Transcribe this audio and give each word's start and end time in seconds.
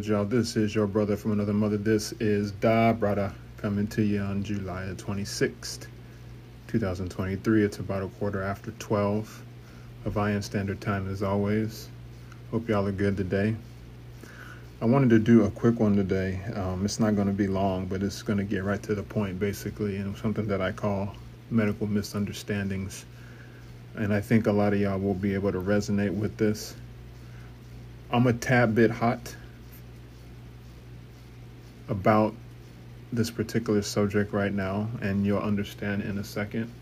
Good, 0.00 0.08
y'all? 0.08 0.24
This 0.24 0.56
is 0.56 0.74
your 0.74 0.86
brother 0.86 1.14
from 1.14 1.32
another 1.32 1.52
mother. 1.52 1.76
This 1.76 2.12
is 2.12 2.52
Da 2.52 2.94
Brada 2.94 3.34
coming 3.58 3.86
to 3.88 4.02
you 4.02 4.20
on 4.20 4.42
July 4.42 4.86
the 4.86 4.94
26th, 4.94 5.88
2023. 6.68 7.62
It's 7.62 7.80
about 7.80 8.02
a 8.02 8.06
quarter 8.06 8.42
after 8.42 8.70
12 8.70 9.42
Hawaiian 10.04 10.40
Standard 10.40 10.80
Time 10.80 11.06
as 11.12 11.22
always. 11.22 11.90
Hope 12.50 12.66
y'all 12.66 12.86
are 12.86 12.92
good 12.92 13.18
today. 13.18 13.54
I 14.80 14.86
wanted 14.86 15.10
to 15.10 15.18
do 15.18 15.44
a 15.44 15.50
quick 15.50 15.78
one 15.78 15.96
today. 15.96 16.40
Um, 16.54 16.82
it's 16.86 16.98
not 16.98 17.14
going 17.14 17.28
to 17.28 17.34
be 17.34 17.46
long, 17.46 17.84
but 17.84 18.02
it's 18.02 18.22
going 18.22 18.38
to 18.38 18.44
get 18.44 18.64
right 18.64 18.82
to 18.84 18.94
the 18.94 19.02
point, 19.02 19.38
basically, 19.38 19.96
and 19.96 20.16
something 20.16 20.46
that 20.46 20.62
I 20.62 20.72
call 20.72 21.14
medical 21.50 21.86
misunderstandings. 21.86 23.04
And 23.96 24.14
I 24.14 24.22
think 24.22 24.46
a 24.46 24.52
lot 24.52 24.72
of 24.72 24.80
y'all 24.80 24.98
will 24.98 25.12
be 25.12 25.34
able 25.34 25.52
to 25.52 25.60
resonate 25.60 26.14
with 26.14 26.38
this. 26.38 26.74
I'm 28.10 28.26
a 28.26 28.32
tad 28.32 28.74
bit 28.74 28.90
hot 28.90 29.36
about 31.90 32.34
this 33.12 33.30
particular 33.30 33.82
subject 33.82 34.32
right 34.32 34.52
now, 34.52 34.88
and 35.02 35.26
you'll 35.26 35.40
understand 35.40 36.02
in 36.02 36.16
a 36.18 36.24
second. 36.24 36.72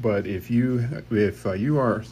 But 0.00 0.26
if 0.26 0.50
you 0.50 0.86
if 1.10 1.44
uh, 1.44 1.52
you 1.52 1.78
are 1.78 2.04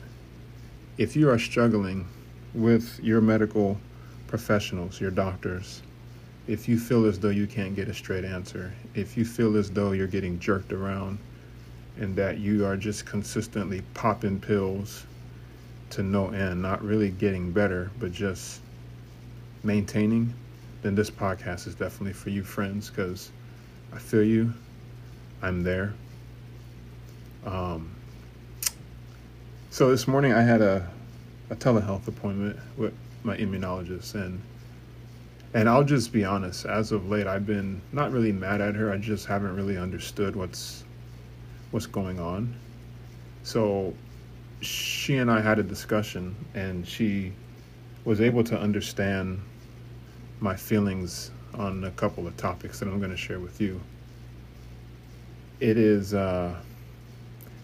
if 0.98 1.17
you 1.17 1.31
are 1.31 1.39
struggling 1.39 2.06
with 2.53 3.00
your 3.03 3.20
medical 3.20 3.78
professionals, 4.27 5.00
your 5.00 5.11
doctors, 5.11 5.83
if 6.47 6.69
you 6.69 6.78
feel 6.78 7.06
as 7.06 7.19
though 7.19 7.31
you 7.31 7.47
can't 7.47 7.75
get 7.75 7.89
a 7.89 7.95
straight 7.95 8.25
answer, 8.25 8.73
if 8.95 9.17
you 9.17 9.25
feel 9.25 9.56
as 9.56 9.70
though 9.70 9.92
you're 9.92 10.06
getting 10.06 10.39
jerked 10.39 10.73
around 10.73 11.19
and 11.98 12.17
that 12.17 12.39
you 12.39 12.67
are 12.67 12.77
just 12.77 13.06
consistently 13.06 13.83
popping 13.95 14.41
pills 14.41 15.06
to 15.91 16.03
no 16.03 16.30
end, 16.30 16.61
not 16.61 16.83
really 16.83 17.11
getting 17.11 17.53
better, 17.53 17.91
but 18.01 18.12
just 18.12 18.61
maintaining, 19.62 20.34
then 20.84 20.94
this 20.94 21.10
podcast 21.10 21.66
is 21.66 21.74
definitely 21.74 22.12
for 22.12 22.28
you, 22.28 22.44
friends, 22.44 22.90
because 22.90 23.32
I 23.94 23.98
feel 23.98 24.22
you. 24.22 24.52
I'm 25.40 25.62
there. 25.62 25.94
Um, 27.46 27.90
so 29.70 29.88
this 29.88 30.06
morning 30.06 30.34
I 30.34 30.42
had 30.42 30.60
a, 30.60 30.86
a 31.48 31.56
telehealth 31.56 32.06
appointment 32.06 32.58
with 32.77 32.92
my 33.22 33.34
immunologist 33.36 34.14
and 34.14 34.40
and 35.55 35.68
I'll 35.68 35.84
just 35.84 36.12
be 36.12 36.24
honest, 36.24 36.66
as 36.66 36.92
of 36.92 37.08
late 37.08 37.27
I've 37.27 37.46
been 37.46 37.80
not 37.92 38.12
really 38.12 38.32
mad 38.32 38.60
at 38.60 38.74
her. 38.74 38.92
I 38.92 38.98
just 38.98 39.24
haven't 39.24 39.56
really 39.56 39.78
understood 39.78 40.36
what's 40.36 40.84
what's 41.70 41.86
going 41.86 42.20
on. 42.20 42.55
So 43.42 43.94
she 44.60 45.16
and 45.16 45.30
I 45.30 45.40
had 45.40 45.58
a 45.58 45.62
discussion 45.62 46.36
and 46.55 46.86
she 46.86 47.32
was 48.05 48.20
able 48.20 48.44
to 48.44 48.58
understand 48.58 49.40
my 50.45 50.55
feelings 50.55 51.31
on 51.55 51.84
a 51.84 51.91
couple 51.92 52.27
of 52.27 52.37
topics 52.37 52.78
that 52.78 52.87
I'm 52.87 52.98
going 52.98 53.11
to 53.11 53.17
share 53.17 53.41
with 53.41 53.62
you. 53.62 53.81
It 55.59 55.78
is 55.78 56.12
uh, 56.12 56.55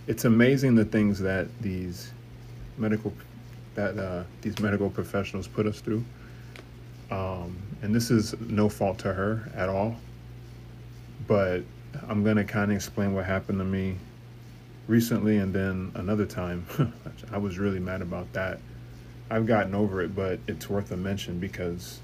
it's 0.06 0.24
amazing 0.24 0.76
the 0.76 0.86
things 0.86 1.20
that 1.20 1.46
these 1.60 2.10
medical 2.78 3.12
that 3.74 3.98
uh, 3.98 4.24
these 4.40 4.58
medical 4.60 4.88
professionals 4.88 5.46
put 5.46 5.66
us 5.66 5.80
through. 5.80 6.02
Um, 7.10 7.58
and 7.82 7.94
this 7.94 8.10
is 8.10 8.34
no 8.40 8.70
fault 8.70 8.98
to 9.00 9.12
her 9.12 9.52
at 9.54 9.68
all. 9.68 9.96
But 11.26 11.62
I'm 12.08 12.24
going 12.24 12.36
to 12.36 12.44
kind 12.44 12.70
of 12.70 12.76
explain 12.76 13.12
what 13.14 13.26
happened 13.26 13.58
to 13.58 13.64
me 13.64 13.96
recently 14.88 15.36
and 15.36 15.52
then 15.52 15.92
another 15.96 16.24
time. 16.24 16.64
I 17.32 17.36
was 17.36 17.58
really 17.58 17.78
mad 17.78 18.00
about 18.00 18.32
that. 18.32 18.58
I've 19.28 19.46
gotten 19.46 19.74
over 19.74 20.00
it, 20.00 20.16
but 20.16 20.40
it's 20.48 20.70
worth 20.70 20.90
a 20.92 20.96
mention 20.96 21.38
because 21.38 22.00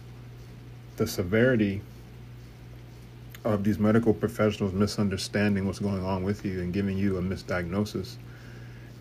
the 0.96 1.06
severity 1.06 1.82
of 3.44 3.62
these 3.62 3.78
medical 3.78 4.12
professionals 4.12 4.72
misunderstanding 4.72 5.66
what's 5.66 5.78
going 5.78 6.04
on 6.04 6.24
with 6.24 6.44
you 6.44 6.60
and 6.60 6.72
giving 6.72 6.98
you 6.98 7.16
a 7.16 7.22
misdiagnosis 7.22 8.16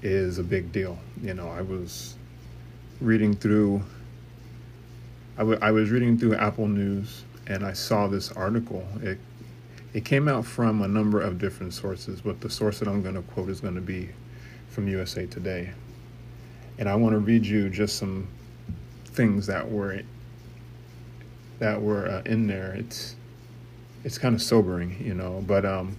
is 0.03 0.37
a 0.37 0.43
big 0.43 0.71
deal. 0.71 0.99
You 1.21 1.33
know, 1.33 1.49
I 1.49 1.61
was 1.61 2.15
reading 3.01 3.35
through 3.35 3.83
I, 5.37 5.39
w- 5.39 5.59
I 5.61 5.71
was 5.71 5.89
reading 5.89 6.17
through 6.17 6.35
Apple 6.35 6.67
News 6.67 7.23
and 7.47 7.65
I 7.65 7.73
saw 7.73 8.07
this 8.07 8.31
article. 8.31 8.87
It 9.01 9.17
it 9.93 10.03
came 10.03 10.27
out 10.27 10.45
from 10.45 10.81
a 10.81 10.87
number 10.87 11.21
of 11.21 11.39
different 11.39 11.73
sources, 11.73 12.19
but 12.19 12.41
the 12.41 12.49
source 12.49 12.79
that 12.79 12.87
I'm 12.89 13.01
going 13.01 13.15
to 13.15 13.21
quote 13.21 13.49
is 13.49 13.61
going 13.61 13.75
to 13.75 13.81
be 13.81 14.09
from 14.67 14.89
USA 14.89 15.25
Today. 15.25 15.71
And 16.77 16.89
I 16.89 16.95
want 16.95 17.13
to 17.13 17.19
read 17.19 17.45
you 17.45 17.69
just 17.69 17.95
some 17.95 18.27
things 19.05 19.47
that 19.47 19.71
were 19.71 20.01
that 21.59 21.81
were 21.81 22.07
uh, 22.07 22.21
in 22.25 22.47
there. 22.47 22.73
It's 22.73 23.15
it's 24.03 24.17
kind 24.17 24.35
of 24.35 24.41
sobering, 24.41 24.95
you 25.03 25.13
know. 25.13 25.43
But 25.47 25.65
um, 25.65 25.95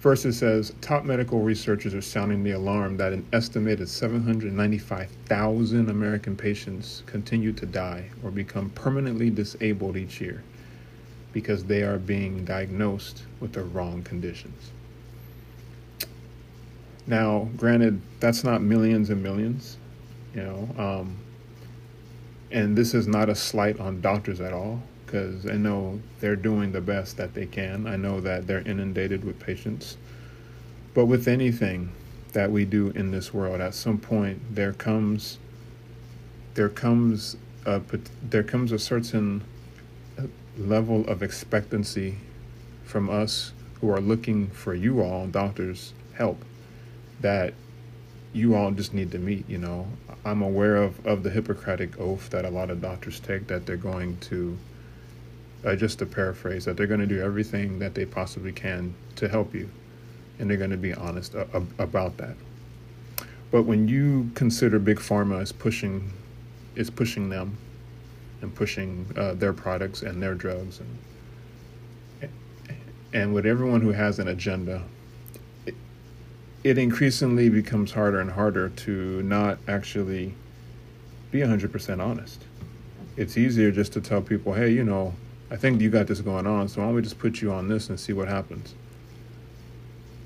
first, 0.00 0.24
it 0.24 0.32
says 0.32 0.72
top 0.80 1.04
medical 1.04 1.40
researchers 1.40 1.94
are 1.94 2.00
sounding 2.00 2.42
the 2.42 2.52
alarm 2.52 2.96
that 2.96 3.12
an 3.12 3.26
estimated 3.32 3.88
795,000 3.88 5.90
American 5.90 6.36
patients 6.36 7.02
continue 7.06 7.52
to 7.52 7.66
die 7.66 8.08
or 8.24 8.30
become 8.30 8.70
permanently 8.70 9.30
disabled 9.30 9.96
each 9.96 10.20
year 10.20 10.42
because 11.32 11.64
they 11.64 11.82
are 11.82 11.98
being 11.98 12.44
diagnosed 12.44 13.22
with 13.40 13.52
the 13.52 13.62
wrong 13.62 14.02
conditions. 14.02 14.70
Now, 17.06 17.48
granted, 17.56 18.00
that's 18.20 18.44
not 18.44 18.62
millions 18.62 19.10
and 19.10 19.22
millions, 19.22 19.76
you 20.34 20.42
know. 20.42 20.68
Um, 20.78 21.16
and 22.52 22.76
this 22.76 22.94
is 22.94 23.08
not 23.08 23.28
a 23.28 23.34
slight 23.34 23.80
on 23.80 24.00
doctors 24.00 24.40
at 24.40 24.52
all, 24.52 24.82
because 25.04 25.46
I 25.46 25.54
know 25.54 26.00
they're 26.20 26.36
doing 26.36 26.72
the 26.72 26.80
best 26.80 27.16
that 27.16 27.34
they 27.34 27.46
can. 27.46 27.86
I 27.86 27.96
know 27.96 28.20
that 28.20 28.46
they're 28.46 28.60
inundated 28.60 29.24
with 29.24 29.40
patients. 29.40 29.96
But 30.94 31.06
with 31.06 31.26
anything 31.26 31.92
that 32.32 32.50
we 32.50 32.64
do 32.64 32.90
in 32.90 33.10
this 33.10 33.32
world, 33.32 33.60
at 33.60 33.74
some 33.74 33.98
point 33.98 34.54
there 34.54 34.72
comes 34.72 35.38
there 36.54 36.68
comes 36.68 37.36
a 37.64 37.80
there 38.22 38.42
comes 38.42 38.72
a 38.72 38.78
certain 38.78 39.42
uh, 40.18 40.24
level 40.58 41.06
of 41.08 41.22
expectancy 41.22 42.16
from 42.84 43.08
us 43.08 43.52
who 43.80 43.90
are 43.90 44.00
looking 44.00 44.48
for 44.48 44.74
you 44.74 45.00
all 45.00 45.26
doctors 45.26 45.94
help 46.14 46.44
that 47.20 47.54
you 48.32 48.54
all 48.54 48.70
just 48.70 48.94
need 48.94 49.10
to 49.12 49.18
meet, 49.18 49.48
you 49.48 49.58
know. 49.58 49.86
I'm 50.24 50.42
aware 50.42 50.76
of, 50.76 51.04
of 51.06 51.22
the 51.22 51.30
Hippocratic 51.30 51.98
oath 52.00 52.30
that 52.30 52.44
a 52.44 52.50
lot 52.50 52.70
of 52.70 52.80
doctors 52.80 53.20
take 53.20 53.46
that 53.48 53.66
they're 53.66 53.76
going 53.76 54.16
to, 54.18 54.56
uh, 55.64 55.76
just 55.76 55.98
to 55.98 56.06
paraphrase, 56.06 56.64
that 56.64 56.76
they're 56.76 56.86
going 56.86 57.00
to 57.00 57.06
do 57.06 57.20
everything 57.20 57.78
that 57.80 57.94
they 57.94 58.06
possibly 58.06 58.52
can 58.52 58.94
to 59.16 59.28
help 59.28 59.54
you. 59.54 59.68
And 60.38 60.48
they're 60.48 60.56
going 60.56 60.70
to 60.70 60.76
be 60.76 60.94
honest 60.94 61.34
a, 61.34 61.46
a, 61.56 61.82
about 61.82 62.16
that. 62.18 62.36
But 63.50 63.64
when 63.64 63.86
you 63.86 64.30
consider 64.34 64.78
Big 64.78 64.98
Pharma 64.98 65.42
as 65.42 65.52
pushing, 65.52 66.12
is 66.74 66.88
pushing 66.88 67.28
them 67.28 67.58
and 68.40 68.54
pushing 68.54 69.06
uh, 69.16 69.34
their 69.34 69.52
products 69.52 70.02
and 70.02 70.22
their 70.22 70.34
drugs 70.34 70.80
and, 70.80 72.30
and 73.12 73.34
with 73.34 73.44
everyone 73.44 73.82
who 73.82 73.92
has 73.92 74.18
an 74.18 74.28
agenda, 74.28 74.82
it 76.64 76.78
increasingly 76.78 77.48
becomes 77.48 77.92
harder 77.92 78.20
and 78.20 78.30
harder 78.30 78.68
to 78.68 79.22
not 79.22 79.58
actually 79.66 80.34
be 81.30 81.40
100% 81.40 82.00
honest. 82.00 82.44
It's 83.16 83.36
easier 83.36 83.70
just 83.70 83.92
to 83.94 84.00
tell 84.00 84.22
people, 84.22 84.54
hey, 84.54 84.70
you 84.70 84.84
know, 84.84 85.14
I 85.50 85.56
think 85.56 85.80
you 85.80 85.90
got 85.90 86.06
this 86.06 86.20
going 86.20 86.46
on, 86.46 86.68
so 86.68 86.80
why 86.80 86.86
don't 86.86 86.94
we 86.94 87.02
just 87.02 87.18
put 87.18 87.42
you 87.42 87.52
on 87.52 87.68
this 87.68 87.88
and 87.88 87.98
see 87.98 88.12
what 88.12 88.28
happens? 88.28 88.74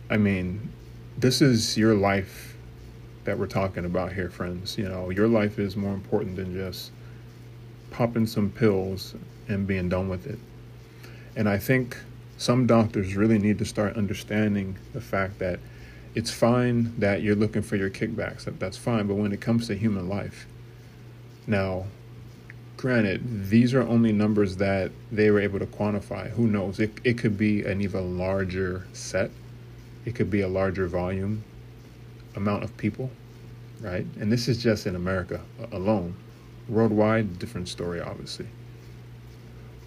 I 0.08 0.18
mean, 0.18 0.72
this 1.18 1.40
is 1.40 1.76
your 1.76 1.94
life 1.94 2.56
that 3.24 3.38
we're 3.38 3.46
talking 3.46 3.84
about 3.84 4.12
here, 4.12 4.30
friends. 4.30 4.78
You 4.78 4.88
know, 4.88 5.10
your 5.10 5.26
life 5.26 5.58
is 5.58 5.74
more 5.74 5.94
important 5.94 6.36
than 6.36 6.54
just 6.54 6.92
popping 7.90 8.26
some 8.26 8.50
pills 8.50 9.14
and 9.48 9.66
being 9.66 9.88
done 9.88 10.08
with 10.08 10.26
it. 10.26 10.38
And 11.34 11.48
I 11.48 11.58
think 11.58 11.96
some 12.36 12.66
doctors 12.66 13.16
really 13.16 13.38
need 13.38 13.58
to 13.58 13.64
start 13.64 13.96
understanding 13.96 14.76
the 14.92 15.00
fact 15.00 15.38
that 15.38 15.58
it's 16.16 16.30
fine 16.30 16.98
that 16.98 17.20
you're 17.20 17.36
looking 17.36 17.60
for 17.60 17.76
your 17.76 17.90
kickbacks. 17.90 18.44
That's 18.58 18.78
fine. 18.78 19.06
But 19.06 19.16
when 19.16 19.32
it 19.32 19.40
comes 19.42 19.66
to 19.66 19.74
human 19.74 20.08
life, 20.08 20.46
now, 21.46 21.84
granted, 22.78 23.50
these 23.50 23.74
are 23.74 23.82
only 23.82 24.12
numbers 24.12 24.56
that 24.56 24.92
they 25.12 25.30
were 25.30 25.40
able 25.40 25.58
to 25.58 25.66
quantify. 25.66 26.30
Who 26.30 26.46
knows? 26.46 26.80
It, 26.80 26.92
it 27.04 27.18
could 27.18 27.36
be 27.36 27.64
an 27.64 27.82
even 27.82 28.16
larger 28.16 28.86
set, 28.94 29.30
it 30.06 30.14
could 30.14 30.30
be 30.30 30.40
a 30.40 30.48
larger 30.48 30.88
volume 30.88 31.44
amount 32.34 32.64
of 32.64 32.74
people, 32.78 33.10
right? 33.82 34.06
And 34.18 34.32
this 34.32 34.48
is 34.48 34.62
just 34.62 34.86
in 34.86 34.96
America 34.96 35.42
alone. 35.70 36.16
Worldwide, 36.66 37.38
different 37.38 37.68
story, 37.68 38.00
obviously. 38.00 38.46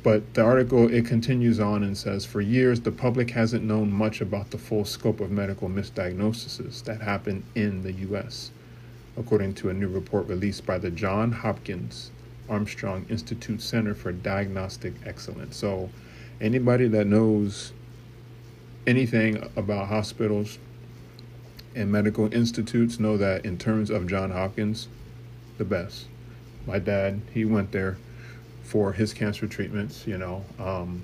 But 0.01 0.33
the 0.33 0.41
article 0.41 0.91
it 0.93 1.05
continues 1.05 1.59
on 1.59 1.83
and 1.83 1.97
says 1.97 2.25
for 2.25 2.39
years 2.39 2.79
the 2.81 2.91
public 2.91 3.31
hasn't 3.31 3.65
known 3.65 3.91
much 3.91 4.21
about 4.21 4.51
the 4.51 4.57
full 4.57 4.85
scope 4.85 5.19
of 5.19 5.29
medical 5.29 5.67
misdiagnoses 5.67 6.83
that 6.85 7.01
happen 7.01 7.43
in 7.53 7.83
the 7.83 7.91
US, 7.91 8.51
according 9.17 9.55
to 9.55 9.69
a 9.69 9.73
new 9.73 9.89
report 9.89 10.27
released 10.27 10.65
by 10.65 10.77
the 10.77 10.89
John 10.89 11.33
Hopkins 11.33 12.11
Armstrong 12.47 13.05
Institute 13.09 13.61
Center 13.61 13.93
for 13.93 14.13
Diagnostic 14.13 14.93
Excellence. 15.05 15.57
So, 15.57 15.89
anybody 16.39 16.87
that 16.87 17.05
knows 17.05 17.73
anything 18.87 19.49
about 19.57 19.89
hospitals 19.89 20.59
and 21.75 21.91
medical 21.91 22.33
institutes 22.33 22.99
know 22.99 23.17
that 23.17 23.45
in 23.45 23.57
terms 23.57 23.89
of 23.89 24.07
John 24.07 24.31
Hopkins, 24.31 24.87
the 25.57 25.65
best. 25.65 26.07
My 26.65 26.79
dad, 26.79 27.21
he 27.33 27.43
went 27.43 27.73
there 27.73 27.97
for 28.69 28.93
his 28.93 29.13
cancer 29.15 29.47
treatments, 29.47 30.05
you 30.05 30.19
know. 30.19 30.45
Um, 30.59 31.01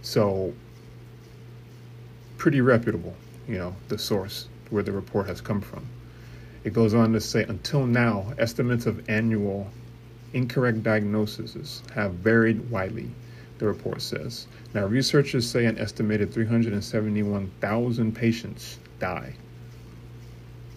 so, 0.00 0.54
pretty 2.38 2.62
reputable, 2.62 3.14
you 3.46 3.58
know, 3.58 3.76
the 3.88 3.98
source 3.98 4.48
where 4.70 4.82
the 4.82 4.92
report 4.92 5.26
has 5.26 5.42
come 5.42 5.60
from. 5.60 5.84
It 6.64 6.72
goes 6.72 6.94
on 6.94 7.12
to 7.12 7.20
say 7.20 7.42
until 7.42 7.84
now, 7.84 8.32
estimates 8.38 8.86
of 8.86 9.10
annual 9.10 9.70
incorrect 10.32 10.82
diagnoses 10.82 11.82
have 11.94 12.14
varied 12.14 12.70
widely, 12.70 13.10
the 13.58 13.66
report 13.66 14.00
says. 14.00 14.46
Now, 14.72 14.86
researchers 14.86 15.46
say 15.46 15.66
an 15.66 15.76
estimated 15.76 16.32
371,000 16.32 18.14
patients 18.14 18.78
die, 18.98 19.34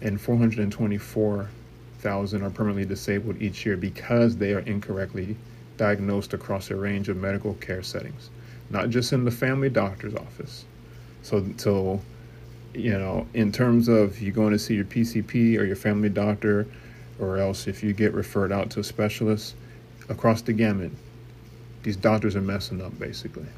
and 0.02 0.20
424,000 0.20 2.42
are 2.42 2.50
permanently 2.50 2.84
disabled 2.84 3.40
each 3.40 3.64
year 3.64 3.78
because 3.78 4.36
they 4.36 4.52
are 4.52 4.60
incorrectly 4.60 5.34
diagnosed 5.82 6.32
across 6.32 6.70
a 6.70 6.76
range 6.76 7.08
of 7.08 7.16
medical 7.16 7.54
care 7.54 7.82
settings, 7.82 8.30
not 8.70 8.88
just 8.88 9.12
in 9.12 9.24
the 9.24 9.32
family 9.32 9.68
doctor's 9.68 10.14
office. 10.14 10.64
So, 11.22 11.44
so 11.56 12.00
you 12.72 12.96
know, 12.96 13.26
in 13.34 13.50
terms 13.50 13.88
of 13.88 14.22
you 14.22 14.30
going 14.30 14.52
to 14.52 14.60
see 14.60 14.74
your 14.74 14.84
PCP 14.84 15.58
or 15.58 15.64
your 15.64 15.74
family 15.74 16.08
doctor, 16.08 16.68
or 17.18 17.38
else 17.38 17.66
if 17.66 17.82
you 17.82 17.92
get 17.92 18.14
referred 18.14 18.52
out 18.52 18.70
to 18.70 18.78
a 18.78 18.84
specialist, 18.84 19.56
across 20.08 20.40
the 20.42 20.52
gamut, 20.52 20.92
these 21.82 21.96
doctors 21.96 22.36
are 22.36 22.40
messing 22.40 22.80
up 22.80 22.96
basically. 23.00 23.48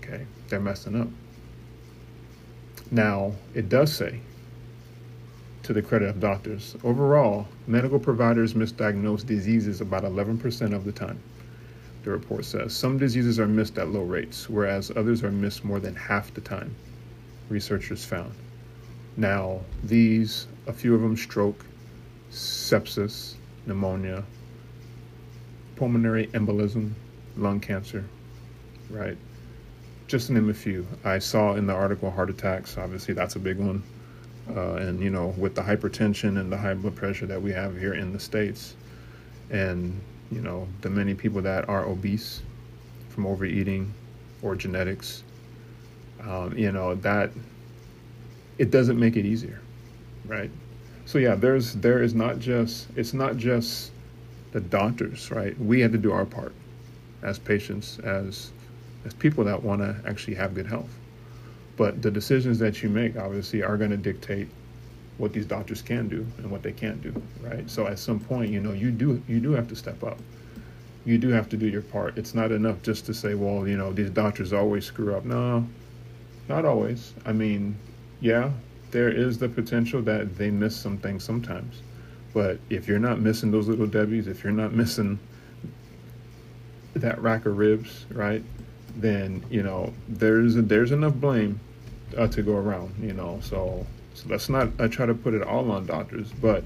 Okay, 0.00 0.24
they're 0.48 0.60
messing 0.60 0.98
up. 0.98 1.08
Now, 2.90 3.32
it 3.52 3.68
does 3.68 3.92
say, 3.92 4.20
to 5.64 5.74
the 5.74 5.82
credit 5.82 6.08
of 6.08 6.18
doctors, 6.18 6.76
overall, 6.82 7.46
medical 7.66 7.98
providers 7.98 8.54
misdiagnose 8.54 9.26
diseases 9.26 9.82
about 9.82 10.04
11% 10.04 10.74
of 10.74 10.86
the 10.86 10.92
time. 10.92 11.20
The 12.08 12.14
report 12.14 12.46
says 12.46 12.74
some 12.74 12.96
diseases 12.96 13.38
are 13.38 13.46
missed 13.46 13.76
at 13.76 13.88
low 13.88 14.00
rates, 14.00 14.48
whereas 14.48 14.90
others 14.96 15.22
are 15.22 15.30
missed 15.30 15.62
more 15.62 15.78
than 15.78 15.94
half 15.94 16.32
the 16.32 16.40
time, 16.40 16.74
researchers 17.50 18.02
found. 18.02 18.32
Now, 19.18 19.60
these, 19.84 20.46
a 20.66 20.72
few 20.72 20.94
of 20.94 21.02
them 21.02 21.18
stroke, 21.18 21.66
sepsis, 22.32 23.34
pneumonia, 23.66 24.24
pulmonary 25.76 26.28
embolism, 26.28 26.92
lung 27.36 27.60
cancer, 27.60 28.06
right? 28.88 29.18
Just 30.06 30.28
to 30.28 30.32
name 30.32 30.48
a 30.48 30.54
few. 30.54 30.86
I 31.04 31.18
saw 31.18 31.56
in 31.56 31.66
the 31.66 31.74
article 31.74 32.10
heart 32.10 32.30
attacks, 32.30 32.78
obviously, 32.78 33.12
that's 33.12 33.36
a 33.36 33.38
big 33.38 33.58
one. 33.58 33.82
Uh, 34.48 34.76
and, 34.76 35.02
you 35.02 35.10
know, 35.10 35.34
with 35.36 35.54
the 35.54 35.60
hypertension 35.60 36.40
and 36.40 36.50
the 36.50 36.56
high 36.56 36.72
blood 36.72 36.96
pressure 36.96 37.26
that 37.26 37.42
we 37.42 37.52
have 37.52 37.78
here 37.78 37.92
in 37.92 38.14
the 38.14 38.18
States, 38.18 38.76
and, 39.50 40.00
you 40.30 40.40
know, 40.40 40.68
the 40.82 40.90
many 40.90 41.14
people 41.14 41.40
that 41.42 41.68
are 41.68 41.84
obese 41.86 42.42
from 43.08 43.26
overeating 43.26 43.92
or 44.42 44.54
genetics, 44.54 45.22
um, 46.20 46.56
you 46.56 46.70
know, 46.72 46.94
that 46.96 47.30
it 48.58 48.70
doesn't 48.70 48.98
make 48.98 49.16
it 49.16 49.24
easier, 49.24 49.60
right? 50.26 50.50
So 51.06 51.18
yeah, 51.18 51.34
there's 51.34 51.74
there 51.74 52.02
is 52.02 52.14
not 52.14 52.38
just 52.38 52.88
it's 52.96 53.14
not 53.14 53.36
just 53.36 53.92
the 54.52 54.60
doctors, 54.60 55.30
right? 55.30 55.58
We 55.58 55.80
have 55.80 55.92
to 55.92 55.98
do 55.98 56.12
our 56.12 56.26
part 56.26 56.52
as 57.22 57.38
patients, 57.38 57.98
as 58.00 58.52
as 59.04 59.14
people 59.14 59.44
that 59.44 59.62
want 59.62 59.80
to 59.80 59.96
actually 60.08 60.34
have 60.34 60.54
good 60.54 60.66
health. 60.66 60.90
But 61.76 62.02
the 62.02 62.10
decisions 62.10 62.58
that 62.58 62.82
you 62.82 62.88
make 62.88 63.16
obviously 63.16 63.62
are 63.62 63.76
going 63.76 63.90
to 63.90 63.96
dictate 63.96 64.48
what 65.18 65.32
these 65.32 65.46
doctors 65.46 65.82
can 65.82 66.08
do 66.08 66.26
and 66.38 66.50
what 66.50 66.62
they 66.62 66.72
can't 66.72 67.02
do, 67.02 67.12
right? 67.42 67.68
So 67.68 67.86
at 67.86 67.98
some 67.98 68.20
point, 68.20 68.50
you 68.50 68.60
know, 68.60 68.72
you 68.72 68.90
do 68.90 69.22
you 69.28 69.40
do 69.40 69.52
have 69.52 69.68
to 69.68 69.76
step 69.76 70.02
up. 70.02 70.18
You 71.04 71.18
do 71.18 71.28
have 71.28 71.48
to 71.50 71.56
do 71.56 71.66
your 71.66 71.82
part. 71.82 72.16
It's 72.18 72.34
not 72.34 72.52
enough 72.52 72.82
just 72.82 73.06
to 73.06 73.14
say, 73.14 73.34
well, 73.34 73.66
you 73.66 73.76
know, 73.76 73.92
these 73.92 74.10
doctors 74.10 74.52
always 74.52 74.84
screw 74.84 75.14
up. 75.14 75.24
No, 75.24 75.66
not 76.48 76.64
always. 76.64 77.14
I 77.24 77.32
mean, 77.32 77.76
yeah, 78.20 78.50
there 78.90 79.08
is 79.08 79.38
the 79.38 79.48
potential 79.48 80.02
that 80.02 80.36
they 80.36 80.50
miss 80.50 80.76
some 80.76 80.98
things 80.98 81.24
sometimes. 81.24 81.82
But 82.32 82.58
if 82.70 82.86
you're 82.86 82.98
not 82.98 83.20
missing 83.20 83.50
those 83.50 83.68
little 83.68 83.86
Debbies, 83.86 84.26
if 84.26 84.44
you're 84.44 84.52
not 84.52 84.72
missing 84.72 85.18
that 86.94 87.20
rack 87.20 87.46
of 87.46 87.56
ribs, 87.56 88.06
right, 88.10 88.42
then 88.96 89.44
you 89.50 89.62
know 89.62 89.92
there's 90.08 90.54
there's 90.54 90.92
enough 90.92 91.14
blame 91.14 91.60
uh, 92.16 92.26
to 92.28 92.42
go 92.42 92.56
around. 92.56 92.94
You 93.00 93.14
know, 93.14 93.40
so 93.42 93.86
so 94.18 94.28
let's 94.28 94.48
not 94.48 94.68
uh, 94.80 94.88
try 94.88 95.06
to 95.06 95.14
put 95.14 95.34
it 95.34 95.42
all 95.42 95.70
on 95.70 95.86
doctors, 95.86 96.32
but 96.32 96.64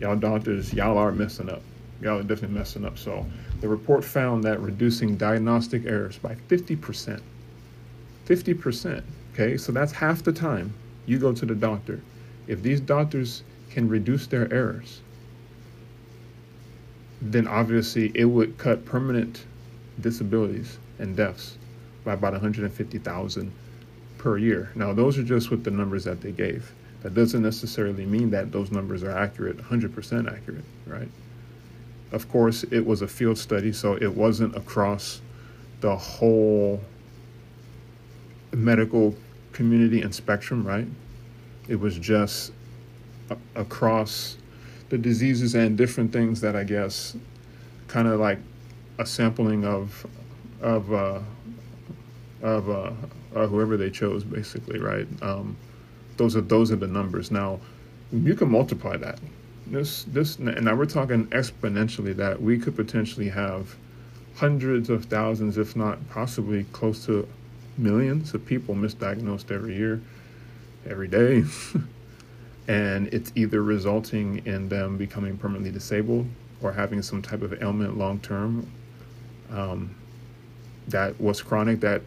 y'all 0.00 0.16
doctors, 0.16 0.72
y'all 0.72 0.96
are 0.96 1.12
messing 1.12 1.50
up. 1.50 1.60
Y'all 2.00 2.18
are 2.18 2.22
definitely 2.22 2.56
messing 2.56 2.86
up. 2.86 2.96
So 2.96 3.26
the 3.60 3.68
report 3.68 4.02
found 4.02 4.44
that 4.44 4.60
reducing 4.60 5.16
diagnostic 5.16 5.84
errors 5.84 6.16
by 6.18 6.34
50%. 6.48 7.20
50%. 8.26 9.02
Okay, 9.34 9.58
so 9.58 9.72
that's 9.72 9.92
half 9.92 10.22
the 10.22 10.32
time 10.32 10.72
you 11.04 11.18
go 11.18 11.32
to 11.32 11.44
the 11.44 11.54
doctor. 11.54 12.00
If 12.46 12.62
these 12.62 12.80
doctors 12.80 13.42
can 13.70 13.88
reduce 13.88 14.26
their 14.26 14.50
errors, 14.52 15.02
then 17.20 17.46
obviously 17.46 18.10
it 18.14 18.24
would 18.24 18.56
cut 18.56 18.86
permanent 18.86 19.44
disabilities 20.00 20.78
and 20.98 21.14
deaths 21.14 21.58
by 22.04 22.14
about 22.14 22.32
150,000 22.32 23.52
per 24.18 24.38
year. 24.38 24.70
Now, 24.74 24.92
those 24.92 25.18
are 25.18 25.22
just 25.22 25.50
with 25.50 25.64
the 25.64 25.70
numbers 25.70 26.04
that 26.04 26.22
they 26.22 26.32
gave. 26.32 26.72
That 27.02 27.14
doesn't 27.14 27.42
necessarily 27.42 28.04
mean 28.06 28.30
that 28.30 28.52
those 28.52 28.70
numbers 28.70 29.02
are 29.04 29.12
accurate, 29.12 29.58
100% 29.58 30.32
accurate, 30.32 30.64
right? 30.86 31.08
Of 32.12 32.28
course, 32.30 32.64
it 32.64 32.84
was 32.84 33.02
a 33.02 33.08
field 33.08 33.38
study, 33.38 33.72
so 33.72 33.94
it 33.94 34.14
wasn't 34.14 34.56
across 34.56 35.20
the 35.80 35.96
whole 35.96 36.80
medical 38.52 39.14
community 39.52 40.02
and 40.02 40.14
spectrum, 40.14 40.66
right? 40.66 40.86
It 41.68 41.76
was 41.76 41.98
just 41.98 42.52
a- 43.30 43.36
across 43.54 44.36
the 44.88 44.98
diseases 44.98 45.54
and 45.54 45.76
different 45.76 46.12
things 46.12 46.40
that 46.40 46.54
I 46.56 46.64
guess 46.64 47.16
kind 47.88 48.08
of 48.08 48.20
like 48.20 48.38
a 48.98 49.06
sampling 49.06 49.64
of 49.64 50.06
of 50.60 50.92
uh, 50.92 51.20
of 52.42 52.70
uh, 52.70 52.92
uh, 53.34 53.46
whoever 53.46 53.76
they 53.76 53.90
chose, 53.90 54.24
basically, 54.24 54.78
right? 54.78 55.06
Um, 55.22 55.56
those 56.16 56.36
are 56.36 56.40
those 56.40 56.72
are 56.72 56.76
the 56.76 56.86
numbers. 56.86 57.30
Now, 57.30 57.60
you 58.12 58.34
can 58.34 58.50
multiply 58.50 58.96
that. 58.96 59.18
This 59.66 60.04
this 60.04 60.36
and 60.36 60.64
now 60.64 60.74
we're 60.74 60.86
talking 60.86 61.26
exponentially 61.28 62.14
that 62.16 62.40
we 62.40 62.58
could 62.58 62.76
potentially 62.76 63.28
have 63.28 63.74
hundreds 64.36 64.90
of 64.90 65.06
thousands, 65.06 65.58
if 65.58 65.74
not 65.74 65.98
possibly 66.10 66.64
close 66.72 67.06
to 67.06 67.26
millions 67.78 68.34
of 68.34 68.44
people 68.44 68.74
misdiagnosed 68.74 69.50
every 69.50 69.76
year, 69.76 70.00
every 70.88 71.08
day. 71.08 71.44
and 72.68 73.08
it's 73.12 73.32
either 73.34 73.62
resulting 73.62 74.44
in 74.46 74.68
them 74.68 74.96
becoming 74.96 75.36
permanently 75.36 75.70
disabled 75.70 76.26
or 76.62 76.72
having 76.72 77.02
some 77.02 77.22
type 77.22 77.42
of 77.42 77.62
ailment 77.62 77.96
long 77.96 78.18
term 78.20 78.66
um, 79.50 79.94
that 80.88 81.18
was 81.20 81.40
chronic, 81.40 81.80
that, 81.80 82.02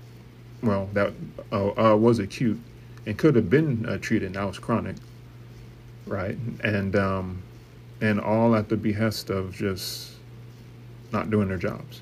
well, 0.62 0.90
that 0.94 1.14
uh, 1.52 1.92
uh, 1.92 1.96
was 1.96 2.20
acute 2.20 2.60
and 3.10 3.18
could 3.18 3.36
have 3.36 3.50
been 3.50 3.88
uh, 3.88 3.98
treated, 3.98 4.34
now 4.34 4.50
it's 4.50 4.60
chronic, 4.60 4.96
right? 6.06 6.38
And, 6.64 6.96
um, 6.96 7.42
and 8.02 8.22
all 8.22 8.56
at 8.56 8.70
the 8.70 8.78
behest 8.78 9.32
of 9.32 9.52
just 9.52 10.12
not 11.12 11.32
doing 11.32 11.48
their 11.48 11.58
jobs. 11.58 12.02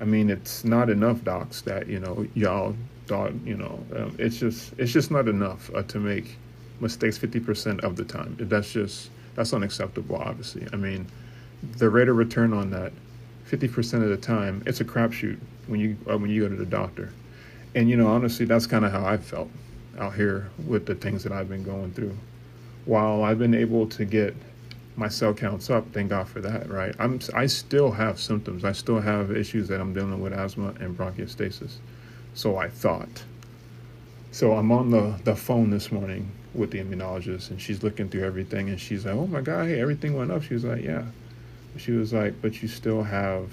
I 0.00 0.04
mean, 0.04 0.30
it's 0.30 0.64
not 0.64 0.88
enough, 0.88 1.24
docs, 1.24 1.62
that 1.62 1.88
you 1.88 1.98
know 1.98 2.28
y'all 2.34 2.76
thought 3.06 3.32
you 3.44 3.56
know 3.56 3.84
um, 3.96 4.14
it's 4.18 4.38
just 4.38 4.72
it's 4.78 4.92
just 4.92 5.10
not 5.10 5.26
enough 5.26 5.68
uh, 5.74 5.82
to 5.82 5.98
make 5.98 6.36
mistakes 6.80 7.18
50% 7.18 7.82
of 7.82 7.96
the 7.96 8.04
time. 8.04 8.36
That's 8.38 8.72
just 8.72 9.10
that's 9.34 9.52
unacceptable. 9.52 10.16
Obviously, 10.16 10.66
I 10.72 10.76
mean, 10.76 11.06
the 11.78 11.90
rate 11.90 12.08
of 12.08 12.16
return 12.16 12.52
on 12.52 12.70
that 12.70 12.92
50% 13.50 14.02
of 14.02 14.08
the 14.10 14.16
time, 14.16 14.62
it's 14.64 14.80
a 14.80 14.84
crapshoot 14.84 15.38
when 15.66 15.80
you 15.80 15.96
uh, 16.08 16.16
when 16.16 16.30
you 16.30 16.42
go 16.42 16.48
to 16.48 16.56
the 16.56 16.66
doctor. 16.66 17.12
And 17.74 17.90
you 17.90 17.96
know, 17.96 18.06
honestly, 18.06 18.46
that's 18.46 18.66
kind 18.66 18.84
of 18.84 18.92
how 18.92 19.04
I 19.04 19.16
felt 19.16 19.50
out 19.98 20.14
here 20.14 20.50
with 20.66 20.86
the 20.86 20.94
things 20.94 21.22
that 21.24 21.32
I've 21.32 21.48
been 21.48 21.64
going 21.64 21.92
through. 21.92 22.16
While 22.84 23.24
I've 23.24 23.38
been 23.38 23.54
able 23.54 23.88
to 23.88 24.04
get 24.04 24.34
my 24.96 25.08
cell 25.08 25.34
counts 25.34 25.70
up. 25.70 25.84
Thank 25.92 26.10
God 26.10 26.28
for 26.28 26.40
that, 26.40 26.70
right? 26.70 26.94
I'm 26.98 27.18
I 27.34 27.46
still 27.46 27.90
have 27.90 28.20
symptoms. 28.20 28.64
I 28.64 28.72
still 28.72 29.00
have 29.00 29.30
issues 29.36 29.68
that 29.68 29.80
I'm 29.80 29.92
dealing 29.92 30.20
with 30.20 30.32
asthma 30.32 30.74
and 30.80 30.96
bronchiectasis. 30.96 31.76
So 32.34 32.56
I 32.56 32.68
thought. 32.68 33.24
So 34.30 34.52
I'm 34.54 34.72
on 34.72 34.90
the, 34.90 35.18
the 35.24 35.36
phone 35.36 35.70
this 35.70 35.92
morning 35.92 36.30
with 36.54 36.70
the 36.70 36.78
immunologist 36.78 37.50
and 37.50 37.60
she's 37.60 37.82
looking 37.82 38.08
through 38.08 38.24
everything 38.24 38.68
and 38.68 38.80
she's 38.80 39.04
like, 39.04 39.14
Oh 39.14 39.26
my 39.26 39.40
God, 39.40 39.66
hey, 39.66 39.80
everything 39.80 40.16
went 40.16 40.30
up. 40.30 40.42
She 40.42 40.54
was 40.54 40.64
like, 40.64 40.82
Yeah. 40.82 41.04
She 41.76 41.90
was 41.90 42.12
like, 42.12 42.40
but 42.40 42.62
you 42.62 42.68
still 42.68 43.02
have 43.02 43.52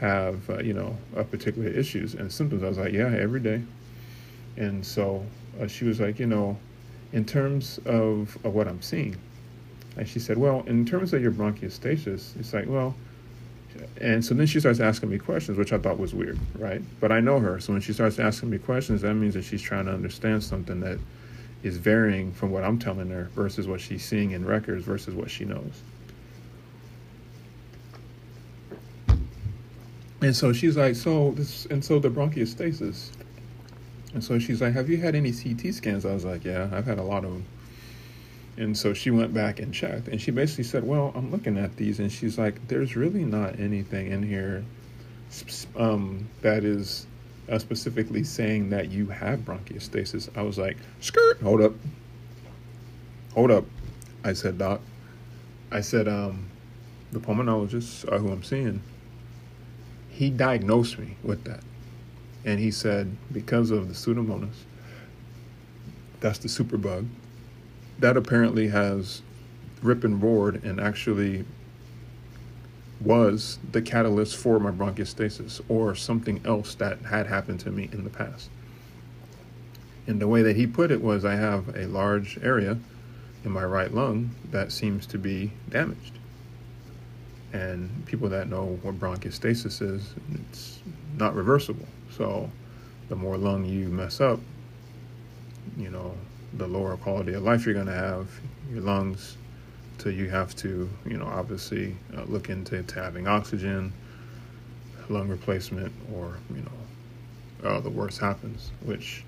have 0.00 0.48
uh, 0.48 0.60
you 0.60 0.72
know 0.72 0.96
particular 1.30 1.68
issues 1.68 2.14
and 2.14 2.32
symptoms. 2.32 2.62
I 2.62 2.68
was 2.68 2.78
like, 2.78 2.92
yeah, 2.92 3.14
every 3.18 3.40
day. 3.40 3.62
And 4.58 4.84
so 4.84 5.24
uh, 5.60 5.68
she 5.68 5.84
was 5.84 6.00
like, 6.00 6.18
you 6.18 6.26
know, 6.26 6.58
in 7.12 7.24
terms 7.24 7.78
of, 7.86 8.36
of 8.44 8.54
what 8.54 8.68
I'm 8.68 8.82
seeing, 8.82 9.16
and 9.96 10.06
she 10.06 10.18
said, 10.18 10.36
well, 10.36 10.62
in 10.66 10.84
terms 10.84 11.14
of 11.14 11.22
your 11.22 11.32
bronchiostasis, 11.32 12.38
it's 12.38 12.52
like, 12.52 12.66
well, 12.68 12.94
and 14.00 14.24
so 14.24 14.34
then 14.34 14.46
she 14.46 14.58
starts 14.60 14.80
asking 14.80 15.10
me 15.10 15.18
questions, 15.18 15.56
which 15.56 15.72
I 15.72 15.78
thought 15.78 15.98
was 15.98 16.12
weird, 16.12 16.38
right? 16.56 16.82
But 17.00 17.12
I 17.12 17.20
know 17.20 17.38
her, 17.38 17.60
so 17.60 17.72
when 17.72 17.82
she 17.82 17.92
starts 17.92 18.18
asking 18.18 18.50
me 18.50 18.58
questions, 18.58 19.02
that 19.02 19.14
means 19.14 19.34
that 19.34 19.44
she's 19.44 19.62
trying 19.62 19.86
to 19.86 19.92
understand 19.92 20.42
something 20.42 20.80
that 20.80 20.98
is 21.62 21.76
varying 21.76 22.32
from 22.32 22.50
what 22.50 22.64
I'm 22.64 22.78
telling 22.78 23.10
her 23.10 23.30
versus 23.34 23.66
what 23.66 23.80
she's 23.80 24.04
seeing 24.04 24.32
in 24.32 24.44
records 24.44 24.84
versus 24.84 25.14
what 25.14 25.30
she 25.30 25.44
knows. 25.44 25.82
And 30.20 30.34
so 30.34 30.52
she's 30.52 30.76
like, 30.76 30.96
so 30.96 31.30
this, 31.32 31.66
and 31.66 31.84
so 31.84 32.00
the 32.00 32.08
bronchiostasis. 32.08 33.10
And 34.14 34.24
so 34.24 34.38
she's 34.38 34.60
like, 34.60 34.72
have 34.72 34.88
you 34.88 34.98
had 34.98 35.14
any 35.14 35.32
CT 35.32 35.74
scans? 35.74 36.06
I 36.06 36.14
was 36.14 36.24
like, 36.24 36.44
yeah, 36.44 36.68
I've 36.72 36.86
had 36.86 36.98
a 36.98 37.02
lot 37.02 37.24
of 37.24 37.32
them. 37.32 37.44
And 38.56 38.76
so 38.76 38.92
she 38.92 39.10
went 39.10 39.32
back 39.32 39.60
and 39.60 39.72
checked, 39.72 40.08
and 40.08 40.20
she 40.20 40.32
basically 40.32 40.64
said, 40.64 40.82
well, 40.82 41.12
I'm 41.14 41.30
looking 41.30 41.56
at 41.56 41.76
these, 41.76 42.00
and 42.00 42.10
she's 42.10 42.38
like, 42.38 42.66
there's 42.66 42.96
really 42.96 43.24
not 43.24 43.60
anything 43.60 44.10
in 44.10 44.22
here 44.22 44.64
um, 45.76 46.28
that 46.42 46.64
is 46.64 47.06
uh, 47.48 47.58
specifically 47.58 48.24
saying 48.24 48.70
that 48.70 48.90
you 48.90 49.06
have 49.06 49.40
bronchiostasis. 49.40 50.36
I 50.36 50.42
was 50.42 50.58
like, 50.58 50.76
skirt, 51.00 51.40
hold 51.40 51.60
up, 51.60 51.74
hold 53.34 53.52
up. 53.52 53.64
I 54.24 54.32
said, 54.32 54.58
doc. 54.58 54.80
I 55.70 55.80
said, 55.80 56.08
um, 56.08 56.48
the 57.12 57.20
pulmonologist 57.20 58.12
uh, 58.12 58.18
who 58.18 58.32
I'm 58.32 58.42
seeing 58.42 58.82
he 60.18 60.30
diagnosed 60.30 60.98
me 60.98 61.16
with 61.22 61.44
that. 61.44 61.60
And 62.44 62.60
he 62.60 62.70
said, 62.70 63.16
because 63.32 63.70
of 63.70 63.88
the 63.88 63.94
Pseudomonas, 63.94 64.64
that's 66.20 66.38
the 66.38 66.48
superbug, 66.48 67.08
that 67.98 68.16
apparently 68.16 68.68
has 68.68 69.22
rip 69.82 70.04
and 70.04 70.22
roared 70.22 70.62
and 70.64 70.80
actually 70.80 71.44
was 73.00 73.58
the 73.70 73.80
catalyst 73.80 74.36
for 74.36 74.58
my 74.58 74.70
bronchiostasis 74.70 75.60
or 75.68 75.94
something 75.94 76.40
else 76.44 76.74
that 76.76 76.98
had 77.02 77.26
happened 77.26 77.60
to 77.60 77.70
me 77.70 77.88
in 77.92 78.04
the 78.04 78.10
past. 78.10 78.50
And 80.06 80.20
the 80.20 80.26
way 80.26 80.42
that 80.42 80.56
he 80.56 80.66
put 80.66 80.90
it 80.90 81.02
was 81.02 81.24
I 81.24 81.36
have 81.36 81.76
a 81.76 81.86
large 81.86 82.38
area 82.42 82.78
in 83.44 83.50
my 83.52 83.64
right 83.64 83.92
lung 83.92 84.34
that 84.50 84.72
seems 84.72 85.06
to 85.06 85.18
be 85.18 85.52
damaged. 85.68 86.18
And 87.52 88.04
people 88.06 88.28
that 88.30 88.48
know 88.48 88.78
what 88.82 88.98
bronchiostasis 88.98 89.80
is, 89.82 90.14
it's 90.50 90.80
not 91.16 91.34
reversible. 91.34 91.86
So 92.18 92.50
the 93.08 93.16
more 93.16 93.38
lung 93.38 93.64
you 93.64 93.88
mess 93.88 94.20
up, 94.20 94.40
you 95.76 95.88
know, 95.88 96.14
the 96.54 96.66
lower 96.66 96.96
quality 96.96 97.34
of 97.34 97.44
life 97.44 97.64
you're 97.64 97.74
going 97.74 97.86
to 97.86 97.92
have, 97.92 98.28
your 98.72 98.82
lungs, 98.82 99.36
till 99.98 100.12
you 100.12 100.28
have 100.28 100.54
to, 100.56 100.88
you 101.06 101.16
know, 101.16 101.26
obviously 101.26 101.96
uh, 102.16 102.24
look 102.24 102.50
into 102.50 102.84
having 102.92 103.28
oxygen, 103.28 103.92
lung 105.08 105.28
replacement, 105.28 105.92
or, 106.12 106.38
you 106.54 106.62
know, 106.62 107.68
uh, 107.68 107.80
the 107.80 107.90
worst 107.90 108.18
happens, 108.18 108.72
which, 108.84 109.24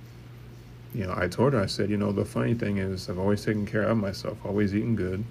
you 0.92 1.06
know, 1.06 1.14
I 1.16 1.28
told 1.28 1.52
her, 1.52 1.60
I 1.60 1.66
said, 1.66 1.90
you 1.90 1.96
know, 1.96 2.10
the 2.10 2.24
funny 2.24 2.54
thing 2.54 2.78
is 2.78 3.08
I've 3.08 3.18
always 3.18 3.44
taken 3.44 3.66
care 3.66 3.82
of 3.82 3.96
myself, 3.98 4.38
always 4.44 4.74
eaten 4.74 4.96
good, 4.96 5.24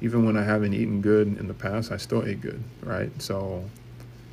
even 0.00 0.26
when 0.26 0.36
I 0.36 0.42
haven't 0.42 0.74
eaten 0.74 1.00
good 1.00 1.38
in 1.38 1.46
the 1.46 1.54
past, 1.54 1.92
I 1.92 1.96
still 1.96 2.24
ate 2.24 2.40
good, 2.40 2.62
right? 2.82 3.10
So 3.22 3.64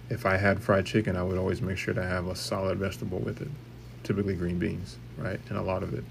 if 0.09 0.25
I 0.25 0.37
had 0.37 0.61
fried 0.61 0.85
chicken, 0.85 1.15
I 1.15 1.23
would 1.23 1.37
always 1.37 1.61
make 1.61 1.77
sure 1.77 1.93
to 1.93 2.03
have 2.03 2.27
a 2.27 2.35
solid 2.35 2.77
vegetable 2.77 3.19
with 3.19 3.41
it, 3.41 3.49
typically 4.03 4.35
green 4.35 4.57
beans, 4.59 4.97
right? 5.17 5.39
And 5.49 5.57
a 5.57 5.61
lot 5.61 5.83
of 5.83 5.93
it, 5.93 6.03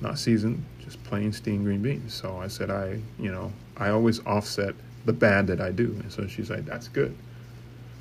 not 0.00 0.18
seasoned, 0.18 0.64
just 0.82 1.02
plain 1.04 1.32
steamed 1.32 1.64
green 1.64 1.82
beans. 1.82 2.14
So 2.14 2.36
I 2.38 2.48
said, 2.48 2.70
I, 2.70 3.00
you 3.18 3.30
know, 3.30 3.52
I 3.76 3.90
always 3.90 4.24
offset 4.26 4.74
the 5.04 5.12
bad 5.12 5.46
that 5.48 5.60
I 5.60 5.70
do. 5.70 5.96
And 6.02 6.10
so 6.10 6.26
she's 6.26 6.50
like, 6.50 6.64
that's 6.64 6.88
good. 6.88 7.14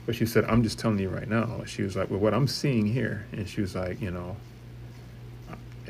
But 0.05 0.15
she 0.15 0.25
said, 0.25 0.45
I'm 0.45 0.63
just 0.63 0.79
telling 0.79 0.99
you 0.99 1.09
right 1.09 1.27
now. 1.27 1.63
She 1.65 1.83
was 1.83 1.95
like, 1.95 2.09
well, 2.09 2.19
what 2.19 2.33
I'm 2.33 2.47
seeing 2.47 2.85
here, 2.85 3.25
and 3.31 3.47
she 3.47 3.61
was 3.61 3.75
like, 3.75 4.01
you 4.01 4.11
know, 4.11 4.35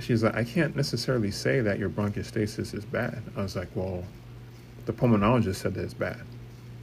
she's 0.01 0.23
like, 0.23 0.35
I 0.35 0.43
can't 0.43 0.75
necessarily 0.75 1.31
say 1.31 1.61
that 1.61 1.79
your 1.79 1.89
bronchiostasis 1.89 2.73
is 2.73 2.85
bad. 2.85 3.21
I 3.37 3.41
was 3.41 3.55
like, 3.55 3.69
well, 3.75 4.03
the 4.85 4.93
pulmonologist 4.93 5.55
said 5.55 5.73
that 5.75 5.83
it's 5.83 5.93
bad. 5.93 6.21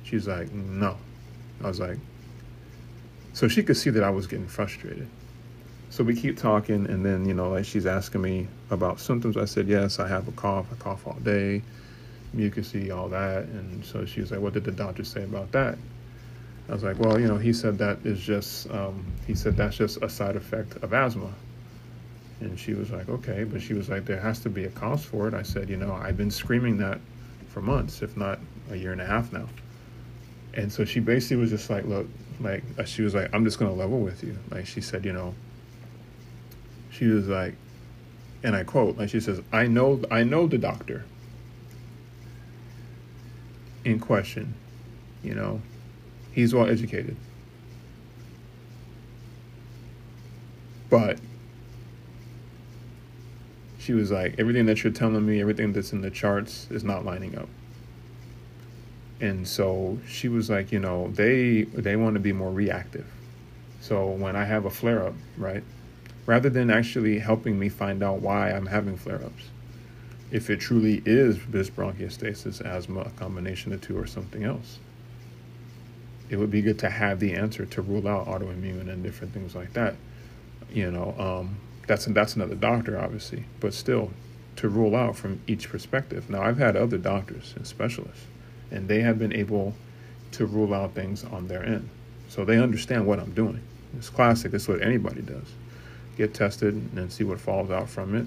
She's 0.04 0.28
like, 0.28 0.52
no. 0.52 0.96
I 1.62 1.68
was 1.68 1.80
like, 1.80 1.98
so 3.36 3.48
she 3.48 3.62
could 3.62 3.76
see 3.76 3.90
that 3.90 4.02
I 4.02 4.08
was 4.08 4.26
getting 4.26 4.46
frustrated. 4.46 5.06
So 5.90 6.02
we 6.02 6.16
keep 6.16 6.38
talking, 6.38 6.86
and 6.86 7.04
then, 7.04 7.28
you 7.28 7.34
know, 7.34 7.50
like 7.50 7.66
she's 7.66 7.84
asking 7.84 8.22
me 8.22 8.48
about 8.70 8.98
symptoms. 8.98 9.36
I 9.36 9.44
said, 9.44 9.68
yes, 9.68 9.98
I 9.98 10.08
have 10.08 10.26
a 10.26 10.32
cough. 10.32 10.64
I 10.72 10.74
cough 10.76 11.06
all 11.06 11.18
day, 11.22 11.60
mucusy, 12.34 12.96
all 12.96 13.10
that. 13.10 13.42
And 13.42 13.84
so 13.84 14.06
she 14.06 14.22
was 14.22 14.30
like, 14.30 14.40
what 14.40 14.54
did 14.54 14.64
the 14.64 14.72
doctor 14.72 15.04
say 15.04 15.22
about 15.22 15.52
that? 15.52 15.76
I 16.70 16.72
was 16.72 16.82
like, 16.82 16.98
well, 16.98 17.20
you 17.20 17.28
know, 17.28 17.36
he 17.36 17.52
said 17.52 17.76
that 17.76 17.98
is 18.04 18.20
just, 18.20 18.70
um, 18.70 19.04
he 19.26 19.34
said 19.34 19.54
that's 19.54 19.76
just 19.76 19.98
a 20.02 20.08
side 20.08 20.36
effect 20.36 20.76
of 20.82 20.94
asthma. 20.94 21.30
And 22.40 22.58
she 22.58 22.72
was 22.72 22.90
like, 22.90 23.10
okay, 23.10 23.44
but 23.44 23.60
she 23.60 23.74
was 23.74 23.90
like, 23.90 24.06
there 24.06 24.18
has 24.18 24.40
to 24.40 24.48
be 24.48 24.64
a 24.64 24.70
cause 24.70 25.04
for 25.04 25.28
it. 25.28 25.34
I 25.34 25.42
said, 25.42 25.68
you 25.68 25.76
know, 25.76 25.92
I've 25.92 26.16
been 26.16 26.30
screaming 26.30 26.78
that 26.78 27.00
for 27.50 27.60
months, 27.60 28.00
if 28.00 28.16
not 28.16 28.38
a 28.70 28.76
year 28.76 28.92
and 28.92 29.00
a 29.02 29.06
half 29.06 29.30
now. 29.30 29.46
And 30.54 30.72
so 30.72 30.86
she 30.86 31.00
basically 31.00 31.36
was 31.36 31.50
just 31.50 31.68
like, 31.68 31.84
look, 31.84 32.06
like, 32.40 32.62
uh, 32.78 32.84
she 32.84 33.02
was 33.02 33.14
like, 33.14 33.32
I'm 33.32 33.44
just 33.44 33.58
to 33.58 33.76
level 33.76 34.00
with 34.00 34.22
you. 34.22 34.36
Like, 34.50 34.66
she 34.66 34.80
said, 34.80 35.04
you 35.04 35.12
know, 35.12 35.34
she 36.90 37.06
was 37.06 37.28
like, 37.28 37.54
and 38.42 38.54
I 38.54 38.64
quote, 38.64 38.98
like, 38.98 39.08
she 39.08 39.20
says, 39.20 39.40
I 39.52 39.66
know, 39.66 40.00
I 40.10 40.22
know 40.22 40.46
the 40.46 40.58
doctor 40.58 41.04
in 43.84 44.00
question, 44.00 44.54
you 45.22 45.34
know, 45.34 45.60
he's 46.32 46.54
well 46.54 46.68
educated. 46.68 47.16
But 50.90 51.18
she 53.78 53.92
was 53.92 54.10
like, 54.10 54.34
everything 54.38 54.66
that 54.66 54.82
you're 54.82 54.92
telling 54.92 55.24
me, 55.26 55.40
everything 55.40 55.72
that's 55.72 55.92
in 55.92 56.00
the 56.00 56.10
charts 56.10 56.68
is 56.70 56.84
not 56.84 57.04
lining 57.04 57.38
up. 57.38 57.48
And 59.20 59.48
so 59.48 59.98
she 60.06 60.28
was 60.28 60.50
like, 60.50 60.72
you 60.72 60.78
know, 60.78 61.08
they 61.08 61.62
they 61.62 61.96
want 61.96 62.14
to 62.14 62.20
be 62.20 62.32
more 62.32 62.52
reactive. 62.52 63.06
So 63.80 64.08
when 64.08 64.36
I 64.36 64.44
have 64.44 64.64
a 64.64 64.70
flare 64.70 65.06
up, 65.06 65.14
right, 65.36 65.62
rather 66.26 66.50
than 66.50 66.70
actually 66.70 67.18
helping 67.18 67.58
me 67.58 67.68
find 67.68 68.02
out 68.02 68.20
why 68.20 68.50
I'm 68.50 68.66
having 68.66 68.96
flare 68.96 69.22
ups, 69.24 69.44
if 70.30 70.50
it 70.50 70.60
truly 70.60 71.02
is 71.06 71.38
this 71.48 71.70
bronchiostasis, 71.70 72.60
asthma, 72.60 73.00
a 73.02 73.10
combination 73.10 73.72
of 73.72 73.80
two, 73.80 73.96
or 73.96 74.06
something 74.06 74.44
else, 74.44 74.80
it 76.28 76.36
would 76.36 76.50
be 76.50 76.62
good 76.62 76.78
to 76.80 76.90
have 76.90 77.20
the 77.20 77.34
answer 77.34 77.64
to 77.64 77.82
rule 77.82 78.08
out 78.08 78.26
autoimmune 78.26 78.90
and 78.90 79.02
different 79.02 79.32
things 79.32 79.54
like 79.54 79.72
that. 79.74 79.94
You 80.72 80.90
know, 80.90 81.14
um, 81.18 81.56
that's 81.86 82.06
that's 82.06 82.34
another 82.34 82.56
doctor, 82.56 82.98
obviously, 82.98 83.44
but 83.60 83.72
still 83.72 84.10
to 84.56 84.68
rule 84.68 84.96
out 84.96 85.16
from 85.16 85.40
each 85.46 85.68
perspective. 85.68 86.28
Now, 86.28 86.42
I've 86.42 86.58
had 86.58 86.76
other 86.76 86.98
doctors 86.98 87.54
and 87.56 87.66
specialists, 87.66 88.26
and 88.70 88.88
they 88.88 89.00
have 89.00 89.18
been 89.18 89.32
able 89.32 89.74
to 90.32 90.46
rule 90.46 90.74
out 90.74 90.92
things 90.92 91.24
on 91.24 91.48
their 91.48 91.64
end, 91.64 91.88
so 92.28 92.44
they 92.44 92.58
understand 92.58 93.06
what 93.06 93.18
I'm 93.18 93.32
doing. 93.32 93.60
It's 93.96 94.10
classic. 94.10 94.52
It's 94.52 94.68
what 94.68 94.82
anybody 94.82 95.22
does: 95.22 95.48
get 96.16 96.34
tested 96.34 96.74
and 96.74 96.90
then 96.92 97.10
see 97.10 97.24
what 97.24 97.40
falls 97.40 97.70
out 97.70 97.88
from 97.88 98.14
it, 98.14 98.26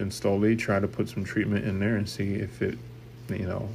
and 0.00 0.12
slowly 0.12 0.56
try 0.56 0.80
to 0.80 0.88
put 0.88 1.08
some 1.08 1.24
treatment 1.24 1.64
in 1.64 1.80
there 1.80 1.96
and 1.96 2.08
see 2.08 2.34
if 2.34 2.62
it, 2.62 2.78
you 3.28 3.46
know, 3.46 3.68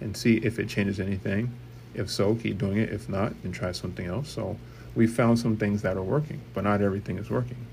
and 0.00 0.16
see 0.16 0.36
if 0.38 0.58
it 0.58 0.68
changes 0.68 1.00
anything. 1.00 1.52
If 1.94 2.08
so, 2.08 2.34
keep 2.34 2.58
doing 2.58 2.78
it. 2.78 2.90
If 2.90 3.08
not, 3.08 3.32
then 3.42 3.52
try 3.52 3.72
something 3.72 4.06
else. 4.06 4.28
So 4.28 4.56
we 4.94 5.06
found 5.06 5.38
some 5.38 5.56
things 5.56 5.82
that 5.82 5.96
are 5.96 6.02
working, 6.02 6.40
but 6.54 6.64
not 6.64 6.82
everything 6.82 7.18
is 7.18 7.30
working. 7.30 7.66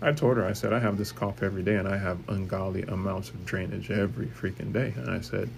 I 0.00 0.12
told 0.12 0.36
her, 0.36 0.44
I 0.44 0.52
said, 0.52 0.72
I 0.72 0.78
have 0.78 0.96
this 0.96 1.10
cough 1.10 1.42
every 1.42 1.62
day 1.64 1.74
and 1.74 1.88
I 1.88 1.96
have 1.96 2.18
ungodly 2.28 2.82
amounts 2.82 3.30
of 3.30 3.44
drainage 3.44 3.90
every 3.90 4.26
freaking 4.26 4.72
day. 4.72 4.94
And 4.96 5.10
I 5.10 5.20
said, 5.20 5.50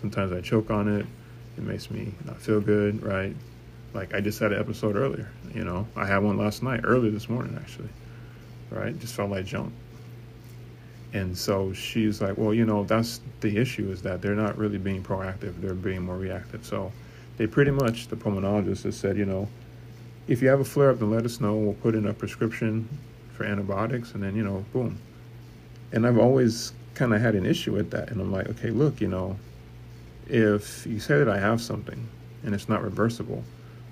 sometimes 0.00 0.32
I 0.32 0.40
choke 0.40 0.70
on 0.70 0.88
it. 0.88 1.06
It 1.56 1.64
makes 1.64 1.90
me 1.90 2.12
not 2.24 2.40
feel 2.40 2.60
good, 2.60 3.02
right? 3.02 3.34
Like 3.94 4.14
I 4.14 4.20
just 4.20 4.38
had 4.38 4.52
an 4.52 4.60
episode 4.60 4.96
earlier, 4.96 5.30
you 5.54 5.64
know, 5.64 5.86
I 5.96 6.06
had 6.06 6.18
one 6.18 6.36
last 6.36 6.62
night, 6.62 6.80
early 6.84 7.10
this 7.10 7.28
morning 7.28 7.56
actually, 7.60 7.88
right? 8.70 8.98
Just 8.98 9.14
felt 9.14 9.30
like 9.30 9.46
junk. 9.46 9.72
And 11.14 11.36
so 11.36 11.72
she's 11.72 12.20
like, 12.20 12.36
well, 12.36 12.52
you 12.52 12.66
know, 12.66 12.84
that's 12.84 13.20
the 13.40 13.56
issue 13.56 13.90
is 13.90 14.02
that 14.02 14.20
they're 14.20 14.34
not 14.34 14.58
really 14.58 14.78
being 14.78 15.02
proactive, 15.02 15.58
they're 15.60 15.74
being 15.74 16.02
more 16.02 16.16
reactive. 16.16 16.66
So 16.66 16.92
they 17.38 17.46
pretty 17.46 17.70
much, 17.70 18.08
the 18.08 18.16
pulmonologist 18.16 18.82
has 18.84 18.96
said, 18.96 19.16
you 19.16 19.24
know, 19.24 19.48
if 20.28 20.42
you 20.42 20.48
have 20.48 20.60
a 20.60 20.64
flare 20.64 20.90
up, 20.90 20.98
then 20.98 21.10
let 21.10 21.24
us 21.24 21.40
know. 21.40 21.54
We'll 21.56 21.74
put 21.74 21.94
in 21.94 22.06
a 22.06 22.12
prescription 22.12 22.86
for 23.32 23.44
antibiotics, 23.44 24.12
and 24.12 24.22
then 24.22 24.36
you 24.36 24.44
know, 24.44 24.64
boom. 24.72 24.98
And 25.92 26.06
I've 26.06 26.18
always 26.18 26.72
kind 26.94 27.14
of 27.14 27.20
had 27.20 27.34
an 27.34 27.46
issue 27.46 27.72
with 27.72 27.90
that, 27.92 28.10
and 28.10 28.20
I'm 28.20 28.30
like, 28.30 28.48
okay, 28.50 28.70
look, 28.70 29.00
you 29.00 29.08
know, 29.08 29.38
if 30.28 30.86
you 30.86 31.00
say 31.00 31.18
that 31.18 31.28
I 31.28 31.38
have 31.38 31.60
something 31.60 32.08
and 32.44 32.54
it's 32.54 32.68
not 32.68 32.82
reversible, 32.82 33.42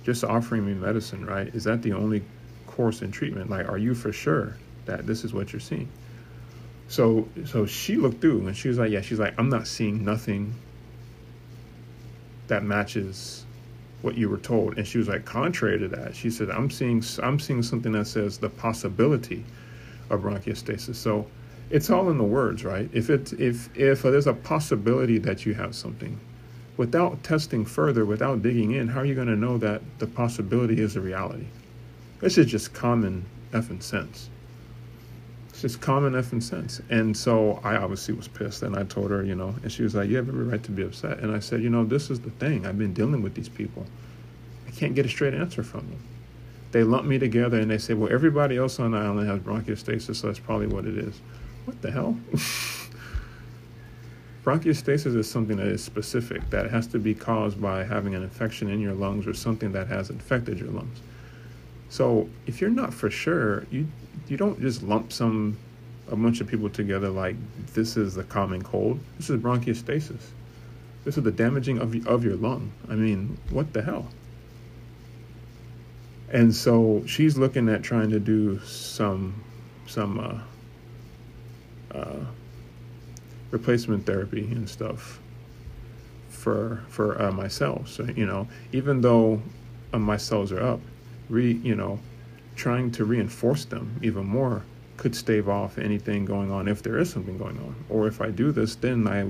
just 0.05 0.23
offering 0.23 0.65
me 0.67 0.75
medicine, 0.75 1.25
right? 1.25 1.49
Is 1.49 1.65
that 1.65 1.83
the 1.83 1.93
only 1.93 2.23
course 2.67 3.03
in 3.03 3.11
treatment? 3.11 3.51
Like, 3.51 3.69
are 3.69 3.79
you 3.79 3.95
for 3.95 4.13
sure 4.13 4.57
that 4.85 5.07
this 5.07 5.25
is 5.25 5.33
what 5.33 5.53
you're 5.53 5.61
seeing? 5.61 5.89
So, 6.89 7.29
so 7.45 7.67
she 7.67 7.97
looked 7.97 8.21
through 8.21 8.47
and 8.47 8.57
she 8.57 8.69
was 8.69 8.79
like, 8.79 8.91
yeah, 8.91 9.01
she's 9.01 9.19
like, 9.19 9.35
I'm 9.39 9.49
not 9.49 9.67
seeing 9.67 10.05
nothing 10.05 10.55
that 12.47 12.63
matches 12.63 13.45
what 14.03 14.17
you 14.17 14.29
were 14.29 14.39
told. 14.39 14.79
And 14.79 14.87
she 14.87 14.99
was 14.99 15.09
like, 15.09 15.25
contrary 15.25 15.79
to 15.81 15.89
that, 15.89 16.15
she 16.15 16.31
said, 16.31 16.51
I'm 16.51 16.71
seeing, 16.71 17.03
I'm 17.23 17.41
seeing 17.41 17.63
something 17.63 17.93
that 17.93 18.07
says 18.07 18.39
the 18.39 18.49
possibility 18.49 19.45
of 20.11 20.21
bronchiostasis. 20.21 20.95
So 20.95 21.27
it's 21.71 21.91
all 21.91 22.11
in 22.11 22.19
the 22.19 22.25
words, 22.25 22.65
right? 22.65 22.89
If 22.93 23.11
it, 23.11 23.33
if, 23.35 23.77
if 23.77 24.03
there's 24.03 24.27
a 24.27 24.35
possibility 24.35 25.19
that 25.19 25.45
you 25.45 25.55
have 25.55 25.75
something, 25.75 26.19
without 26.77 27.23
testing 27.23 27.65
further, 27.65 28.05
without 28.05 28.43
digging 28.43 28.73
in, 28.73 28.89
how 28.89 29.01
are 29.01 29.05
you 29.05 29.15
going 29.15 29.27
to 29.29 29.37
know 29.37 29.59
that 29.59 29.83
the 29.99 30.07
possibility 30.07 30.81
is 30.81 30.97
a 30.97 31.01
reality? 31.01 31.47
This 32.21 32.39
is 32.39 32.47
just 32.47 32.73
common 32.73 33.25
effing 33.53 33.83
sense. 33.83 34.31
It's 35.49 35.63
just 35.63 35.81
common 35.81 36.13
effing 36.13 36.43
sense. 36.43 36.81
And 36.91 37.17
so 37.17 37.61
I 37.65 37.77
obviously 37.77 38.15
was 38.15 38.29
pissed 38.29 38.63
and 38.63 38.77
I 38.77 38.85
told 38.85 39.11
her, 39.11 39.25
you 39.25 39.35
know, 39.35 39.55
and 39.63 39.73
she 39.73 39.83
was 39.83 39.95
like, 39.95 40.09
You 40.11 40.17
have 40.17 40.29
every 40.29 40.45
right 40.45 40.63
to 40.63 40.71
be 40.71 40.83
upset. 40.83 41.19
And 41.21 41.35
I 41.35 41.39
said, 41.39 41.63
You 41.63 41.71
know, 41.71 41.85
this 41.85 42.11
is 42.11 42.21
the 42.21 42.31
thing. 42.31 42.67
I've 42.67 42.79
been 42.79 42.93
dealing 42.93 43.23
with 43.23 43.35
these 43.35 43.49
people. 43.49 43.87
I 44.67 44.71
can't 44.71 44.95
get 44.95 45.07
a 45.07 45.09
straight 45.09 45.35
answer 45.35 45.63
from 45.63 45.81
them. 45.89 46.03
They 46.73 46.85
lump 46.85 47.07
me 47.07 47.19
together 47.19 47.59
and 47.59 47.71
they 47.71 47.79
say, 47.79 47.95
Well, 47.95 48.13
everybody 48.13 48.59
else 48.59 48.79
on 48.79 48.91
the 48.91 48.99
island 48.99 49.29
has 49.29 49.41
bronchiostasis, 49.41 50.17
so 50.17 50.27
that's 50.27 50.39
probably 50.39 50.67
what 50.67 50.85
it 50.85 50.99
is. 50.99 51.21
What 51.67 51.83
the 51.83 51.91
hell? 51.91 52.17
Bronchiostasis 54.45 55.17
is 55.17 55.29
something 55.29 55.57
that 55.57 55.67
is 55.67 55.83
specific, 55.83 56.49
that 56.51 56.71
has 56.71 56.87
to 56.89 57.01
be 57.01 57.13
caused 57.13 57.61
by 57.61 57.83
having 57.83 58.15
an 58.15 58.23
infection 58.23 58.71
in 58.71 58.81
your 58.81 58.95
lungs 58.95 59.27
or 59.27 59.35
something 59.35 59.73
that 59.73 59.89
has 59.89 60.09
infected 60.09 60.61
your 60.61 60.69
lungs. 60.69 61.01
So 61.89 62.29
if 62.47 62.61
you're 62.61 62.71
not 62.71 62.95
for 62.95 63.11
sure, 63.11 63.67
you 63.73 63.89
you 64.29 64.37
don't 64.37 64.61
just 64.61 64.85
lump 64.85 65.13
some 65.13 65.59
a 66.09 66.15
bunch 66.15 66.41
of 66.41 66.47
people 66.47 66.71
together 66.71 67.09
like 67.09 67.35
this 67.75 67.97
is 67.97 68.15
the 68.15 68.23
common 68.23 68.63
cold. 68.63 69.01
This 69.17 69.31
is 69.31 69.41
bronchiostasis. 69.41 70.23
This 71.05 71.19
is 71.19 71.25
the 71.25 71.33
damaging 71.33 71.79
of 71.79 72.07
of 72.07 72.23
your 72.23 72.37
lung. 72.37 72.71
I 72.89 72.95
mean, 72.95 73.37
what 73.51 73.73
the 73.73 73.83
hell? 73.83 74.07
And 76.31 76.55
so 76.55 77.03
she's 77.07 77.37
looking 77.37 77.69
at 77.69 77.83
trying 77.83 78.11
to 78.11 78.21
do 78.21 78.61
some 78.61 79.43
some 79.87 80.21
uh, 80.21 80.39
uh, 81.93 82.25
replacement 83.51 84.07
therapy 84.07 84.43
and 84.43 84.69
stuff 84.69 85.21
for 86.29 86.83
for 86.89 87.21
uh. 87.21 87.85
So 87.87 88.05
you 88.05 88.27
know, 88.27 88.49
even 88.73 89.01
though 89.01 89.43
uh, 89.93 89.99
my 89.99 90.17
cells 90.17 90.53
are 90.53 90.63
up, 90.63 90.81
re 91.29 91.53
you 91.53 91.75
know, 91.75 91.99
trying 92.55 92.91
to 92.93 93.05
reinforce 93.05 93.65
them 93.65 93.99
even 94.03 94.27
more 94.27 94.63
could 94.97 95.15
stave 95.15 95.49
off 95.49 95.79
anything 95.79 96.25
going 96.25 96.51
on 96.51 96.69
if 96.69 96.83
there 96.83 96.99
is 96.99 97.11
something 97.11 97.37
going 97.37 97.59
on. 97.59 97.75
Or 97.91 98.07
if 98.07 98.21
I 98.21 98.31
do 98.31 98.53
this, 98.53 98.77
then 98.77 99.07
I 99.07 99.27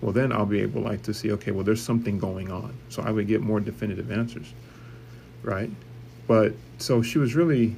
well 0.00 0.12
then 0.12 0.32
I'll 0.32 0.46
be 0.46 0.60
able 0.60 0.82
like 0.82 1.02
to 1.02 1.14
see 1.14 1.32
okay, 1.32 1.50
well 1.50 1.64
there's 1.64 1.82
something 1.82 2.18
going 2.18 2.50
on. 2.50 2.74
So 2.88 3.02
I 3.02 3.10
would 3.10 3.26
get 3.26 3.40
more 3.40 3.60
definitive 3.60 4.10
answers. 4.10 4.52
Right? 5.42 5.70
But 6.26 6.54
so 6.78 7.02
she 7.02 7.18
was 7.18 7.34
really 7.34 7.76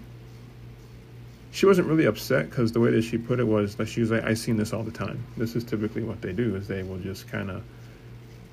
she 1.56 1.64
wasn't 1.64 1.88
really 1.88 2.04
upset 2.04 2.50
because 2.50 2.70
the 2.72 2.80
way 2.80 2.90
that 2.90 3.00
she 3.00 3.16
put 3.16 3.40
it 3.40 3.46
was 3.46 3.76
that 3.76 3.88
she 3.88 4.02
was 4.02 4.10
like, 4.10 4.22
I've 4.24 4.38
seen 4.38 4.58
this 4.58 4.74
all 4.74 4.82
the 4.82 4.90
time. 4.90 5.24
This 5.38 5.56
is 5.56 5.64
typically 5.64 6.02
what 6.02 6.20
they 6.20 6.34
do 6.34 6.54
is 6.54 6.68
they 6.68 6.82
will 6.82 6.98
just 6.98 7.28
kind 7.28 7.50
of 7.50 7.62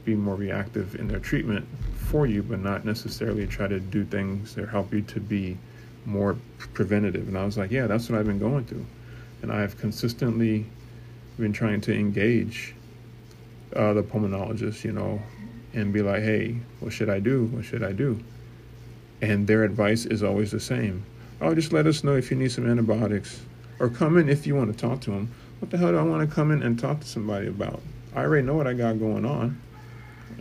be 0.05 0.15
more 0.15 0.35
reactive 0.35 0.95
in 0.95 1.09
their 1.09 1.19
treatment 1.19 1.67
for 1.97 2.25
you, 2.25 2.41
but 2.41 2.61
not 2.61 2.85
necessarily 2.85 3.45
try 3.45 3.67
to 3.67 3.81
do 3.81 4.05
things 4.05 4.55
that 4.55 4.69
help 4.69 4.93
you 4.93 5.01
to 5.01 5.19
be 5.19 5.57
more 6.05 6.37
preventative. 6.73 7.27
And 7.27 7.37
I 7.37 7.43
was 7.43 7.57
like, 7.57 7.71
yeah, 7.71 7.87
that's 7.87 8.09
what 8.09 8.17
I've 8.17 8.25
been 8.25 8.39
going 8.39 8.63
through. 8.63 8.85
And 9.41 9.51
I 9.51 9.59
have 9.59 9.77
consistently 9.77 10.65
been 11.37 11.51
trying 11.51 11.81
to 11.81 11.93
engage 11.93 12.73
uh, 13.75 13.91
the 13.91 14.03
pulmonologist, 14.03 14.85
you 14.85 14.93
know, 14.93 15.21
and 15.73 15.91
be 15.91 16.01
like, 16.01 16.23
hey, 16.23 16.55
what 16.79 16.93
should 16.93 17.09
I 17.09 17.19
do? 17.19 17.47
What 17.47 17.65
should 17.65 17.83
I 17.83 17.91
do? 17.91 18.23
And 19.21 19.45
their 19.45 19.65
advice 19.65 20.05
is 20.05 20.23
always 20.23 20.51
the 20.51 20.61
same 20.61 21.05
oh, 21.43 21.53
just 21.53 21.73
let 21.73 21.86
us 21.88 22.03
know 22.03 22.15
if 22.15 22.32
you 22.32 22.38
need 22.38 22.51
some 22.51 22.69
antibiotics. 22.69 23.41
Or 23.79 23.89
come 23.89 24.17
in 24.17 24.29
if 24.29 24.47
you 24.47 24.56
want 24.56 24.71
to 24.71 24.77
talk 24.77 25.01
to 25.01 25.12
them. 25.12 25.34
What 25.60 25.71
the 25.71 25.77
hell 25.77 25.91
do 25.91 25.97
I 25.97 26.03
want 26.03 26.27
to 26.27 26.34
come 26.34 26.51
in 26.51 26.63
and 26.63 26.79
talk 26.79 26.99
to 27.01 27.08
somebody 27.08 27.47
about? 27.47 27.82
I 28.15 28.21
already 28.21 28.45
know 28.45 28.53
what 28.53 28.67
I 28.67 28.73
got 28.73 28.99
going 28.99 29.25
on. 29.25 29.60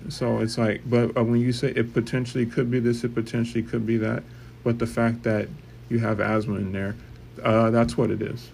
So 0.08 0.38
it's 0.38 0.58
like, 0.58 0.82
but 0.88 1.16
uh, 1.16 1.24
when 1.24 1.40
you 1.40 1.52
say 1.52 1.70
it 1.70 1.92
potentially 1.92 2.46
could 2.46 2.70
be 2.70 2.80
this, 2.80 3.04
it 3.04 3.14
potentially 3.14 3.62
could 3.62 3.86
be 3.86 3.96
that, 3.98 4.22
but 4.64 4.78
the 4.78 4.86
fact 4.86 5.22
that 5.22 5.48
you 5.88 5.98
have 6.00 6.20
asthma 6.20 6.56
in 6.56 6.72
there, 6.72 6.96
uh, 7.42 7.70
that's 7.70 7.96
what 7.96 8.10
it 8.10 8.20
is. 8.20 8.50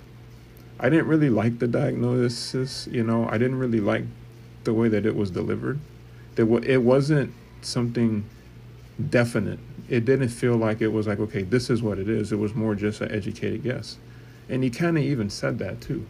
I 0.80 0.88
didn't 0.88 1.06
really 1.06 1.30
like 1.30 1.58
the 1.58 1.66
diagnosis, 1.66 2.88
you 2.90 3.02
know, 3.02 3.28
I 3.28 3.38
didn't 3.38 3.58
really 3.58 3.80
like 3.80 4.04
the 4.64 4.74
way 4.74 4.88
that 4.88 5.06
it 5.06 5.16
was 5.16 5.30
delivered. 5.30 5.80
It 6.36 6.82
wasn't 6.82 7.32
something 7.62 8.24
definite 9.10 9.58
it 9.88 10.04
didn't 10.04 10.28
feel 10.28 10.56
like 10.56 10.80
it 10.80 10.88
was 10.88 11.06
like, 11.06 11.18
okay, 11.18 11.42
this 11.42 11.70
is 11.70 11.82
what 11.82 11.98
it 11.98 12.08
is. 12.08 12.32
It 12.32 12.38
was 12.38 12.54
more 12.54 12.74
just 12.74 13.00
an 13.00 13.10
educated 13.10 13.62
guess. 13.62 13.96
And 14.48 14.62
he 14.62 14.70
kind 14.70 14.96
of 14.96 15.04
even 15.04 15.30
said 15.30 15.58
that 15.58 15.80
too. 15.80 16.06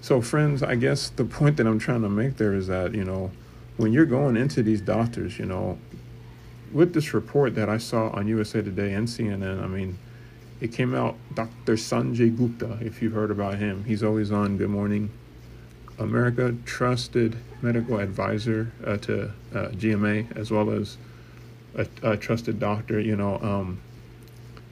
So, 0.00 0.20
friends, 0.20 0.62
I 0.62 0.76
guess 0.76 1.10
the 1.10 1.24
point 1.24 1.56
that 1.56 1.66
I'm 1.66 1.78
trying 1.78 2.02
to 2.02 2.08
make 2.08 2.36
there 2.36 2.54
is 2.54 2.68
that, 2.68 2.94
you 2.94 3.04
know, 3.04 3.30
when 3.76 3.92
you're 3.92 4.06
going 4.06 4.36
into 4.36 4.62
these 4.62 4.80
doctors, 4.80 5.38
you 5.38 5.46
know, 5.46 5.78
with 6.72 6.94
this 6.94 7.12
report 7.14 7.54
that 7.54 7.68
I 7.68 7.78
saw 7.78 8.08
on 8.10 8.26
USA 8.28 8.62
Today 8.62 8.92
and 8.92 9.06
CNN, 9.06 9.62
I 9.62 9.66
mean, 9.66 9.98
it 10.60 10.72
came 10.72 10.94
out 10.94 11.16
Dr. 11.34 11.74
Sanjay 11.74 12.34
Gupta, 12.34 12.78
if 12.80 13.02
you've 13.02 13.12
heard 13.12 13.30
about 13.30 13.56
him. 13.56 13.84
He's 13.84 14.02
always 14.02 14.32
on 14.32 14.56
Good 14.56 14.70
Morning 14.70 15.10
America, 15.98 16.54
trusted 16.64 17.36
medical 17.62 17.98
advisor 17.98 18.72
uh, 18.84 18.96
to 18.98 19.24
uh, 19.54 19.68
GMA, 19.68 20.36
as 20.36 20.50
well 20.50 20.70
as 20.70 20.96
a, 21.76 21.86
a 22.02 22.16
trusted 22.16 22.58
doctor, 22.58 22.98
you 22.98 23.16
know, 23.16 23.38
um, 23.40 23.80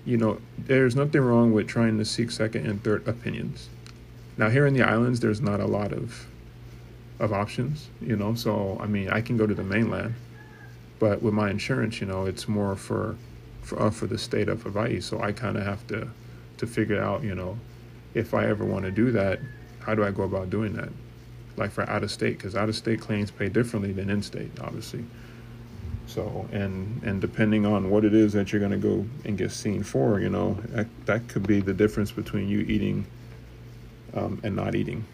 you 0.04 0.16
know, 0.16 0.38
there's 0.58 0.96
nothing 0.96 1.20
wrong 1.20 1.52
with 1.52 1.68
trying 1.68 1.98
to 1.98 2.04
seek 2.04 2.30
second 2.30 2.66
and 2.66 2.82
third 2.82 3.06
opinions. 3.06 3.68
Now, 4.36 4.50
here 4.50 4.66
in 4.66 4.74
the 4.74 4.82
islands, 4.82 5.20
there's 5.20 5.40
not 5.40 5.60
a 5.60 5.66
lot 5.66 5.92
of 5.92 6.26
of 7.20 7.32
options, 7.32 7.88
you 8.00 8.16
know. 8.16 8.34
So, 8.34 8.76
I 8.80 8.86
mean, 8.86 9.08
I 9.08 9.20
can 9.20 9.36
go 9.36 9.46
to 9.46 9.54
the 9.54 9.62
mainland, 9.62 10.14
but 10.98 11.22
with 11.22 11.32
my 11.32 11.48
insurance, 11.48 12.00
you 12.00 12.06
know, 12.06 12.26
it's 12.26 12.48
more 12.48 12.74
for 12.74 13.16
for, 13.62 13.80
uh, 13.80 13.90
for 13.90 14.06
the 14.06 14.18
state 14.18 14.48
of 14.48 14.62
Hawaii. 14.62 15.00
So 15.00 15.20
I 15.20 15.32
kind 15.32 15.56
of 15.56 15.64
have 15.64 15.86
to 15.88 16.08
to 16.58 16.66
figure 16.66 17.00
out, 17.00 17.22
you 17.22 17.34
know, 17.34 17.58
if 18.14 18.34
I 18.34 18.46
ever 18.46 18.64
want 18.64 18.84
to 18.84 18.90
do 18.90 19.10
that, 19.12 19.40
how 19.80 19.94
do 19.94 20.04
I 20.04 20.10
go 20.10 20.24
about 20.24 20.50
doing 20.50 20.74
that? 20.74 20.88
Like 21.56 21.70
for 21.70 21.88
out 21.88 22.02
of 22.02 22.10
state, 22.10 22.36
because 22.36 22.56
out 22.56 22.68
of 22.68 22.76
state 22.76 23.00
claims 23.00 23.30
pay 23.30 23.48
differently 23.48 23.92
than 23.92 24.10
in 24.10 24.22
state, 24.22 24.50
obviously. 24.60 25.04
So, 26.06 26.46
and 26.52 27.02
and 27.02 27.20
depending 27.20 27.64
on 27.66 27.90
what 27.90 28.04
it 28.04 28.14
is 28.14 28.32
that 28.34 28.52
you're 28.52 28.60
going 28.60 28.78
to 28.78 28.88
go 28.88 29.06
and 29.24 29.38
get 29.38 29.50
seen 29.50 29.82
for, 29.82 30.20
you 30.20 30.28
know, 30.28 30.54
that, 30.68 30.86
that 31.06 31.28
could 31.28 31.46
be 31.46 31.60
the 31.60 31.72
difference 31.72 32.10
between 32.10 32.48
you 32.48 32.60
eating 32.60 33.06
um, 34.14 34.40
and 34.44 34.54
not 34.54 34.74
eating. 34.74 35.04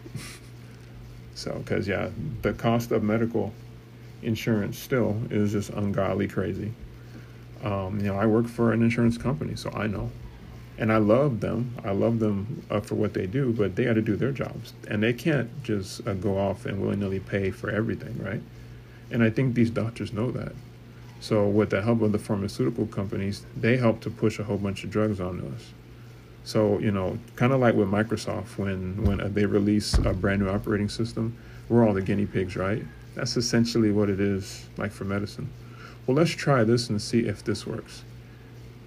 so, 1.35 1.53
because 1.53 1.87
yeah, 1.87 2.09
the 2.41 2.53
cost 2.53 2.91
of 2.91 3.03
medical 3.03 3.53
insurance 4.21 4.77
still 4.77 5.19
is 5.29 5.53
just 5.53 5.69
ungodly 5.71 6.27
crazy. 6.27 6.73
Um, 7.63 7.99
you 7.99 8.07
know, 8.07 8.17
I 8.17 8.25
work 8.25 8.47
for 8.47 8.73
an 8.73 8.81
insurance 8.81 9.17
company, 9.17 9.55
so 9.55 9.71
I 9.71 9.87
know, 9.87 10.11
and 10.77 10.91
I 10.91 10.97
love 10.97 11.39
them. 11.39 11.75
I 11.85 11.91
love 11.91 12.19
them 12.19 12.63
uh, 12.69 12.81
for 12.81 12.95
what 12.95 13.13
they 13.13 13.27
do, 13.27 13.53
but 13.53 13.75
they 13.75 13.85
got 13.85 13.93
to 13.93 14.01
do 14.01 14.15
their 14.15 14.31
jobs, 14.31 14.73
and 14.87 15.01
they 15.01 15.13
can't 15.13 15.63
just 15.63 16.05
uh, 16.07 16.13
go 16.15 16.37
off 16.37 16.65
and 16.65 16.81
willy 16.81 16.95
nilly 16.97 17.19
pay 17.19 17.51
for 17.51 17.69
everything, 17.69 18.17
right? 18.21 18.41
And 19.11 19.23
I 19.23 19.29
think 19.29 19.55
these 19.55 19.69
doctors 19.69 20.11
know 20.11 20.31
that. 20.31 20.53
So, 21.21 21.47
with 21.47 21.69
the 21.69 21.83
help 21.83 22.01
of 22.01 22.11
the 22.11 22.17
pharmaceutical 22.17 22.87
companies, 22.87 23.45
they 23.55 23.77
help 23.77 24.01
to 24.01 24.09
push 24.09 24.39
a 24.39 24.43
whole 24.43 24.57
bunch 24.57 24.83
of 24.83 24.89
drugs 24.89 25.21
onto 25.21 25.45
us. 25.53 25.71
So, 26.43 26.79
you 26.79 26.91
know, 26.91 27.19
kind 27.35 27.53
of 27.53 27.59
like 27.59 27.75
with 27.75 27.87
Microsoft, 27.87 28.57
when 28.57 29.05
when 29.05 29.31
they 29.35 29.45
release 29.45 29.93
a 29.99 30.13
brand 30.13 30.41
new 30.41 30.49
operating 30.49 30.89
system, 30.89 31.37
we're 31.69 31.87
all 31.87 31.93
the 31.93 32.01
guinea 32.01 32.25
pigs, 32.25 32.55
right? 32.55 32.83
That's 33.13 33.37
essentially 33.37 33.91
what 33.91 34.09
it 34.09 34.19
is 34.19 34.67
like 34.77 34.91
for 34.91 35.05
medicine. 35.05 35.47
Well, 36.07 36.17
let's 36.17 36.31
try 36.31 36.63
this 36.63 36.89
and 36.89 36.99
see 36.99 37.27
if 37.27 37.43
this 37.43 37.67
works, 37.67 38.03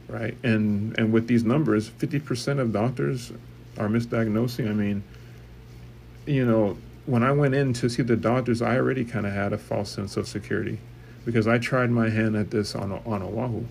right? 0.09 0.37
And 0.42 0.99
and 0.99 1.12
with 1.12 1.29
these 1.29 1.44
numbers, 1.44 1.88
50% 1.88 2.59
of 2.59 2.73
doctors 2.73 3.31
are 3.79 3.87
misdiagnosing. 3.87 4.68
I 4.68 4.73
mean, 4.73 5.05
you 6.27 6.44
know, 6.44 6.77
when 7.07 7.23
I 7.23 7.31
went 7.31 7.55
in 7.55 7.75
to 7.75 7.88
see 7.88 8.03
the 8.03 8.16
doctors, 8.16 8.61
I 8.61 8.77
already 8.77 9.05
kind 9.05 9.25
of 9.25 9.33
had 9.33 9.53
a 9.53 9.59
false 9.59 9.90
sense 9.90 10.16
of 10.16 10.27
security 10.27 10.81
because 11.25 11.47
I 11.47 11.59
tried 11.59 11.91
my 11.91 12.09
hand 12.09 12.37
at 12.37 12.51
this 12.51 12.75
on 12.75 12.93
on 12.93 13.23
Oahu, 13.23 13.65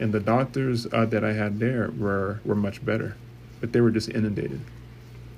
and 0.00 0.12
the 0.12 0.20
doctors 0.20 0.86
uh, 0.92 1.06
that 1.06 1.24
I 1.24 1.32
had 1.32 1.58
there 1.58 1.90
were 1.96 2.40
were 2.44 2.54
much 2.54 2.84
better, 2.84 3.16
but 3.60 3.72
they 3.72 3.80
were 3.80 3.90
just 3.90 4.08
inundated, 4.08 4.60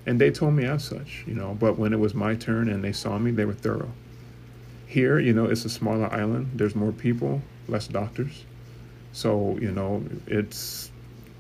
and 0.07 0.21
they 0.21 0.31
told 0.31 0.55
me 0.55 0.65
as 0.65 0.85
such, 0.85 1.25
you 1.27 1.35
know. 1.35 1.57
But 1.59 1.79
when 1.79 1.93
it 1.93 2.01
was 2.01 2.15
my 2.15 2.35
turn 2.35 2.69
and 2.69 2.83
they 2.83 2.93
saw 2.93 3.19
me, 3.19 3.31
they 3.31 3.45
were 3.45 3.55
thorough, 3.55 3.93
here, 4.91 5.21
you 5.21 5.33
know, 5.33 5.45
it's 5.45 5.65
a 5.65 5.71
smaller 5.71 6.13
island. 6.13 6.51
There's 6.55 6.75
more 6.75 6.91
people, 6.91 7.41
less 7.69 7.87
doctors. 7.87 8.45
So, 9.13 9.57
you 9.61 9.71
know, 9.71 10.05
it's, 10.27 10.91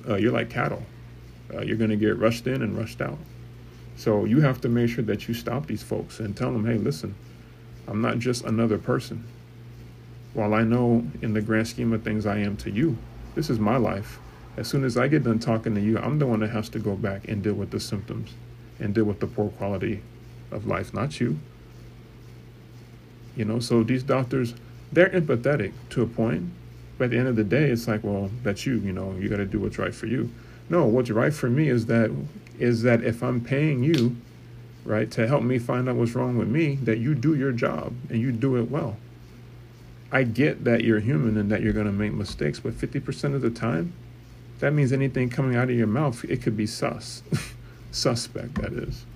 uh, 0.09 0.15
you're 0.15 0.31
like 0.31 0.51
cattle. 0.51 0.85
Uh, 1.53 1.63
you're 1.63 1.77
going 1.77 1.91
to 1.91 1.97
get 1.97 2.17
rushed 2.17 2.47
in 2.47 2.63
and 2.63 2.79
rushed 2.79 3.01
out. 3.01 3.19
So 3.97 4.25
you 4.25 4.41
have 4.41 4.61
to 4.61 4.69
make 4.69 4.91
sure 4.91 5.03
that 5.05 5.27
you 5.27 5.35
stop 5.35 5.67
these 5.67 5.83
folks 5.83 6.21
and 6.21 6.37
tell 6.37 6.53
them, 6.53 6.65
hey, 6.65 6.79
listen, 6.79 7.13
I'm 7.89 8.01
not 8.01 8.21
just 8.21 8.45
another 8.45 8.79
person. 8.79 9.25
While 10.33 10.55
I 10.55 10.63
know 10.63 11.05
in 11.23 11.35
the 11.35 11.41
grand 11.41 11.67
scheme 11.67 11.93
of 11.93 12.03
things 12.03 12.25
I 12.25 12.39
am 12.39 12.57
to 12.59 12.71
you, 12.71 12.97
this 13.35 13.51
is 13.51 13.59
my 13.59 13.77
life. 13.77 14.19
As 14.57 14.69
soon 14.69 14.85
as 14.85 14.97
I 14.97 15.09
get 15.09 15.25
done 15.25 15.39
talking 15.39 15.75
to 15.75 15.81
you, 15.81 15.99
I'm 15.99 16.19
the 16.19 16.27
one 16.27 16.41
that 16.41 16.51
has 16.51 16.69
to 16.71 16.79
go 16.79 16.95
back 16.95 17.27
and 17.29 17.43
deal 17.43 17.55
with 17.55 17.71
the 17.71 17.81
symptoms 17.81 18.35
and 18.79 18.95
deal 18.95 19.05
with 19.05 19.21
the 19.21 19.27
poor 19.27 19.49
quality 19.51 20.03
of 20.51 20.67
life, 20.67 20.95
not 20.95 21.21
you. 21.21 21.39
You 23.37 23.45
know, 23.45 23.59
so 23.59 23.83
these 23.83 24.03
doctors, 24.03 24.55
they're 24.93 25.09
empathetic 25.11 25.73
to 25.91 26.03
a 26.03 26.07
point, 26.07 26.51
but 26.99 27.05
at 27.05 27.11
the 27.11 27.19
end 27.19 27.29
of 27.29 27.37
the 27.37 27.45
day, 27.45 27.71
it's 27.71 27.89
like, 27.89 28.05
well, 28.05 28.31
that's 28.43 28.67
you. 28.67 28.79
You 28.79 28.93
know, 28.93 29.13
you 29.19 29.29
got 29.29 29.39
to 29.39 29.47
do 29.47 29.59
what's 29.59 29.79
right 29.79 29.95
for 29.95 30.07
you. 30.07 30.31
No, 30.69 30.85
what's 30.87 31.11
right 31.11 31.33
for 31.33 31.49
me 31.49 31.69
is 31.69 31.87
that 31.87 32.11
is 32.59 32.83
that 32.83 33.03
if 33.03 33.23
I'm 33.23 33.41
paying 33.41 33.83
you, 33.83 34.17
right, 34.85 35.11
to 35.13 35.27
help 35.27 35.43
me 35.43 35.59
find 35.59 35.89
out 35.89 35.97
what's 35.97 36.15
wrong 36.15 36.37
with 36.37 36.49
me, 36.49 36.77
that 36.83 36.99
you 36.99 37.15
do 37.15 37.35
your 37.35 37.53
job 37.53 37.95
and 38.11 38.21
you 38.21 38.31
do 38.31 38.57
it 38.57 38.71
well. 38.71 38.97
I 40.13 40.25
get 40.25 40.65
that 40.65 40.83
you're 40.83 41.01
human 41.01 41.37
and 41.37 41.51
that 41.53 41.63
you're 41.63 41.73
going 41.73 41.87
to 41.87 41.93
make 41.93 42.13
mistakes, 42.13 42.59
but 42.59 42.73
50% 42.73 43.35
of 43.35 43.43
the 43.43 43.51
time, 43.51 43.93
that 44.59 44.73
means 44.73 44.93
anything 44.93 45.31
coming 45.31 45.57
out 45.57 45.71
of 45.71 45.77
your 45.77 45.87
mouth, 45.87 46.25
it 46.25 46.43
could 46.43 46.57
be 46.57 46.67
sus, 46.67 47.23
suspect, 47.93 48.55
that 48.57 48.73
is. 48.73 49.07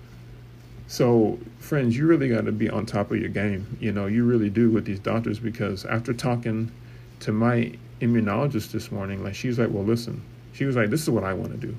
So, 0.86 1.38
friends, 1.58 1.96
you 1.96 2.06
really 2.06 2.28
got 2.28 2.44
to 2.44 2.52
be 2.52 2.70
on 2.70 2.86
top 2.86 3.10
of 3.10 3.18
your 3.18 3.28
game. 3.28 3.76
You 3.80 3.92
know, 3.92 4.06
you 4.06 4.24
really 4.24 4.50
do 4.50 4.70
with 4.70 4.84
these 4.84 5.00
doctors 5.00 5.38
because 5.38 5.84
after 5.84 6.12
talking 6.12 6.70
to 7.20 7.32
my 7.32 7.72
immunologist 8.00 8.70
this 8.70 8.92
morning, 8.92 9.24
like 9.24 9.34
she's 9.34 9.58
like, 9.58 9.70
well, 9.70 9.84
listen, 9.84 10.22
she 10.52 10.64
was 10.64 10.76
like, 10.76 10.90
this 10.90 11.02
is 11.02 11.10
what 11.10 11.24
I 11.24 11.32
want 11.32 11.52
to 11.52 11.66
do. 11.66 11.76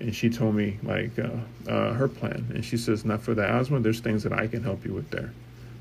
And 0.00 0.14
she 0.14 0.30
told 0.30 0.54
me 0.54 0.78
like 0.82 1.18
uh, 1.18 1.30
uh, 1.68 1.92
her 1.92 2.08
plan, 2.08 2.50
and 2.54 2.64
she 2.64 2.76
says, 2.76 3.04
not 3.04 3.20
for 3.20 3.34
the 3.34 3.44
asthma, 3.44 3.80
there's 3.80 4.00
things 4.00 4.22
that 4.22 4.32
I 4.32 4.46
can 4.46 4.62
help 4.62 4.84
you 4.84 4.94
with 4.94 5.10
there. 5.10 5.32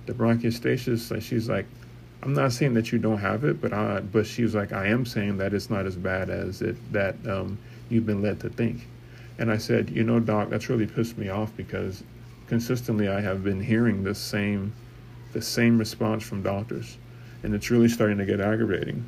The 0.06 0.14
bronchiectasis, 0.14 1.12
like 1.12 1.22
she's 1.22 1.48
like, 1.48 1.66
I'm 2.24 2.34
not 2.34 2.52
saying 2.52 2.76
that 2.76 2.92
you 2.92 3.00
don't 3.00 3.18
have 3.18 3.44
it, 3.44 3.60
but 3.60 3.74
I, 3.74 4.00
but 4.02 4.28
she 4.28 4.44
was 4.44 4.54
like, 4.54 4.72
I 4.72 4.88
am 4.88 5.06
saying 5.06 5.38
that 5.38 5.54
it's 5.54 5.70
not 5.70 5.86
as 5.86 5.96
bad 5.96 6.30
as 6.30 6.62
it 6.62 6.76
that 6.94 7.16
um, 7.28 7.58
you've 7.90 8.06
been 8.06 8.22
led 8.22 8.40
to 8.42 8.50
think. 8.50 8.88
And 9.40 9.52
I 9.52 9.58
said, 9.58 9.90
you 9.90 10.04
know, 10.04 10.20
doc, 10.20 10.50
that's 10.50 10.70
really 10.70 10.86
pissed 10.86 11.18
me 11.18 11.30
off 11.30 11.56
because 11.58 12.04
consistently 12.48 13.08
I 13.08 13.22
have 13.22 13.44
been 13.44 13.60
hearing 13.60 14.04
the 14.04 14.14
same, 14.14 14.72
the 15.34 15.42
same 15.42 15.80
response 15.80 16.24
from 16.24 16.44
doctors, 16.44 16.98
and 17.42 17.56
it's 17.56 17.72
really 17.72 17.90
starting 17.90 18.20
to 18.20 18.26
get 18.26 18.40
aggravating. 18.40 19.04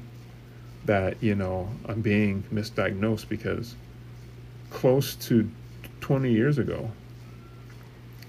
That 0.86 1.22
you 1.22 1.36
know 1.36 1.70
I'm 1.86 2.02
being 2.02 2.44
misdiagnosed 2.52 3.30
because 3.30 3.76
close 4.70 5.16
to 5.16 5.50
20 6.02 6.32
years 6.32 6.58
ago, 6.58 6.90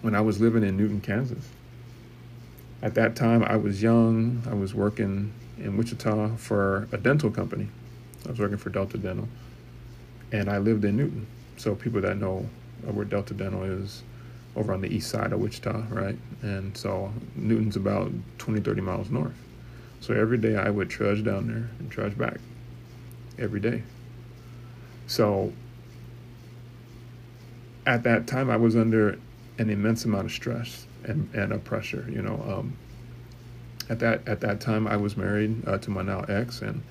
when 0.03 0.15
I 0.15 0.21
was 0.21 0.41
living 0.41 0.63
in 0.63 0.77
Newton, 0.77 1.01
Kansas, 1.01 1.49
at 2.85 2.95
that 2.97 3.17
time, 3.17 3.43
I 3.43 3.57
was 3.57 3.83
young. 3.83 4.43
I 4.49 4.53
was 4.53 4.75
working 4.75 5.33
in 5.59 5.79
Wichita 5.79 6.37
for 6.37 6.87
a 6.93 6.99
dental 6.99 7.31
company. 7.31 7.69
I 8.27 8.31
was 8.31 8.39
working 8.39 8.59
for 8.59 8.69
Delta 8.69 8.99
Dental, 8.99 9.27
and 10.33 10.51
I 10.51 10.59
lived 10.59 10.85
in 10.85 10.99
Newton. 10.99 11.27
So 11.57 11.75
people 11.75 12.03
that 12.03 12.19
know 12.19 12.47
where 12.83 13.07
Delta 13.07 13.33
Dental 13.33 13.63
is, 13.63 14.03
over 14.55 14.75
on 14.75 14.83
the 14.83 14.95
east 14.95 15.11
side 15.11 15.33
of 15.33 15.41
Wichita, 15.41 15.85
right? 15.89 16.19
And 16.43 16.77
so 16.77 17.11
Newton's 17.35 17.77
about 17.77 18.13
20, 18.37 18.61
30 18.61 18.83
miles 18.83 19.11
north. 19.11 19.33
So 20.01 20.13
every 20.13 20.37
day 20.37 20.57
I 20.57 20.69
would 20.69 20.91
trudge 20.91 21.25
down 21.25 21.47
there 21.47 21.71
and 21.79 21.91
trudge 21.91 22.19
back 22.19 22.37
every 23.39 23.61
day. 23.61 23.83
So 25.07 25.55
at 27.87 28.03
that 28.03 28.27
time, 28.27 28.51
I 28.51 28.59
was 28.59 28.77
under 28.77 29.19
an 29.57 29.71
immense 29.71 30.05
amount 30.05 30.27
of 30.27 30.33
stress 30.33 30.87
and, 31.05 31.33
and 31.35 31.53
a 31.53 31.59
pressure. 31.59 32.07
You 32.11 32.23
know, 32.23 32.43
um, 32.49 32.77
at 33.89 33.99
that 34.01 34.27
at 34.27 34.41
that 34.41 34.61
time 34.61 34.87
I 34.87 34.97
was 34.97 35.17
married 35.17 35.67
uh, 35.67 35.79
to 35.79 35.91
my 35.91 36.03
now 36.03 36.21
ex, 36.23 36.63
and 36.63 36.83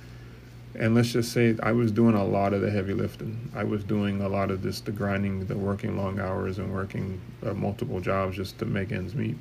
and 0.76 0.95
let's 0.95 1.12
just 1.12 1.32
say 1.32 1.56
I 1.62 1.71
was 1.71 1.91
doing 1.91 2.15
a 2.15 2.23
lot 2.23 2.54
of 2.54 2.62
the 2.62 2.71
heavy 2.71 2.93
lifting. 2.93 3.52
I 3.56 3.63
was 3.63 3.84
doing 3.84 4.21
a 4.21 4.30
lot 4.30 4.49
of 4.49 4.63
this, 4.63 4.82
the 4.82 4.91
grinding, 4.91 5.45
the 5.45 5.58
working 5.58 5.97
long 5.97 6.19
hours, 6.19 6.58
and 6.58 6.73
working 6.73 7.21
uh, 7.45 7.54
multiple 7.54 7.99
jobs 7.99 8.36
just 8.36 8.58
to 8.60 8.65
make 8.65 8.91
ends 8.91 9.13
meet. 9.13 9.38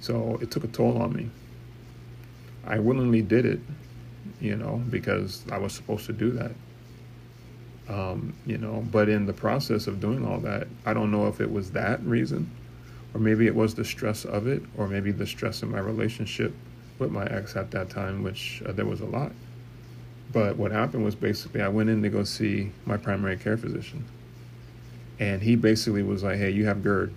So 0.00 0.38
it 0.42 0.50
took 0.50 0.64
a 0.64 0.68
toll 0.68 1.00
on 1.00 1.14
me. 1.14 1.30
I 2.66 2.78
willingly 2.78 3.22
did 3.22 3.46
it, 3.46 3.60
you 4.40 4.56
know, 4.56 4.82
because 4.90 5.44
I 5.50 5.58
was 5.58 5.72
supposed 5.72 6.06
to 6.06 6.12
do 6.12 6.30
that. 6.32 6.52
Um, 7.88 8.34
you 8.46 8.58
know, 8.58 8.86
but 8.92 9.08
in 9.08 9.26
the 9.26 9.32
process 9.32 9.86
of 9.86 9.98
doing 9.98 10.26
all 10.26 10.38
that, 10.40 10.68
I 10.86 10.94
don't 10.94 11.10
know 11.10 11.26
if 11.26 11.40
it 11.40 11.50
was 11.50 11.72
that 11.72 12.02
reason 12.04 12.50
or 13.12 13.20
maybe 13.20 13.46
it 13.46 13.54
was 13.54 13.74
the 13.74 13.84
stress 13.84 14.24
of 14.24 14.46
it, 14.46 14.62
or 14.76 14.86
maybe 14.86 15.10
the 15.10 15.26
stress 15.26 15.62
in 15.62 15.70
my 15.70 15.80
relationship 15.80 16.54
with 16.98 17.10
my 17.10 17.24
ex 17.26 17.56
at 17.56 17.70
that 17.72 17.90
time, 17.90 18.22
which 18.22 18.62
uh, 18.66 18.72
there 18.72 18.86
was 18.86 19.00
a 19.00 19.06
lot. 19.06 19.32
But 20.32 20.56
what 20.56 20.70
happened 20.70 21.04
was 21.04 21.14
basically 21.14 21.60
I 21.60 21.68
went 21.68 21.90
in 21.90 22.02
to 22.02 22.08
go 22.08 22.22
see 22.22 22.70
my 22.86 22.96
primary 22.96 23.36
care 23.36 23.56
physician. 23.56 24.04
And 25.18 25.42
he 25.42 25.56
basically 25.56 26.02
was 26.02 26.22
like, 26.22 26.38
hey, 26.38 26.50
you 26.50 26.66
have 26.66 26.82
GERD. 26.82 27.12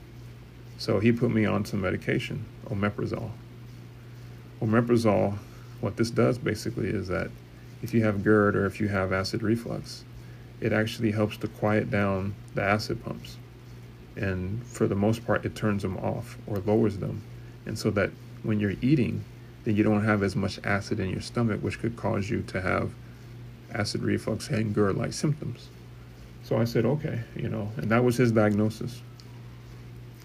So 0.77 0.99
he 0.99 1.11
put 1.11 1.29
me 1.29 1.45
on 1.45 1.63
some 1.63 1.81
medication, 1.81 2.45
omeprazole. 2.67 3.31
Omeprazole, 4.61 5.37
what 5.79 5.97
this 5.97 6.09
does 6.09 6.37
basically 6.37 6.89
is 6.89 7.07
that 7.09 7.29
if 7.83 7.93
you 7.93 8.03
have 8.03 8.23
GERD 8.23 8.55
or 8.55 8.65
if 8.65 8.81
you 8.81 8.87
have 8.87 9.13
acid 9.13 9.43
reflux, 9.43 10.03
it 10.59 10.73
actually 10.73 11.11
helps 11.11 11.37
to 11.37 11.47
quiet 11.47 11.91
down 11.91 12.33
the 12.55 12.63
acid 12.63 13.03
pumps 13.03 13.37
and 14.15 14.63
for 14.65 14.87
the 14.87 14.95
most 14.95 15.25
part 15.25 15.45
it 15.45 15.55
turns 15.55 15.81
them 15.81 15.97
off 15.97 16.37
or 16.47 16.59
lowers 16.59 16.97
them. 16.97 17.21
And 17.65 17.77
so 17.77 17.89
that 17.91 18.11
when 18.43 18.59
you're 18.59 18.75
eating 18.81 19.23
then 19.63 19.75
you 19.75 19.83
don't 19.83 20.03
have 20.03 20.23
as 20.23 20.35
much 20.35 20.59
acid 20.63 20.99
in 20.99 21.09
your 21.09 21.21
stomach 21.21 21.61
which 21.61 21.79
could 21.79 21.95
cause 21.95 22.29
you 22.29 22.41
to 22.43 22.61
have 22.61 22.91
acid 23.73 24.03
reflux 24.03 24.49
and 24.49 24.73
GERD 24.73 24.97
like 24.97 25.13
symptoms. 25.13 25.69
So 26.43 26.57
i 26.57 26.65
said 26.65 26.85
okay 26.85 27.21
you 27.35 27.49
know 27.49 27.71
and 27.77 27.89
that 27.89 28.03
was 28.03 28.17
his 28.17 28.31
diagnosis. 28.31 29.01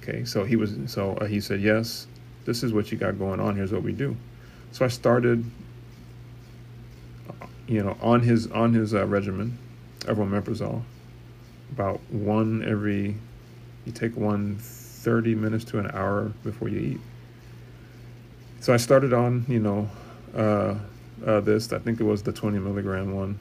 Okay 0.00 0.24
so 0.24 0.44
he 0.44 0.56
was 0.56 0.76
so 0.86 1.12
uh, 1.14 1.26
he 1.26 1.40
said 1.40 1.60
yes 1.60 2.06
this 2.44 2.62
is 2.62 2.72
what 2.72 2.90
you 2.90 2.98
got 2.98 3.18
going 3.18 3.40
on. 3.40 3.56
Here's 3.56 3.72
what 3.72 3.82
we 3.82 3.92
do. 3.92 4.16
So 4.72 4.84
i 4.84 4.88
started 4.88 5.44
you 7.66 7.82
know 7.82 7.96
on 8.00 8.20
his 8.20 8.50
on 8.50 8.74
his 8.74 8.94
uh, 8.94 9.06
regimen 9.06 9.58
of 10.06 10.18
about 11.72 12.00
one 12.10 12.64
every 12.66 13.14
you 13.84 13.92
take 13.92 14.16
one 14.16 14.58
30 14.58 15.34
minutes 15.34 15.64
to 15.64 15.78
an 15.78 15.90
hour 15.92 16.32
before 16.42 16.68
you 16.68 16.78
eat. 16.80 17.00
So 18.60 18.74
I 18.74 18.76
started 18.76 19.12
on, 19.12 19.46
you 19.48 19.60
know, 19.60 19.88
uh, 20.36 20.74
uh, 21.24 21.40
this. 21.40 21.72
I 21.72 21.78
think 21.78 22.00
it 22.00 22.04
was 22.04 22.22
the 22.22 22.32
20 22.32 22.58
milligram 22.58 23.14
one. 23.14 23.38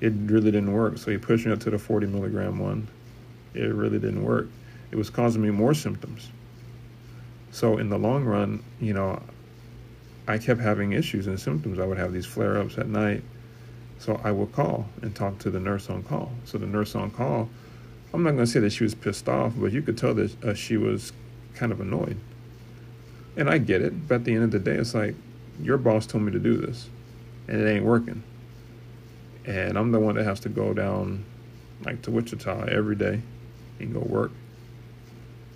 It 0.00 0.12
really 0.14 0.50
didn't 0.50 0.72
work. 0.72 0.98
So 0.98 1.10
he 1.10 1.18
pushed 1.18 1.46
me 1.46 1.52
up 1.52 1.60
to 1.60 1.70
the 1.70 1.78
40 1.78 2.06
milligram 2.06 2.58
one. 2.58 2.88
It 3.54 3.72
really 3.74 3.98
didn't 3.98 4.24
work. 4.24 4.48
It 4.90 4.96
was 4.96 5.10
causing 5.10 5.42
me 5.42 5.50
more 5.50 5.74
symptoms. 5.74 6.30
So 7.50 7.78
in 7.78 7.88
the 7.88 7.98
long 7.98 8.24
run, 8.24 8.62
you 8.80 8.92
know, 8.92 9.20
I 10.28 10.38
kept 10.38 10.60
having 10.60 10.92
issues 10.92 11.26
and 11.26 11.38
symptoms. 11.40 11.78
I 11.78 11.86
would 11.86 11.98
have 11.98 12.12
these 12.12 12.26
flare 12.26 12.58
ups 12.58 12.78
at 12.78 12.86
night. 12.86 13.22
So 13.98 14.20
I 14.22 14.30
would 14.30 14.52
call 14.52 14.86
and 15.02 15.14
talk 15.14 15.38
to 15.40 15.50
the 15.50 15.60
nurse 15.60 15.90
on 15.90 16.02
call. 16.02 16.30
So 16.44 16.58
the 16.58 16.66
nurse 16.66 16.94
on 16.94 17.10
call 17.10 17.48
I'm 18.12 18.22
not 18.22 18.32
going 18.32 18.44
to 18.44 18.50
say 18.50 18.60
that 18.60 18.72
she 18.72 18.82
was 18.82 18.94
pissed 18.94 19.28
off, 19.28 19.52
but 19.56 19.72
you 19.72 19.82
could 19.82 19.96
tell 19.96 20.14
that 20.14 20.44
uh, 20.44 20.54
she 20.54 20.76
was 20.76 21.12
kind 21.54 21.70
of 21.70 21.80
annoyed. 21.80 22.18
And 23.36 23.48
I 23.48 23.58
get 23.58 23.82
it, 23.82 24.08
but 24.08 24.16
at 24.16 24.24
the 24.24 24.34
end 24.34 24.44
of 24.44 24.50
the 24.50 24.58
day, 24.58 24.72
it's 24.72 24.94
like, 24.94 25.14
your 25.62 25.78
boss 25.78 26.06
told 26.06 26.24
me 26.24 26.32
to 26.32 26.38
do 26.38 26.56
this, 26.56 26.88
and 27.46 27.60
it 27.60 27.70
ain't 27.70 27.84
working. 27.84 28.22
And 29.44 29.78
I'm 29.78 29.92
the 29.92 30.00
one 30.00 30.16
that 30.16 30.24
has 30.24 30.40
to 30.40 30.48
go 30.48 30.74
down, 30.74 31.24
like, 31.84 32.02
to 32.02 32.10
Wichita 32.10 32.64
every 32.64 32.96
day 32.96 33.20
and 33.78 33.92
go 33.92 34.00
work. 34.00 34.32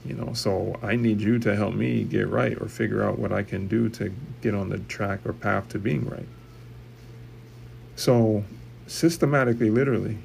You 0.04 0.14
know, 0.14 0.34
so 0.34 0.78
I 0.82 0.96
need 0.96 1.20
you 1.20 1.38
to 1.40 1.56
help 1.56 1.74
me 1.74 2.04
get 2.04 2.28
right 2.28 2.60
or 2.60 2.68
figure 2.68 3.02
out 3.02 3.18
what 3.18 3.32
I 3.32 3.42
can 3.42 3.66
do 3.66 3.88
to 3.90 4.12
get 4.42 4.54
on 4.54 4.68
the 4.68 4.78
track 4.78 5.20
or 5.24 5.32
path 5.32 5.70
to 5.70 5.78
being 5.78 6.06
right. 6.08 6.28
So, 7.96 8.44
systematically, 8.86 9.70
literally, 9.70 10.18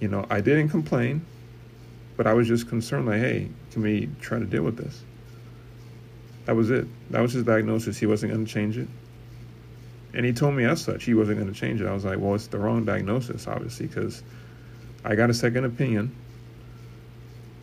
you 0.00 0.08
know, 0.08 0.26
I 0.30 0.40
didn't 0.40 0.68
complain, 0.68 1.24
but 2.16 2.26
I 2.26 2.34
was 2.34 2.48
just 2.48 2.68
concerned, 2.68 3.06
like, 3.06 3.20
hey, 3.20 3.48
can 3.72 3.82
we 3.82 4.08
try 4.20 4.38
to 4.38 4.44
deal 4.44 4.62
with 4.62 4.76
this? 4.76 5.02
That 6.46 6.56
was 6.56 6.70
it. 6.70 6.86
That 7.10 7.22
was 7.22 7.32
his 7.32 7.44
diagnosis. 7.44 7.96
He 7.96 8.06
wasn't 8.06 8.32
going 8.32 8.44
to 8.44 8.52
change 8.52 8.76
it. 8.76 8.88
And 10.12 10.24
he 10.24 10.32
told 10.32 10.54
me 10.54 10.64
as 10.64 10.80
such, 10.80 11.04
he 11.04 11.14
wasn't 11.14 11.38
going 11.38 11.52
to 11.52 11.58
change 11.58 11.80
it. 11.80 11.86
I 11.86 11.92
was 11.92 12.04
like, 12.04 12.18
well, 12.18 12.34
it's 12.34 12.46
the 12.46 12.58
wrong 12.58 12.84
diagnosis, 12.84 13.48
obviously, 13.48 13.86
because 13.86 14.22
I 15.04 15.14
got 15.16 15.30
a 15.30 15.34
second 15.34 15.64
opinion. 15.64 16.14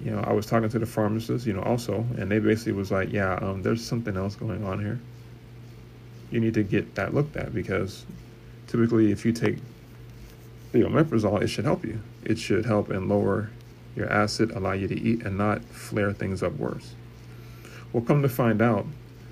you 0.04 0.12
know, 0.12 0.20
I 0.22 0.34
was 0.34 0.46
talking 0.46 0.70
to 0.70 0.80
the 0.80 0.86
pharmacist, 0.86 1.46
you 1.46 1.54
know, 1.54 1.62
also, 1.62 2.06
and 2.18 2.32
they 2.32 2.40
basically 2.40 2.74
was 2.74 2.92
like, 2.92 3.12
yeah, 3.12 3.36
um, 3.36 3.62
there's 3.62 3.86
something 3.86 4.18
else 4.18 4.36
going 4.36 4.64
on 4.66 4.80
here. 4.80 5.00
You 6.32 6.40
need 6.40 6.56
to 6.56 6.64
get 6.64 6.96
that 6.96 7.14
looked 7.14 7.36
at 7.36 7.54
because 7.54 8.06
typically, 8.68 9.12
if 9.12 9.26
you 9.26 9.32
take 9.32 9.58
the 10.72 10.80
omeprazole, 10.80 11.42
it 11.42 11.48
should 11.48 11.66
help 11.66 11.86
you. 11.86 12.02
It 12.24 12.38
should 12.38 12.66
help 12.66 12.90
and 12.90 13.10
lower 13.10 13.50
your 13.96 14.12
acid, 14.12 14.52
allow 14.52 14.74
you 14.74 14.88
to 14.88 15.00
eat, 15.00 15.24
and 15.24 15.38
not 15.38 15.64
flare 15.66 16.14
things 16.14 16.44
up 16.44 16.54
worse. 16.54 16.94
Well, 17.92 18.04
come 18.04 18.22
to 18.22 18.30
find 18.30 18.62
out, 18.62 18.86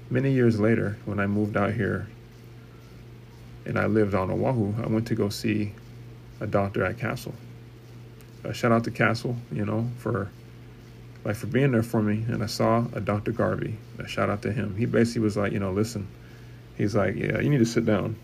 many 0.09 0.31
years 0.31 0.59
later, 0.59 0.97
when 1.05 1.19
I 1.19 1.27
moved 1.27 1.55
out 1.55 1.73
here 1.73 2.07
and 3.65 3.77
I 3.79 3.85
lived 3.85 4.15
on 4.15 4.31
Oahu, 4.31 4.73
I 4.83 4.87
went 4.87 5.07
to 5.07 5.15
go 5.15 5.29
see 5.29 5.73
a 6.39 6.47
doctor 6.47 6.83
at 6.83 6.97
Castle. 6.97 7.33
Shout 8.53 8.71
out 8.71 8.83
to 8.85 8.91
Castle, 8.91 9.35
you 9.51 9.65
know, 9.65 9.89
for 9.97 10.29
like 11.23 11.35
for 11.35 11.47
being 11.47 11.71
there 11.71 11.83
for 11.83 12.01
me. 12.01 12.25
And 12.27 12.41
I 12.41 12.47
saw 12.47 12.85
a 12.93 13.01
Dr. 13.01 13.31
Garvey. 13.31 13.77
A 13.99 14.07
shout 14.07 14.29
out 14.29 14.41
to 14.43 14.51
him. 14.51 14.75
He 14.77 14.85
basically 14.85 15.21
was 15.21 15.37
like, 15.37 15.51
you 15.51 15.59
know, 15.59 15.71
listen. 15.71 16.07
He's 16.77 16.95
like, 16.95 17.15
yeah, 17.15 17.39
you 17.39 17.49
need 17.49 17.57
to 17.59 17.65
sit 17.65 17.85
down. 17.85 18.15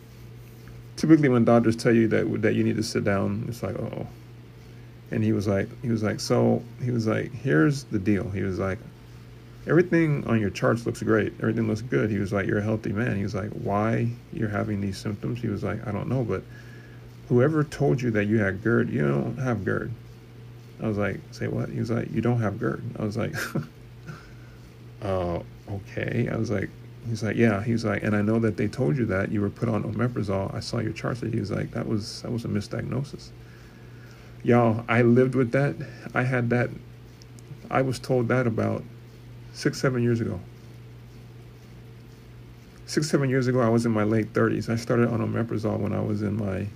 Typically, 0.95 1.27
when 1.27 1.43
doctors 1.43 1.75
tell 1.75 1.93
you 1.93 2.07
that 2.07 2.41
that 2.41 2.55
you 2.55 2.63
need 2.63 2.77
to 2.77 2.83
sit 2.83 3.03
down, 3.03 3.45
it's 3.49 3.61
like, 3.61 3.75
oh. 3.75 4.07
And 5.11 5.23
he 5.23 5.33
was 5.33 5.47
like, 5.47 5.69
he 5.81 5.89
was 5.89 6.03
like, 6.03 6.19
so 6.19 6.63
he 6.83 6.91
was 6.91 7.07
like, 7.07 7.31
here's 7.31 7.83
the 7.85 7.99
deal. 7.99 8.29
He 8.29 8.41
was 8.41 8.59
like, 8.59 8.79
everything 9.67 10.25
on 10.27 10.39
your 10.39 10.49
charts 10.49 10.85
looks 10.85 11.01
great. 11.03 11.33
Everything 11.39 11.67
looks 11.67 11.81
good. 11.81 12.09
He 12.09 12.17
was 12.17 12.33
like, 12.33 12.47
you're 12.47 12.59
a 12.59 12.63
healthy 12.63 12.91
man. 12.91 13.15
He 13.15 13.23
was 13.23 13.35
like, 13.35 13.51
why 13.51 14.09
you're 14.33 14.49
having 14.49 14.81
these 14.81 14.97
symptoms? 14.97 15.41
He 15.41 15.47
was 15.47 15.63
like, 15.63 15.85
I 15.87 15.91
don't 15.91 16.09
know, 16.09 16.23
but 16.23 16.43
whoever 17.29 17.63
told 17.63 18.01
you 18.01 18.11
that 18.11 18.25
you 18.25 18.39
had 18.39 18.63
GERD, 18.63 18.89
you 18.89 19.07
don't 19.07 19.37
have 19.37 19.63
GERD. 19.63 19.91
I 20.81 20.87
was 20.87 20.97
like, 20.97 21.19
say 21.31 21.47
what? 21.47 21.69
He 21.69 21.79
was 21.79 21.91
like, 21.91 22.11
you 22.11 22.21
don't 22.21 22.41
have 22.41 22.59
GERD. 22.59 22.83
I 22.99 23.03
was 23.03 23.17
like, 23.17 23.35
uh, 25.01 25.39
okay. 25.69 26.29
I 26.31 26.35
was 26.35 26.51
like, 26.51 26.69
he's 27.07 27.23
like, 27.23 27.35
yeah. 27.35 27.63
He 27.63 27.71
was 27.71 27.85
like, 27.85 28.03
and 28.03 28.15
I 28.15 28.21
know 28.21 28.39
that 28.39 28.57
they 28.57 28.67
told 28.67 28.97
you 28.97 29.05
that 29.05 29.31
you 29.31 29.41
were 29.41 29.49
put 29.49 29.69
on 29.69 29.83
omeprazole. 29.83 30.53
I 30.53 30.59
saw 30.59 30.79
your 30.79 30.93
charts. 30.93 31.21
He 31.21 31.39
was 31.39 31.51
like, 31.51 31.71
that 31.71 31.87
was 31.87 32.21
that 32.23 32.31
was 32.31 32.45
a 32.45 32.49
misdiagnosis. 32.49 33.29
Y'all, 34.45 34.85
I 34.87 35.01
lived 35.01 35.33
with 35.33 35.53
that. 35.53 35.75
I 36.13 36.21
had 36.21 36.51
that. 36.51 36.69
I 37.71 37.81
was 37.81 37.97
told 37.97 38.27
that 38.27 38.45
about 38.45 38.83
six, 39.53 39.81
seven 39.81 40.03
years 40.03 40.21
ago. 40.21 40.39
Six, 42.85 43.09
seven 43.09 43.27
years 43.27 43.47
ago, 43.47 43.59
I 43.59 43.69
was 43.69 43.87
in 43.87 43.91
my 43.91 44.03
late 44.03 44.33
30s. 44.33 44.69
I 44.69 44.75
started 44.75 45.09
on 45.09 45.19
omeprazole 45.19 45.79
when 45.79 45.93
I 45.93 45.99
was 45.99 46.21
in 46.21 46.37
my 46.37 46.67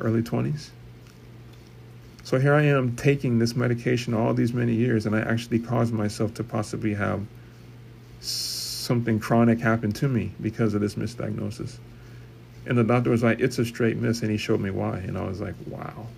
early 0.00 0.20
20s. 0.20 0.70
So 2.24 2.40
here 2.40 2.54
I 2.54 2.62
am 2.62 2.96
taking 2.96 3.38
this 3.38 3.54
medication 3.54 4.12
all 4.12 4.34
these 4.34 4.52
many 4.52 4.74
years, 4.74 5.06
and 5.06 5.14
I 5.14 5.20
actually 5.20 5.60
caused 5.60 5.94
myself 5.94 6.34
to 6.34 6.44
possibly 6.44 6.94
have 6.94 7.24
something 8.20 9.20
chronic 9.20 9.60
happen 9.60 9.92
to 9.92 10.08
me 10.08 10.32
because 10.42 10.74
of 10.74 10.80
this 10.80 10.96
misdiagnosis. 10.96 11.78
And 12.66 12.76
the 12.76 12.82
doctor 12.82 13.10
was 13.10 13.22
like, 13.22 13.38
It's 13.38 13.60
a 13.60 13.64
straight 13.64 13.96
miss, 13.96 14.22
and 14.22 14.30
he 14.32 14.36
showed 14.36 14.58
me 14.58 14.70
why. 14.70 14.98
And 14.98 15.16
I 15.16 15.24
was 15.24 15.40
like, 15.40 15.54
Wow. 15.68 16.08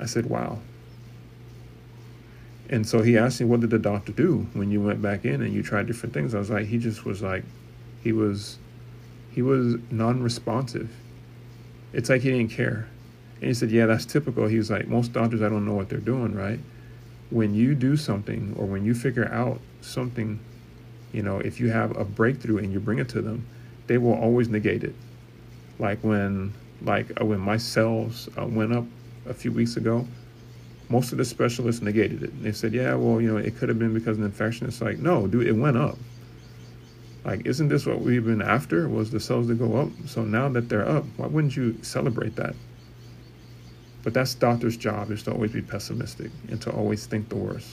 I 0.00 0.06
said, 0.06 0.26
Wow. 0.26 0.58
And 2.68 2.86
so 2.86 3.02
he 3.02 3.16
asked 3.16 3.40
me, 3.40 3.46
What 3.46 3.60
did 3.60 3.70
the 3.70 3.78
doctor 3.78 4.12
do 4.12 4.46
when 4.52 4.70
you 4.70 4.80
went 4.80 5.00
back 5.00 5.24
in 5.24 5.42
and 5.42 5.52
you 5.52 5.62
tried 5.62 5.86
different 5.86 6.14
things? 6.14 6.34
I 6.34 6.38
was 6.38 6.50
like, 6.50 6.66
He 6.66 6.78
just 6.78 7.04
was 7.04 7.22
like, 7.22 7.44
he 8.02 8.12
was, 8.12 8.58
he 9.32 9.42
was 9.42 9.76
non 9.90 10.22
responsive. 10.22 10.90
It's 11.92 12.10
like 12.10 12.22
he 12.22 12.30
didn't 12.30 12.50
care. 12.50 12.88
And 13.40 13.48
he 13.48 13.54
said, 13.54 13.70
Yeah, 13.70 13.86
that's 13.86 14.04
typical. 14.04 14.46
He 14.46 14.58
was 14.58 14.70
like, 14.70 14.88
Most 14.88 15.12
doctors, 15.12 15.42
I 15.42 15.48
don't 15.48 15.64
know 15.64 15.74
what 15.74 15.88
they're 15.88 15.98
doing, 15.98 16.34
right? 16.34 16.60
When 17.30 17.54
you 17.54 17.74
do 17.74 17.96
something 17.96 18.54
or 18.58 18.66
when 18.66 18.84
you 18.84 18.94
figure 18.94 19.30
out 19.32 19.60
something, 19.80 20.38
you 21.12 21.22
know, 21.22 21.38
if 21.38 21.60
you 21.60 21.70
have 21.70 21.96
a 21.96 22.04
breakthrough 22.04 22.58
and 22.58 22.72
you 22.72 22.80
bring 22.80 22.98
it 22.98 23.08
to 23.10 23.22
them, 23.22 23.46
they 23.86 23.98
will 23.98 24.14
always 24.14 24.48
negate 24.48 24.84
it. 24.84 24.94
Like 25.78 26.00
when, 26.02 26.52
like 26.82 27.20
uh, 27.20 27.24
when 27.24 27.40
my 27.40 27.56
cells 27.56 28.28
uh, 28.38 28.46
went 28.46 28.72
up 28.72 28.84
a 29.28 29.34
few 29.34 29.52
weeks 29.52 29.76
ago, 29.76 30.06
most 30.88 31.12
of 31.12 31.18
the 31.18 31.24
specialists 31.24 31.82
negated 31.82 32.22
it. 32.22 32.42
They 32.42 32.52
said, 32.52 32.72
"Yeah, 32.72 32.94
well, 32.94 33.20
you 33.20 33.28
know, 33.28 33.36
it 33.36 33.56
could 33.56 33.68
have 33.68 33.78
been 33.78 33.92
because 33.92 34.16
of 34.16 34.20
an 34.20 34.24
infection." 34.24 34.66
It's 34.66 34.80
like, 34.80 34.98
no, 34.98 35.26
dude, 35.26 35.46
it 35.46 35.52
went 35.52 35.76
up. 35.76 35.98
Like, 37.24 37.44
isn't 37.44 37.68
this 37.68 37.86
what 37.86 38.00
we've 38.00 38.24
been 38.24 38.40
after? 38.40 38.88
Was 38.88 39.10
the 39.10 39.18
cells 39.18 39.48
to 39.48 39.54
go 39.54 39.76
up? 39.76 39.88
So 40.06 40.24
now 40.24 40.48
that 40.50 40.68
they're 40.68 40.88
up, 40.88 41.04
why 41.16 41.26
wouldn't 41.26 41.56
you 41.56 41.76
celebrate 41.82 42.36
that? 42.36 42.54
But 44.04 44.14
that's 44.14 44.34
doctor's 44.36 44.76
job 44.76 45.10
is 45.10 45.24
to 45.24 45.32
always 45.32 45.50
be 45.50 45.62
pessimistic 45.62 46.30
and 46.48 46.62
to 46.62 46.70
always 46.70 47.06
think 47.06 47.28
the 47.28 47.34
worst. 47.34 47.66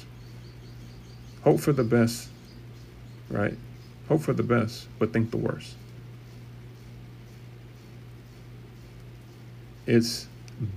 Hope 1.43 1.59
for 1.59 1.73
the 1.73 1.83
best, 1.83 2.29
right? 3.29 3.55
Hope 4.07 4.21
for 4.21 4.33
the 4.33 4.41
best, 4.41 4.87
but 4.97 5.13
think 5.13 5.29
the 5.29 5.37
worst. 5.37 5.75
It's 9.85 10.27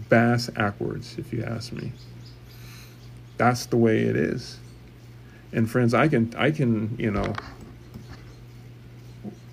bass 0.08 0.50
backwards, 0.50 1.16
if 1.18 1.32
you 1.32 1.42
ask 1.42 1.72
me. 1.72 1.92
That's 3.36 3.66
the 3.66 3.76
way 3.76 4.02
it 4.02 4.16
is. 4.16 4.58
And 5.52 5.70
friends, 5.70 5.94
I 5.94 6.08
can 6.08 6.34
I 6.36 6.50
can, 6.50 6.96
you 6.98 7.10
know, 7.10 7.34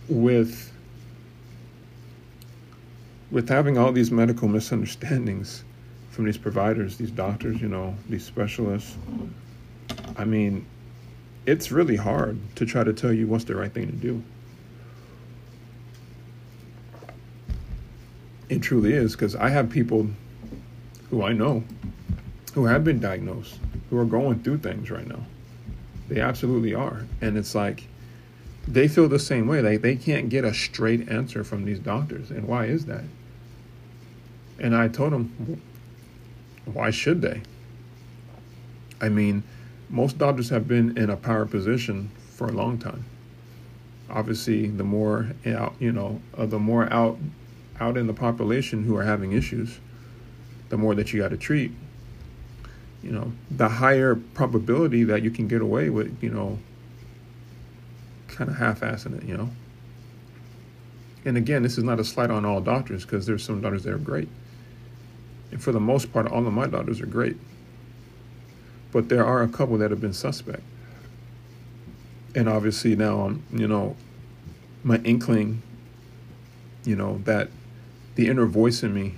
with 0.07 0.71
with 3.31 3.49
having 3.49 3.77
all 3.77 3.91
these 3.91 4.11
medical 4.11 4.47
misunderstandings, 4.47 5.63
from 6.13 6.25
these 6.25 6.37
providers, 6.37 6.97
these 6.97 7.09
doctors, 7.09 7.59
you 7.59 7.67
know, 7.67 7.95
these 8.07 8.23
specialists. 8.23 8.95
I 10.15 10.25
mean, 10.25 10.63
it's 11.47 11.71
really 11.71 11.95
hard 11.95 12.37
to 12.55 12.67
try 12.67 12.83
to 12.83 12.93
tell 12.93 13.11
you 13.11 13.25
what's 13.25 13.45
the 13.45 13.55
right 13.55 13.73
thing 13.73 13.87
to 13.87 13.93
do. 13.93 14.21
It 18.49 18.61
truly 18.61 18.93
is 18.93 19.13
because 19.13 19.35
I 19.35 19.49
have 19.49 19.71
people 19.71 20.07
who 21.13 21.21
I 21.21 21.31
know 21.31 21.63
who 22.55 22.65
have 22.65 22.83
been 22.83 22.99
diagnosed 22.99 23.59
who 23.91 23.99
are 23.99 24.05
going 24.05 24.41
through 24.41 24.57
things 24.57 24.89
right 24.89 25.07
now. 25.07 25.23
They 26.09 26.19
absolutely 26.19 26.73
are. 26.73 27.05
And 27.21 27.37
it's 27.37 27.53
like 27.53 27.83
they 28.67 28.87
feel 28.87 29.07
the 29.07 29.19
same 29.19 29.45
way. 29.45 29.61
Like 29.61 29.81
they 29.81 29.95
can't 29.95 30.29
get 30.29 30.43
a 30.43 30.55
straight 30.55 31.07
answer 31.09 31.43
from 31.43 31.65
these 31.65 31.77
doctors. 31.77 32.31
And 32.31 32.47
why 32.47 32.65
is 32.65 32.87
that? 32.87 33.03
And 34.57 34.75
I 34.75 34.87
told 34.87 35.13
them, 35.13 35.61
why 36.65 36.89
should 36.89 37.21
they? 37.21 37.43
I 38.99 39.09
mean, 39.09 39.43
most 39.91 40.17
doctors 40.17 40.49
have 40.49 40.67
been 40.67 40.97
in 40.97 41.11
a 41.11 41.17
power 41.17 41.45
position 41.45 42.09
for 42.31 42.47
a 42.47 42.51
long 42.51 42.79
time. 42.79 43.05
Obviously, 44.09 44.65
the 44.65 44.83
more 44.83 45.27
out, 45.45 45.75
you 45.79 45.91
know, 45.91 46.21
uh, 46.35 46.47
the 46.47 46.59
more 46.59 46.91
out 46.91 47.19
out 47.79 47.97
in 47.97 48.07
the 48.07 48.13
population 48.13 48.83
who 48.85 48.95
are 48.95 49.03
having 49.03 49.33
issues, 49.33 49.79
the 50.73 50.77
more 50.77 50.95
that 50.95 51.13
you 51.13 51.21
got 51.21 51.29
to 51.29 51.37
treat. 51.37 51.71
You 53.03 53.11
know, 53.11 53.31
the 53.51 53.69
higher 53.69 54.15
probability 54.15 55.03
that 55.03 55.21
you 55.21 55.29
can 55.29 55.47
get 55.47 55.61
away 55.61 55.91
with, 55.91 56.17
you 56.19 56.31
know, 56.31 56.57
kind 58.27 58.49
of 58.49 58.57
half-assing 58.57 59.19
it, 59.19 59.23
you 59.23 59.37
know. 59.37 59.51
And 61.25 61.37
again, 61.37 61.61
this 61.61 61.77
is 61.77 61.83
not 61.83 61.99
a 61.99 62.03
slight 62.03 62.31
on 62.31 62.43
all 62.43 62.59
doctors 62.59 63.03
because 63.03 63.27
there's 63.27 63.43
some 63.43 63.61
doctors 63.61 63.83
that 63.83 63.93
are 63.93 63.99
great. 63.99 64.27
And 65.51 65.61
for 65.61 65.71
the 65.71 65.79
most 65.79 66.11
part, 66.11 66.25
all 66.25 66.47
of 66.47 66.51
my 66.51 66.65
daughters 66.65 66.99
are 67.01 67.05
great. 67.05 67.37
But 68.91 69.09
there 69.09 69.23
are 69.23 69.43
a 69.43 69.47
couple 69.47 69.77
that 69.77 69.91
have 69.91 70.01
been 70.01 70.11
suspect. 70.11 70.63
And 72.33 72.49
obviously 72.49 72.95
now 72.95 73.21
I'm, 73.21 73.43
you 73.53 73.67
know, 73.67 73.95
my 74.83 74.97
inkling, 75.03 75.61
you 76.83 76.95
know, 76.95 77.21
that 77.25 77.49
the 78.15 78.27
inner 78.27 78.47
voice 78.47 78.81
in 78.81 78.91
me, 78.91 79.17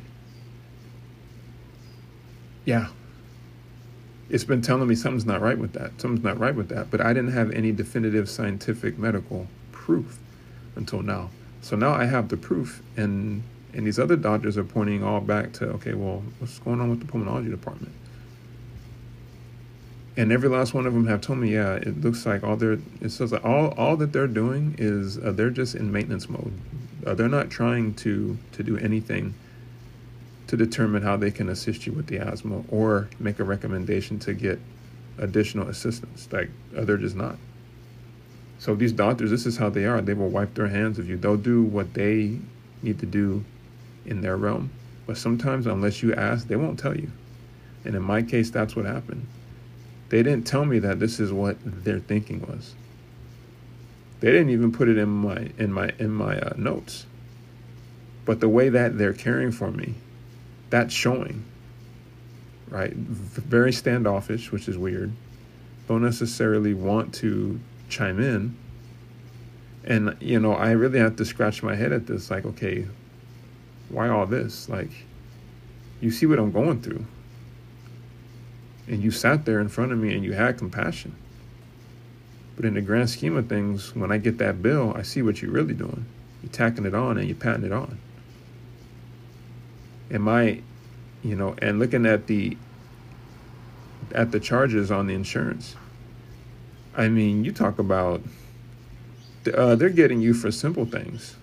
yeah, 2.66 2.88
it's 4.30 4.44
been 4.44 4.62
telling 4.62 4.88
me 4.88 4.96
something's 4.96 5.26
not 5.26 5.42
right 5.42 5.58
with 5.58 5.74
that. 5.74 6.00
Something's 6.02 6.24
not 6.24 6.40
right 6.40 6.56
with 6.56 6.70
that. 6.70 6.90
But 6.92 7.02
I 7.02 7.14
didn't 7.14 7.32
have 7.32 7.52
any 7.52 7.72
definitive 7.72 8.30
scientific 8.30 8.98
medical 8.98 9.48
proof 9.72 10.18
until 10.76 11.02
now. 11.02 11.30
So 11.62 11.76
now 11.76 11.94
I 11.94 12.06
have 12.06 12.30
the 12.30 12.38
proof, 12.38 12.82
and 12.98 13.44
and 13.74 13.86
these 13.86 14.00
other 14.00 14.16
doctors 14.16 14.58
are 14.58 14.64
pointing 14.64 15.04
all 15.04 15.20
back 15.20 15.52
to, 15.54 15.66
okay, 15.72 15.94
well, 15.94 16.24
what's 16.40 16.60
going 16.60 16.80
on 16.80 16.90
with 16.90 17.06
the 17.06 17.12
pulmonology 17.12 17.52
department? 17.52 17.94
And 20.16 20.32
every 20.32 20.48
last 20.48 20.74
one 20.74 20.86
of 20.86 20.94
them 20.94 21.08
have 21.08 21.20
told 21.20 21.40
me, 21.40 21.54
yeah, 21.54 21.74
it 21.74 22.00
looks 22.00 22.26
like 22.26 22.42
all 22.42 22.56
they're, 22.56 22.80
it 23.02 23.10
says 23.12 23.34
all, 23.34 23.74
all 23.78 23.98
that 23.98 24.14
they're 24.14 24.28
doing 24.28 24.76
is 24.78 25.18
uh, 25.18 25.34
they're 25.34 25.50
just 25.50 25.76
in 25.76 25.92
maintenance 25.92 26.30
mode. 26.30 26.54
Uh, 27.06 27.16
they're 27.16 27.28
not 27.28 27.50
trying 27.50 27.94
to, 27.96 28.38
to 28.54 28.64
do 28.64 28.78
anything 28.78 29.34
to 30.48 30.58
determine 30.58 31.02
how 31.02 31.18
they 31.18 31.32
can 31.32 31.50
assist 31.50 31.86
you 31.86 31.94
with 31.94 32.08
the 32.08 32.20
asthma 32.20 32.64
or 32.70 33.10
make 33.20 33.40
a 33.40 33.44
recommendation 33.44 34.20
to 34.20 34.34
get 34.34 34.60
additional 35.18 35.68
assistance. 35.68 36.28
Like, 36.32 36.50
other 36.78 36.98
they're 36.98 37.10
not. 37.16 37.38
So 38.60 38.76
these 38.76 38.92
doctors, 38.92 39.32
this 39.32 39.46
is 39.46 39.58
how 39.58 39.70
they 39.70 39.86
are. 39.86 40.02
They 40.02 40.14
will 40.14 40.30
wipe 40.30 40.54
their 40.54 40.68
hands 40.68 41.00
of 41.00 41.10
you. 41.10 41.18
They'll 41.18 41.38
do 41.38 41.64
what 41.64 41.94
they 41.94 42.40
need 42.82 43.00
to 43.00 43.06
do 43.06 43.44
in 44.06 44.22
their 44.22 44.38
realm. 44.38 44.72
But 45.06 45.18
sometimes, 45.18 45.68
unless 45.68 46.02
you 46.02 46.14
ask, 46.14 46.48
they 46.48 46.56
won't 46.56 46.80
tell 46.80 46.96
you. 46.96 47.12
And 47.84 47.96
in 47.96 48.02
my 48.02 48.22
case, 48.22 48.50
that's 48.50 48.76
what 48.76 48.86
happened. 48.86 49.28
They 50.10 50.24
didn't 50.24 50.48
tell 50.48 50.66
me 50.66 50.80
that 50.80 51.00
this 51.00 51.20
is 51.20 51.32
what 51.32 51.58
their 51.64 52.00
thinking 52.00 52.42
was. 52.42 52.76
They 54.20 54.32
didn't 54.32 54.50
even 54.50 54.72
put 54.72 54.88
it 54.88 54.98
in 54.98 55.10
my 55.10 55.50
in 55.58 55.72
my 55.72 55.92
in 56.00 56.12
my 56.12 56.40
uh, 56.40 56.54
notes. 56.58 57.06
But 58.24 58.40
the 58.40 58.50
way 58.50 58.70
that 58.70 58.98
they're 58.98 59.14
caring 59.14 59.52
for 59.52 59.72
me, 59.72 59.96
that's 60.76 60.94
showing. 60.94 61.46
Right? 62.68 62.94
Very 62.94 63.72
standoffish, 63.72 64.52
which 64.52 64.68
is 64.68 64.78
weird. 64.78 65.14
Don't 65.88 66.02
necessarily 66.02 66.74
want 66.74 67.14
to 67.16 67.60
chime 67.88 68.20
in. 68.20 68.58
And 69.86 70.18
you 70.20 70.38
know, 70.38 70.54
I 70.54 70.72
really 70.72 71.00
have 71.00 71.16
to 71.16 71.26
scratch 71.26 71.64
my 71.64 71.76
head 71.76 71.94
at 71.94 72.08
this 72.08 72.30
like, 72.30 72.46
okay, 72.46 72.88
why 73.88 74.10
all 74.10 74.26
this? 74.26 74.68
Like 74.68 74.90
you 76.02 76.12
see 76.12 76.26
what 76.26 76.40
I'm 76.40 76.52
going 76.52 76.82
through. 76.82 77.06
And 78.88 79.02
you 79.02 79.12
sat 79.12 79.46
there 79.46 79.62
in 79.62 79.70
front 79.70 79.94
of 79.94 79.98
me 79.98 80.14
and 80.14 80.26
you 80.26 80.34
had 80.34 80.58
compassion. 80.58 81.16
But 82.58 82.66
in 82.66 82.74
the 82.74 82.82
grand 82.82 83.10
scheme 83.10 83.38
of 83.38 83.48
things, 83.48 83.96
when 83.96 84.12
I 84.12 84.18
get 84.18 84.40
that 84.40 84.62
bill, 84.62 84.94
I 84.94 85.04
see 85.04 85.22
what 85.22 85.42
you're 85.42 85.52
really 85.52 85.74
doing. 85.74 86.06
You're 86.44 86.52
tacking 86.52 86.86
it 86.86 86.94
on 86.94 87.18
and 87.18 87.28
you're 87.28 87.38
patting 87.38 87.64
it 87.64 87.72
on. 87.72 87.98
Am 90.12 90.28
I, 90.28 90.62
you 91.24 91.36
know, 91.36 91.56
and 91.62 91.80
looking 91.80 92.06
at 92.06 92.28
the 92.28 92.58
at 94.14 94.32
the 94.32 94.40
charges 94.40 94.92
on 94.92 95.08
the 95.08 95.14
insurance. 95.14 95.76
I 96.96 97.10
mean, 97.10 97.44
you 97.44 97.52
talk 97.52 97.80
about 97.80 98.22
uh, 99.54 99.76
they're 99.76 99.90
getting 99.90 100.22
you 100.22 100.34
for 100.34 100.52
simple 100.52 100.86
things. 100.86 101.36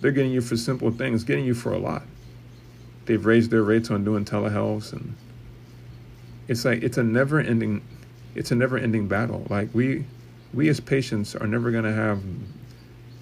They're 0.00 0.12
getting 0.12 0.32
you 0.32 0.40
for 0.40 0.56
simple 0.56 0.90
things, 0.90 1.24
getting 1.24 1.44
you 1.44 1.54
for 1.54 1.72
a 1.72 1.78
lot. 1.78 2.02
They've 3.04 3.24
raised 3.24 3.50
their 3.50 3.62
rates 3.62 3.90
on 3.90 4.04
doing 4.04 4.24
telehealth, 4.24 4.92
and 4.92 5.16
it's 6.48 6.64
like 6.64 6.82
it's 6.82 6.98
a 6.98 7.02
never-ending, 7.02 7.82
it's 8.34 8.50
a 8.50 8.54
never-ending 8.54 9.08
battle. 9.08 9.46
Like 9.50 9.68
we, 9.74 10.04
we 10.54 10.68
as 10.68 10.80
patients 10.80 11.34
are 11.34 11.46
never 11.46 11.70
going 11.70 11.84
to 11.84 11.92
have 11.92 12.22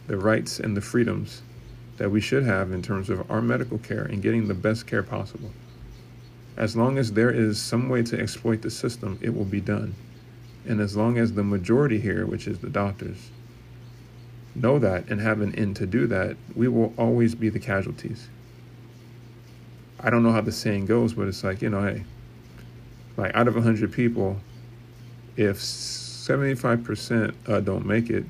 the 0.06 0.16
rights 0.16 0.61
and 0.61 0.76
the 0.76 0.80
freedoms 0.80 1.42
that 2.01 2.11
we 2.11 2.21
should 2.21 2.45
have 2.45 2.73
in 2.73 2.81
terms 2.81 3.11
of 3.11 3.31
our 3.31 3.43
medical 3.43 3.77
care 3.77 4.05
and 4.05 4.23
getting 4.23 4.49
the 4.49 4.55
best 4.55 4.87
care 4.87 5.03
possible. 5.03 5.51
As 6.57 6.75
long 6.75 6.97
as 6.97 7.13
there 7.13 7.31
is 7.31 7.61
some 7.61 7.91
way 7.91 8.03
to 8.05 8.19
exploit 8.19 8.63
the 8.63 8.71
system, 8.71 9.19
it 9.21 9.37
will 9.37 9.45
be 9.45 9.61
done. 9.61 9.95
And 10.67 10.81
as 10.81 10.97
long 10.97 11.19
as 11.19 11.35
the 11.35 11.45
majority 11.45 12.01
here, 12.01 12.25
which 12.25 12.47
is 12.47 12.61
the 12.61 12.71
doctors, 12.71 13.31
know 14.55 14.79
that 14.79 15.11
and 15.11 15.21
have 15.21 15.43
an 15.43 15.55
end 15.55 15.77
to 15.77 15.87
do 15.87 16.07
that, 16.07 16.39
we 16.57 16.69
will 16.69 16.95
always 16.97 17.35
be 17.35 17.51
the 17.51 17.59
casualties. 17.59 18.31
I 20.01 20.09
don't 20.09 20.23
know 20.23 20.33
how 20.33 20.41
the 20.41 20.53
saying 20.53 20.87
goes, 20.87 21.13
but 21.13 21.29
it's 21.29 21.45
like, 21.45 21.61
you 21.61 21.69
know, 21.69 21.83
hey, 21.83 22.05
like 23.19 23.37
out 23.37 23.47
of 23.47 23.57
100 23.57 23.93
people, 23.93 24.41
if 25.37 25.59
75% 25.59 27.35
uh, 27.47 27.61
don't 27.61 27.85
make 27.85 28.09
it, 28.09 28.25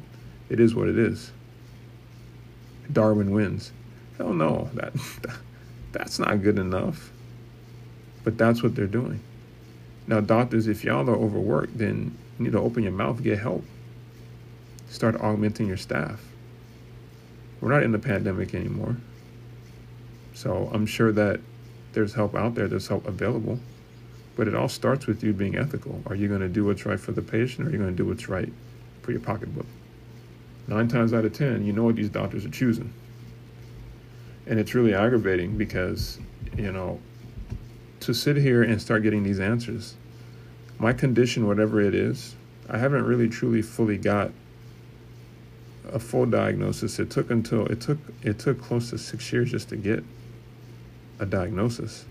it 0.49 0.59
is 0.59 0.75
what 0.75 0.89
it 0.89 0.99
is. 0.99 1.31
Darwin 2.93 3.31
wins. 3.31 3.73
Hell 4.19 4.33
no, 4.33 4.71
that, 4.75 4.93
that's 5.93 6.19
not 6.19 6.43
good 6.43 6.59
enough. 6.59 7.11
But 8.25 8.37
that's 8.37 8.63
what 8.63 8.75
they're 8.75 8.87
doing. 8.87 9.21
Now, 10.07 10.21
doctors, 10.21 10.67
if 10.67 10.85
y'all 10.85 11.09
are 11.09 11.15
overworked, 11.15 11.79
then 11.79 12.17
you 12.39 12.45
need 12.45 12.53
to 12.53 12.61
open 12.61 12.83
your 12.83 12.93
mouth, 12.93 13.23
get 13.23 13.39
help 13.39 13.65
start 14.91 15.21
augmenting 15.21 15.69
your 15.69 15.77
staff. 15.77 16.21
We're 17.61 17.71
not 17.71 17.85
in 17.85 17.93
the 17.93 17.99
pandemic 17.99 18.55
anymore. 18.55 18.97
So 20.35 20.71
I'm 20.73 20.85
sure 20.85 21.13
that 21.13 21.41
there's 21.93 22.15
help 22.15 22.35
out 22.35 22.55
there, 22.55 22.69
there's 22.69 22.89
help 22.89 23.07
available. 23.07 23.61
But 24.37 24.49
it 24.49 24.55
all 24.55 24.69
starts 24.69 25.07
with 25.07 25.23
you 25.23 25.33
being 25.33 25.57
ethical. 25.57 26.03
Are 26.07 26.15
you 26.15 26.29
going 26.29 26.41
to 26.41 26.49
do 26.49 26.65
what's 26.65 26.87
right 26.87 26.99
for 26.99 27.13
the 27.13 27.23
patient 27.23 27.67
or 27.67 27.71
are 27.71 27.73
you 27.73 27.79
going 27.79 27.91
to 27.91 27.97
do 27.97 28.07
what's 28.07 28.29
right 28.29 28.53
for 29.03 29.13
your 29.13 29.21
pocketbook? 29.21 29.67
Nine 30.69 30.89
times 30.89 31.13
out 31.13 31.25
of 31.25 31.33
ten, 31.33 31.65
you 31.65 31.73
know 31.73 31.85
what 31.85 31.97
these 31.97 32.09
doctors 32.09 32.45
are 32.45 32.51
choosing. 32.51 32.93
And 34.47 34.59
it's 34.59 34.75
really 34.75 34.95
aggravating 34.95 35.57
because, 35.57 36.19
you 36.57 36.73
know, 36.73 37.01
to 38.01 38.15
sit 38.15 38.37
here 38.37 38.63
and 38.63 38.81
start 38.81 39.03
getting 39.03 39.23
these 39.23 39.41
answers, 39.41 39.95
my 40.79 40.93
condition, 40.93 41.47
whatever 41.47 41.81
it 41.81 41.95
is, 41.95 42.35
I 42.69 42.79
haven't 42.79 43.05
really 43.05 43.29
truly 43.29 43.63
fully 43.63 43.99
got 43.99 44.31
a 45.93 45.99
full 45.99 46.27
diagnosis. 46.27 46.99
It 46.99 47.11
took 47.11 47.31
until 47.31 47.67
it 47.67 47.81
took 47.81 47.99
it 48.23 48.39
took 48.39 48.61
close 48.61 48.91
to 48.91 48.99
six 48.99 49.33
years 49.33 49.51
just 49.51 49.69
to 49.71 49.77
get 49.77 50.05
a 51.19 51.27
diagnosis. 51.27 52.05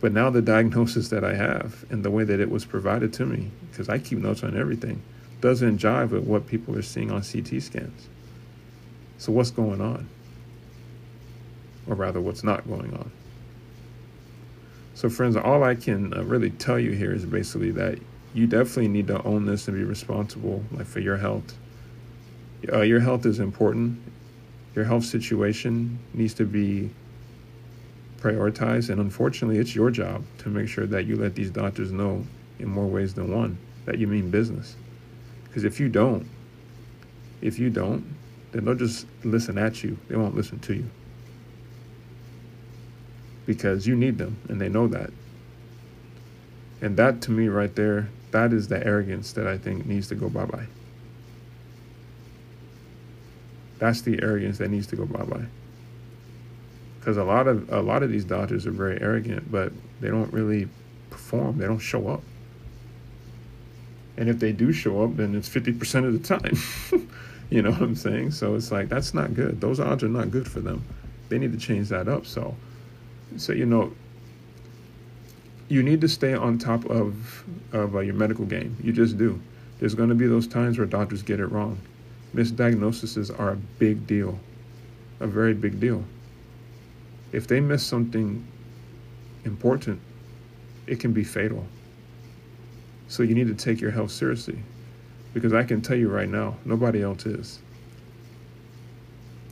But 0.00 0.12
now 0.12 0.30
the 0.30 0.42
diagnosis 0.54 1.08
that 1.10 1.24
I 1.24 1.34
have 1.34 1.84
and 1.90 2.04
the 2.04 2.10
way 2.10 2.24
that 2.24 2.40
it 2.40 2.50
was 2.50 2.64
provided 2.64 3.12
to 3.14 3.26
me, 3.26 3.50
because 3.70 3.88
I 3.88 3.98
keep 3.98 4.18
notes 4.18 4.42
on 4.42 4.56
everything, 4.56 5.02
doesn't 5.40 5.78
jive 5.78 6.10
with 6.10 6.24
what 6.24 6.46
people 6.46 6.76
are 6.76 6.82
seeing 6.82 7.10
on 7.10 7.22
CT 7.22 7.62
scans. 7.62 8.08
So 9.18 9.32
what's 9.32 9.50
going 9.50 9.80
on? 9.80 10.08
Or 11.86 11.94
rather, 11.94 12.20
what's 12.20 12.44
not 12.44 12.68
going 12.68 12.92
on? 12.94 13.10
So, 14.94 15.08
friends, 15.08 15.36
all 15.36 15.62
I 15.62 15.74
can 15.74 16.12
uh, 16.12 16.24
really 16.24 16.50
tell 16.50 16.78
you 16.78 16.90
here 16.90 17.12
is 17.12 17.24
basically 17.24 17.70
that 17.72 17.98
you 18.34 18.46
definitely 18.46 18.88
need 18.88 19.06
to 19.06 19.22
own 19.22 19.46
this 19.46 19.68
and 19.68 19.76
be 19.76 19.84
responsible, 19.84 20.64
like 20.72 20.86
for 20.86 21.00
your 21.00 21.16
health 21.16 21.54
uh, 22.72 22.80
your 22.80 23.00
health 23.00 23.24
is 23.26 23.38
important. 23.38 24.00
Your 24.74 24.84
health 24.84 25.04
situation 25.04 25.98
needs 26.14 26.34
to 26.34 26.44
be 26.44 26.90
prioritized, 28.20 28.90
and 28.90 29.00
unfortunately, 29.00 29.58
it's 29.58 29.74
your 29.74 29.90
job 29.90 30.24
to 30.38 30.48
make 30.48 30.68
sure 30.68 30.86
that 30.86 31.06
you 31.06 31.16
let 31.16 31.34
these 31.34 31.50
doctors 31.50 31.92
know 31.92 32.24
in 32.58 32.68
more 32.68 32.86
ways 32.86 33.14
than 33.14 33.32
one 33.32 33.58
that 33.86 33.98
you 33.98 34.06
mean 34.06 34.30
business. 34.30 34.76
Because 35.58 35.74
if 35.74 35.80
you 35.80 35.88
don't, 35.88 36.24
if 37.40 37.58
you 37.58 37.68
don't, 37.68 38.14
then 38.52 38.64
they'll 38.64 38.76
just 38.76 39.06
listen 39.24 39.58
at 39.58 39.82
you. 39.82 39.98
They 40.06 40.14
won't 40.14 40.36
listen 40.36 40.60
to 40.60 40.72
you. 40.72 40.88
Because 43.44 43.84
you 43.84 43.96
need 43.96 44.18
them, 44.18 44.36
and 44.48 44.60
they 44.60 44.68
know 44.68 44.86
that. 44.86 45.10
And 46.80 46.96
that, 46.96 47.20
to 47.22 47.32
me, 47.32 47.48
right 47.48 47.74
there, 47.74 48.08
that 48.30 48.52
is 48.52 48.68
the 48.68 48.86
arrogance 48.86 49.32
that 49.32 49.48
I 49.48 49.58
think 49.58 49.84
needs 49.84 50.06
to 50.10 50.14
go 50.14 50.28
bye 50.28 50.44
bye. 50.44 50.66
That's 53.80 54.02
the 54.02 54.22
arrogance 54.22 54.58
that 54.58 54.70
needs 54.70 54.86
to 54.86 54.96
go 54.96 55.06
bye 55.06 55.24
bye. 55.24 55.46
Because 57.00 57.16
a 57.16 57.24
lot 57.24 57.48
of 57.48 57.68
a 57.72 57.80
lot 57.80 58.04
of 58.04 58.12
these 58.12 58.24
doctors 58.24 58.64
are 58.64 58.70
very 58.70 59.02
arrogant, 59.02 59.50
but 59.50 59.72
they 60.00 60.08
don't 60.08 60.32
really 60.32 60.68
perform. 61.10 61.58
They 61.58 61.66
don't 61.66 61.80
show 61.80 62.06
up. 62.06 62.22
And 64.18 64.28
if 64.28 64.38
they 64.38 64.52
do 64.52 64.72
show 64.72 65.02
up, 65.02 65.16
then 65.16 65.34
it's 65.34 65.48
fifty 65.48 65.72
percent 65.72 66.04
of 66.04 66.12
the 66.12 66.18
time. 66.18 67.08
you 67.50 67.62
know 67.62 67.70
what 67.70 67.80
I'm 67.80 67.94
saying? 67.94 68.32
So 68.32 68.54
it's 68.54 68.70
like 68.70 68.90
that's 68.90 69.14
not 69.14 69.32
good. 69.32 69.60
Those 69.60 69.80
odds 69.80 70.02
are 70.02 70.08
not 70.08 70.30
good 70.30 70.46
for 70.46 70.60
them. 70.60 70.84
They 71.30 71.38
need 71.38 71.52
to 71.52 71.58
change 71.58 71.88
that 71.88 72.06
up. 72.08 72.26
So, 72.26 72.54
so 73.38 73.52
you 73.54 73.64
know, 73.64 73.92
you 75.68 75.82
need 75.82 76.02
to 76.02 76.08
stay 76.08 76.34
on 76.34 76.58
top 76.58 76.84
of 76.90 77.44
of 77.72 77.96
uh, 77.96 78.00
your 78.00 78.14
medical 78.14 78.44
game. 78.44 78.76
You 78.82 78.92
just 78.92 79.16
do. 79.16 79.40
There's 79.78 79.94
going 79.94 80.10
to 80.10 80.14
be 80.14 80.26
those 80.26 80.46
times 80.46 80.76
where 80.76 80.86
doctors 80.86 81.22
get 81.22 81.40
it 81.40 81.46
wrong 81.46 81.78
misdiagnoses 82.34 83.36
are 83.38 83.50
a 83.50 83.56
big 83.56 84.06
deal, 84.06 84.38
a 85.20 85.26
very 85.26 85.54
big 85.54 85.80
deal. 85.80 86.04
If 87.32 87.46
they 87.46 87.60
miss 87.60 87.84
something 87.84 88.46
important, 89.44 90.00
it 90.86 91.00
can 91.00 91.12
be 91.12 91.24
fatal. 91.24 91.66
So 93.08 93.22
you 93.22 93.34
need 93.34 93.48
to 93.48 93.54
take 93.54 93.80
your 93.80 93.90
health 93.90 94.10
seriously 94.10 94.58
because 95.34 95.52
I 95.52 95.64
can 95.64 95.80
tell 95.80 95.96
you 95.96 96.08
right 96.08 96.28
now, 96.28 96.56
nobody 96.64 97.02
else 97.02 97.26
is. 97.26 97.58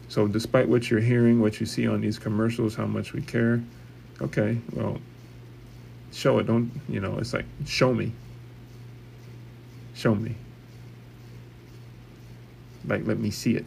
So, 0.09 0.29
despite 0.29 0.69
what 0.69 0.89
you're 0.91 1.01
hearing, 1.01 1.41
what 1.41 1.59
you 1.59 1.67
see 1.67 1.87
on 1.89 2.01
these 2.01 2.19
commercials, 2.19 2.75
how 2.75 2.87
much 2.87 3.13
we 3.13 3.23
care, 3.23 3.63
okay, 4.23 4.59
well, 4.73 4.99
show 6.13 6.39
it. 6.39 6.47
Don't, 6.47 6.71
you 6.89 7.01
know, 7.01 7.19
it's 7.19 7.33
like, 7.33 7.45
show 7.67 7.93
me. 7.93 8.13
Show 9.95 10.15
me. 10.15 10.35
Like, 12.87 13.05
let 13.07 13.19
me 13.19 13.31
see 13.31 13.57
it. 13.57 13.65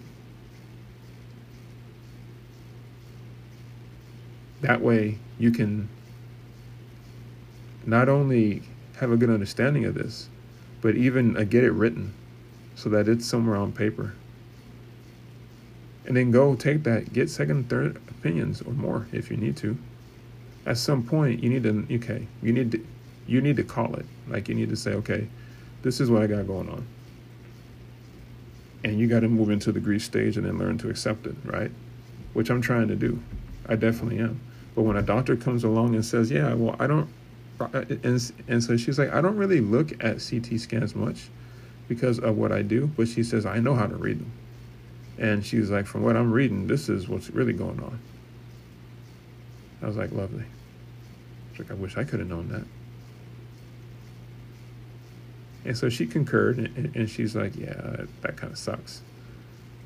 That 4.61 4.81
way, 4.81 5.17
you 5.37 5.51
can 5.51 5.89
not 7.85 8.07
only 8.07 8.61
have 8.99 9.11
a 9.11 9.17
good 9.17 9.29
understanding 9.29 9.85
of 9.85 9.95
this, 9.95 10.29
but 10.81 10.95
even 10.95 11.37
uh, 11.37 11.43
get 11.43 11.63
it 11.63 11.71
written 11.71 12.13
so 12.75 12.89
that 12.89 13.07
it's 13.07 13.25
somewhere 13.25 13.55
on 13.55 13.71
paper. 13.71 14.13
And 16.05 16.15
then 16.17 16.31
go 16.31 16.55
take 16.55 16.83
that, 16.83 17.13
get 17.13 17.29
second, 17.29 17.69
third 17.69 17.97
opinions 18.09 18.61
or 18.61 18.73
more 18.73 19.07
if 19.11 19.29
you 19.29 19.37
need 19.37 19.57
to. 19.57 19.77
At 20.65 20.77
some 20.77 21.03
point, 21.03 21.43
you 21.43 21.49
need 21.49 21.63
to, 21.63 21.85
okay, 21.95 22.27
you 22.41 22.51
need 22.51 22.71
to, 22.71 22.85
you 23.27 23.41
need 23.41 23.57
to 23.57 23.63
call 23.63 23.95
it. 23.95 24.05
Like 24.27 24.49
you 24.49 24.55
need 24.55 24.69
to 24.69 24.75
say, 24.75 24.93
okay, 24.93 25.27
this 25.81 25.99
is 25.99 26.09
what 26.09 26.23
I 26.23 26.27
got 26.27 26.47
going 26.47 26.69
on 26.69 26.85
and 28.83 28.99
you 28.99 29.07
got 29.07 29.21
to 29.21 29.27
move 29.27 29.49
into 29.49 29.71
the 29.71 29.79
grief 29.79 30.03
stage 30.03 30.37
and 30.37 30.45
then 30.45 30.57
learn 30.57 30.77
to 30.79 30.89
accept 30.89 31.25
it, 31.25 31.35
right? 31.43 31.71
Which 32.33 32.49
I'm 32.49 32.61
trying 32.61 32.87
to 32.87 32.95
do. 32.95 33.21
I 33.67 33.75
definitely 33.75 34.19
am. 34.19 34.39
But 34.75 34.83
when 34.83 34.95
a 34.95 35.01
doctor 35.01 35.35
comes 35.35 35.63
along 35.63 35.95
and 35.95 36.05
says, 36.05 36.31
"Yeah, 36.31 36.53
well, 36.53 36.75
I 36.79 36.87
don't," 36.87 37.09
Uh, 37.59 37.83
and 38.03 38.31
and 38.47 38.63
so 38.63 38.77
she's 38.77 38.97
like, 38.97 39.11
"I 39.13 39.21
don't 39.21 39.35
really 39.35 39.59
look 39.59 39.91
at 40.03 40.17
CT 40.19 40.59
scans 40.59 40.95
much 40.95 41.29
because 41.87 42.19
of 42.19 42.37
what 42.37 42.51
I 42.51 42.61
do," 42.61 42.87
but 42.87 43.07
she 43.07 43.23
says, 43.23 43.45
"I 43.45 43.59
know 43.59 43.75
how 43.75 43.85
to 43.85 43.95
read 43.95 44.19
them," 44.19 44.31
and 45.17 45.45
she's 45.45 45.69
like, 45.69 45.85
"From 45.85 46.03
what 46.03 46.15
I'm 46.15 46.31
reading, 46.31 46.67
this 46.67 46.87
is 46.89 47.09
what's 47.09 47.29
really 47.29 47.53
going 47.53 47.79
on." 47.79 47.99
I 49.81 49.87
was 49.87 49.97
like, 49.97 50.11
"Lovely." 50.11 50.45
She's 51.51 51.59
like, 51.59 51.71
"I 51.71 51.75
wish 51.75 51.97
I 51.97 52.03
could 52.03 52.19
have 52.19 52.29
known 52.29 52.47
that." 52.49 52.63
And 55.65 55.77
so 55.77 55.89
she 55.89 56.07
concurred, 56.07 56.57
and, 56.57 56.95
and 56.95 57.09
she's 57.09 57.35
like, 57.35 57.55
"Yeah, 57.57 58.05
that 58.21 58.37
kind 58.37 58.53
of 58.53 58.57
sucks." 58.57 59.01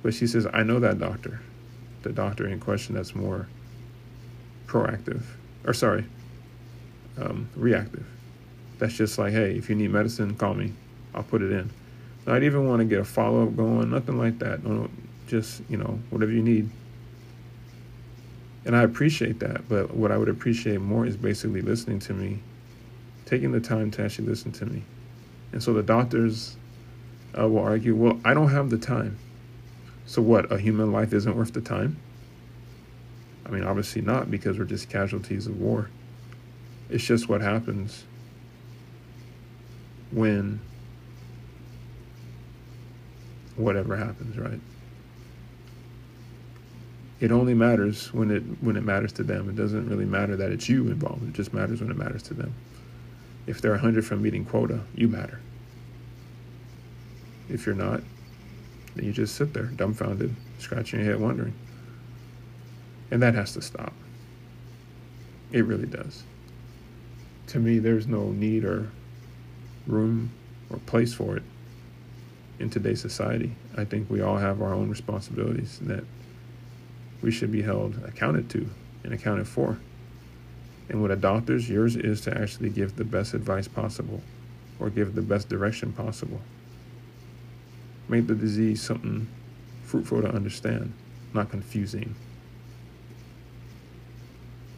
But 0.04 0.14
she 0.14 0.28
says, 0.28 0.48
"I 0.54 0.62
know 0.64 0.80
that 0.80 1.00
doctor, 1.00 1.42
the 2.04 2.12
doctor 2.12 2.48
in 2.48 2.60
question 2.60 2.94
that's 2.96 3.16
more." 3.16 3.48
proactive, 4.74 5.22
or 5.66 5.74
sorry, 5.74 6.06
um, 7.20 7.50
reactive. 7.56 8.06
That's 8.80 8.94
just 8.94 9.18
like, 9.18 9.34
hey, 9.34 9.56
if 9.56 9.70
you 9.70 9.76
need 9.76 9.92
medicine, 9.92 10.36
call 10.36 10.54
me. 10.54 10.74
I'll 11.14 11.24
put 11.24 11.42
it 11.42 11.52
in. 11.52 11.70
I 12.26 12.34
would 12.34 12.44
even 12.44 12.68
want 12.68 12.80
to 12.80 12.86
get 12.86 13.00
a 13.00 13.06
follow 13.06 13.44
up 13.44 13.56
going, 13.56 13.90
nothing 13.92 14.18
like 14.18 14.40
that. 14.40 14.64
No, 14.64 14.90
just 15.28 15.62
you 15.70 15.78
know, 15.78 16.00
whatever 16.10 16.32
you 16.32 16.42
need. 16.42 16.70
And 18.66 18.76
I 18.76 18.84
appreciate 18.84 19.40
that, 19.40 19.68
but 19.68 19.94
what 19.94 20.12
I 20.12 20.18
would 20.18 20.30
appreciate 20.30 20.80
more 20.80 21.06
is 21.06 21.18
basically 21.18 21.62
listening 21.62 22.00
to 22.00 22.14
me, 22.14 22.40
taking 23.26 23.52
the 23.52 23.60
time 23.60 23.92
to 23.92 24.04
actually 24.04 24.28
listen 24.28 24.54
to 24.54 24.66
me. 24.66 24.84
And 25.52 25.62
so 25.62 25.74
the 25.74 25.84
doctors 25.84 26.56
uh, 27.38 27.48
will 27.48 27.60
argue, 27.60 27.94
well, 27.94 28.20
I 28.24 28.34
don't 28.34 28.50
have 28.50 28.70
the 28.70 28.78
time. 28.78 29.18
So 30.06 30.22
what? 30.22 30.52
A 30.52 30.58
human 30.58 30.92
life 30.92 31.14
isn't 31.14 31.36
worth 31.36 31.54
the 31.54 31.62
time? 31.62 31.98
I 33.46 33.50
mean, 33.50 33.66
obviously 33.66 34.02
not 34.02 34.32
because 34.32 34.58
we're 34.58 34.66
just 34.66 34.90
casualties 34.90 35.48
of 35.48 35.60
war. 35.60 35.90
It's 36.94 37.04
just 37.04 37.28
what 37.28 37.42
happens 37.42 38.04
when 40.12 40.60
whatever 43.56 43.98
happens, 43.98 44.38
right? 44.38 44.60
It 47.20 47.32
only 47.32 47.56
matters 47.56 48.14
when 48.14 48.30
it 48.30 48.44
when 48.62 48.78
it 48.78 48.84
matters 48.84 49.12
to 49.14 49.24
them. 49.24 49.50
It 49.50 49.56
doesn't 49.56 49.90
really 49.90 50.06
matter 50.06 50.36
that 50.36 50.52
it's 50.52 50.70
you 50.70 50.86
involved. 50.92 51.28
It 51.28 51.34
just 51.34 51.52
matters 51.52 51.82
when 51.82 51.90
it 51.90 51.98
matters 51.98 52.22
to 52.24 52.36
them. 52.36 52.54
If 53.48 53.60
they're 53.60 53.72
100 53.72 54.06
from 54.06 54.22
meeting 54.22 54.46
quota, 54.46 54.82
you 54.94 55.08
matter. 55.08 55.40
If 57.50 57.66
you're 57.66 57.74
not, 57.74 58.02
then 58.94 59.06
you 59.06 59.12
just 59.12 59.34
sit 59.36 59.52
there 59.52 59.64
dumbfounded, 59.64 60.36
scratching 60.60 61.00
your 61.00 61.10
head 61.10 61.20
wondering. 61.20 61.56
And 63.10 63.20
that 63.24 63.34
has 63.34 63.54
to 63.54 63.64
stop. 63.64 63.94
It 65.52 65.66
really 65.66 65.88
does. 65.88 66.24
To 67.54 67.60
me, 67.60 67.78
there's 67.78 68.08
no 68.08 68.32
need 68.32 68.66
or 68.66 68.90
room 69.86 70.32
or 70.72 70.80
place 70.80 71.14
for 71.14 71.38
it 71.38 71.44
in 72.58 72.72
today's 72.72 73.00
society. 73.00 73.56
I 73.78 73.86
think 73.86 74.10
we 74.10 74.22
all 74.22 74.38
have 74.38 74.60
our 74.60 74.74
own 74.74 74.90
responsibilities 74.90 75.78
that 75.84 76.04
we 77.22 77.30
should 77.30 77.52
be 77.52 77.62
held 77.62 78.04
accounted 78.06 78.50
to 78.50 78.68
and 79.04 79.14
accounted 79.14 79.48
for. 79.48 79.78
And 80.90 81.04
with 81.04 81.12
a 81.12 81.16
doctor's, 81.16 81.70
yours 81.70 81.96
is 81.96 82.22
to 82.22 82.36
actually 82.36 82.72
give 82.72 82.96
the 82.96 83.06
best 83.06 83.36
advice 83.36 83.68
possible 83.68 84.24
or 84.80 84.90
give 84.90 85.14
the 85.14 85.22
best 85.22 85.48
direction 85.48 85.94
possible. 85.94 86.42
Make 88.10 88.26
the 88.26 88.34
disease 88.34 88.82
something 88.82 89.28
fruitful 89.84 90.24
to 90.24 90.34
understand, 90.34 90.92
not 91.36 91.52
confusing. 91.52 92.16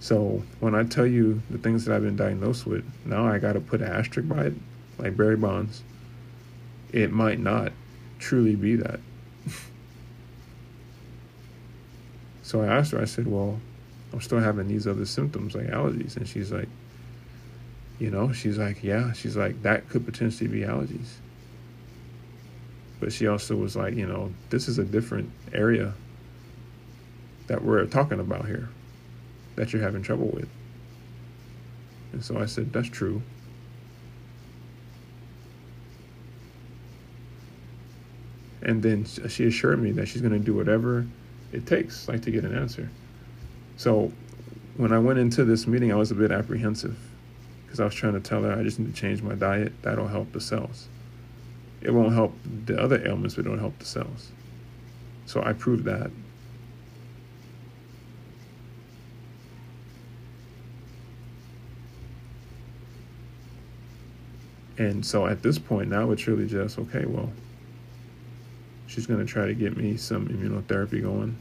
So 0.05 0.43
when 0.59 0.75
I 0.75 0.83
tell 0.83 1.07
you 1.07 1.41
the 1.49 1.57
things 1.57 1.83
that 1.83 1.95
I've 1.95 2.03
been 2.03 2.15
diagnosed 2.15 2.67
with, 2.67 2.85
now 3.05 3.25
I 3.25 3.39
got 3.39 3.53
to 3.53 3.59
put 3.59 3.81
an 3.81 3.91
asterisk 3.91 4.29
by 4.29 4.45
it, 4.45 4.53
like 4.99 5.17
Barry 5.17 5.35
Bonds. 5.35 5.81
It 6.93 7.11
might 7.11 7.39
not 7.39 7.71
truly 8.19 8.55
be 8.55 8.75
that. 8.75 8.99
so 12.43 12.61
I 12.61 12.67
asked 12.67 12.91
her, 12.91 13.01
I 13.01 13.05
said, 13.05 13.25
Well, 13.25 13.59
I'm 14.13 14.21
still 14.21 14.37
having 14.37 14.67
these 14.67 14.85
other 14.85 15.07
symptoms 15.07 15.55
like 15.55 15.69
allergies. 15.69 16.17
And 16.17 16.27
she's 16.27 16.51
like, 16.51 16.69
You 17.97 18.11
know, 18.11 18.31
she's 18.31 18.59
like, 18.59 18.83
Yeah. 18.83 19.11
She's 19.13 19.35
like, 19.35 19.63
That 19.63 19.89
could 19.89 20.05
potentially 20.05 20.47
be 20.47 20.59
allergies. 20.59 21.13
But 22.99 23.11
she 23.11 23.25
also 23.25 23.55
was 23.55 23.75
like, 23.75 23.95
You 23.95 24.05
know, 24.05 24.31
this 24.51 24.67
is 24.67 24.77
a 24.77 24.85
different 24.85 25.31
area 25.51 25.95
that 27.47 27.63
we're 27.63 27.87
talking 27.87 28.19
about 28.19 28.45
here 28.45 28.69
that 29.55 29.73
you're 29.73 29.81
having 29.81 30.01
trouble 30.01 30.27
with. 30.27 30.49
And 32.13 32.23
so 32.23 32.39
I 32.39 32.45
said, 32.45 32.71
That's 32.71 32.89
true. 32.89 33.21
And 38.61 38.81
then 38.81 39.05
she 39.05 39.45
assured 39.45 39.81
me 39.81 39.91
that 39.91 40.07
she's 40.07 40.21
going 40.21 40.33
to 40.33 40.39
do 40.39 40.55
whatever 40.55 41.05
it 41.51 41.67
takes, 41.67 42.07
like 42.07 42.23
to 42.23 42.31
get 42.31 42.43
an 42.43 42.55
answer. 42.57 42.89
So 43.77 44.11
when 44.77 44.91
I 44.91 44.97
went 44.97 45.19
into 45.19 45.45
this 45.45 45.67
meeting, 45.67 45.91
I 45.91 45.95
was 45.95 46.09
a 46.09 46.15
bit 46.15 46.31
apprehensive 46.31 46.97
because 47.65 47.79
I 47.79 47.85
was 47.85 47.93
trying 47.93 48.13
to 48.13 48.19
tell 48.19 48.41
her 48.41 48.51
I 48.53 48.63
just 48.63 48.79
need 48.79 48.93
to 48.93 48.99
change 48.99 49.21
my 49.21 49.35
diet. 49.35 49.73
That'll 49.83 50.07
help 50.07 50.31
the 50.31 50.41
cells. 50.41 50.87
It 51.81 51.91
won't 51.91 52.13
help 52.13 52.33
the 52.65 52.81
other 52.81 53.05
ailments, 53.05 53.35
but 53.35 53.45
it'll 53.45 53.59
help 53.59 53.77
the 53.77 53.85
cells. 53.85 54.31
So 55.27 55.43
I 55.43 55.53
proved 55.53 55.83
that 55.85 56.09
And 64.77 65.05
so 65.05 65.25
at 65.25 65.41
this 65.41 65.57
point 65.57 65.89
now 65.89 66.11
it's 66.11 66.27
really 66.27 66.47
just 66.47 66.77
okay, 66.79 67.05
well, 67.05 67.31
she's 68.87 69.07
going 69.07 69.19
to 69.19 69.25
try 69.25 69.45
to 69.47 69.53
get 69.53 69.77
me 69.77 69.97
some 69.97 70.27
immunotherapy 70.27 71.01
going 71.01 71.37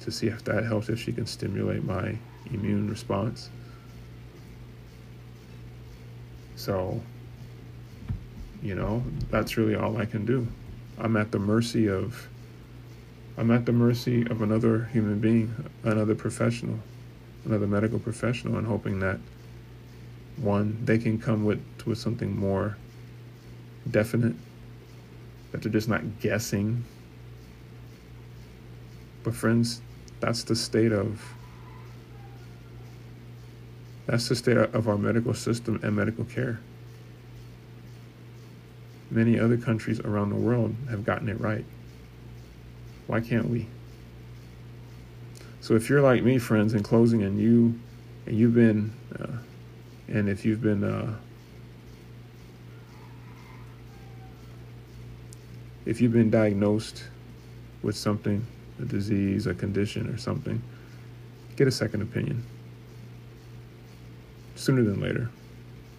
to 0.00 0.10
see 0.10 0.26
if 0.26 0.44
that 0.44 0.64
helps, 0.64 0.88
if 0.88 1.00
she 1.00 1.12
can 1.12 1.26
stimulate 1.26 1.82
my 1.84 2.16
immune 2.52 2.90
response. 2.90 3.48
So, 6.56 7.00
you 8.62 8.74
know, 8.74 9.02
that's 9.30 9.56
really 9.56 9.74
all 9.74 9.96
I 9.96 10.04
can 10.04 10.24
do. 10.24 10.46
I'm 10.98 11.16
at 11.16 11.32
the 11.32 11.38
mercy 11.38 11.88
of 11.88 12.28
I'm 13.36 13.50
at 13.50 13.66
the 13.66 13.72
mercy 13.72 14.24
of 14.26 14.42
another 14.42 14.84
human 14.92 15.18
being, 15.18 15.52
another 15.82 16.14
professional, 16.14 16.78
another 17.44 17.66
medical 17.66 17.98
professional, 17.98 18.56
and 18.58 18.66
hoping 18.66 19.00
that 19.00 19.18
one, 20.36 20.78
they 20.84 20.98
can 20.98 21.18
come 21.18 21.44
with, 21.44 21.62
with 21.86 21.98
something 21.98 22.36
more 22.36 22.76
definite, 23.90 24.34
that 25.52 25.62
they're 25.62 25.72
just 25.72 25.88
not 25.88 26.20
guessing. 26.20 26.84
But 29.22 29.34
friends, 29.34 29.80
that's 30.20 30.44
the 30.44 30.56
state 30.56 30.92
of 30.92 31.22
that's 34.06 34.28
the 34.28 34.36
state 34.36 34.56
of 34.56 34.88
our 34.88 34.98
medical 34.98 35.32
system 35.32 35.80
and 35.82 35.96
medical 35.96 36.24
care. 36.24 36.60
Many 39.10 39.38
other 39.38 39.56
countries 39.56 39.98
around 40.00 40.28
the 40.28 40.36
world 40.36 40.74
have 40.90 41.06
gotten 41.06 41.28
it 41.28 41.40
right. 41.40 41.64
Why 43.06 43.20
can't 43.20 43.48
we? 43.48 43.66
So 45.60 45.74
if 45.74 45.88
you're 45.88 46.02
like 46.02 46.22
me, 46.22 46.38
friends, 46.38 46.74
in 46.74 46.82
closing, 46.82 47.22
and 47.22 47.38
you 47.38 47.78
and 48.26 48.36
you've 48.36 48.54
been 48.54 48.92
uh, 49.18 49.38
and 50.08 50.28
if 50.28 50.44
you've 50.44 50.62
been 50.62 50.84
uh, 50.84 51.14
if 55.86 56.00
you've 56.00 56.12
been 56.12 56.30
diagnosed 56.30 57.04
with 57.82 57.96
something, 57.96 58.44
a 58.80 58.84
disease, 58.84 59.46
a 59.46 59.54
condition, 59.54 60.08
or 60.08 60.16
something, 60.16 60.62
get 61.56 61.68
a 61.68 61.70
second 61.70 62.02
opinion 62.02 62.42
sooner 64.56 64.82
than 64.82 65.00
later. 65.00 65.30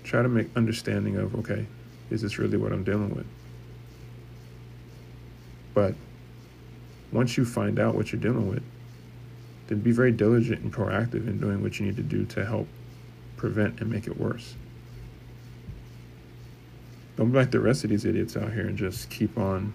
Try 0.03 0.22
to 0.22 0.30
make 0.30 0.47
understanding 0.56 1.18
of 1.18 1.36
okay, 1.36 1.66
is 2.10 2.22
this 2.22 2.38
really 2.38 2.58
what 2.58 2.72
I'm 2.72 2.84
dealing 2.84 3.14
with? 3.14 3.26
But 5.74 5.95
once 7.12 7.38
you 7.38 7.45
find 7.45 7.80
out 7.80 7.95
what 7.95 8.12
you're 8.12 8.22
dealing 8.22 8.49
with, 8.49 8.64
then 9.68 9.80
be 9.80 9.91
very 9.91 10.12
diligent 10.12 10.62
and 10.62 10.74
proactive 10.74 11.28
in 11.28 11.39
doing 11.39 11.62
what 11.62 11.80
you 11.80 11.86
need 11.86 11.97
to 11.97 12.03
do 12.03 12.26
to 12.26 12.45
help 12.45 12.68
prevent 13.38 13.82
and 13.82 13.92
make 13.92 14.08
it 14.08 14.20
worse. 14.20 14.56
Don't 17.18 17.32
be 17.32 17.38
like 17.38 17.52
the 17.52 17.60
rest 17.60 17.84
of 17.84 17.90
these 17.90 18.06
idiots 18.06 18.36
out 18.36 18.52
here 18.52 18.68
and 18.68 18.78
just 18.78 19.10
keep 19.10 19.38
on 19.38 19.74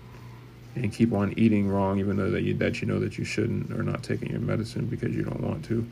and 0.76 0.92
keep 0.92 1.12
on 1.12 1.36
eating 1.36 1.68
wrong, 1.68 1.98
even 1.98 2.16
though 2.16 2.30
that 2.30 2.42
you 2.42 2.54
that 2.54 2.80
you 2.80 2.86
know 2.86 3.00
that 3.00 3.18
you 3.18 3.24
shouldn't, 3.24 3.72
or 3.72 3.82
not 3.82 4.02
taking 4.02 4.30
your 4.30 4.40
medicine 4.40 4.86
because 4.86 5.14
you 5.14 5.22
don't 5.22 5.40
want 5.40 5.64
to. 5.64 5.86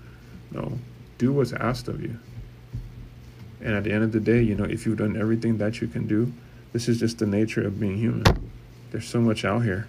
No, 0.53 0.79
do 1.19 1.33
what's 1.33 1.53
asked 1.53 1.89
of 1.89 2.01
you. 2.03 2.19
And 3.61 3.75
at 3.75 3.85
the 3.85 3.93
end 3.93 4.05
of 4.05 4.12
the 4.12 4.21
day, 4.21 4.41
you 4.41 4.55
know, 4.55 4.64
if 4.64 4.87
you've 4.87 4.99
done 4.99 5.16
everything 5.16 5.59
that 5.59 5.81
you 5.81 5.89
can 5.89 6.07
do, 6.07 6.33
this 6.73 6.89
is 6.89 7.01
just 7.01 7.19
the 7.19 7.27
nature 7.27 7.66
of 7.66 7.81
being 7.81 7.97
human. 7.97 8.25
There's 8.93 9.09
so 9.09 9.21
much 9.21 9.45
out 9.45 9.64
here 9.64 9.89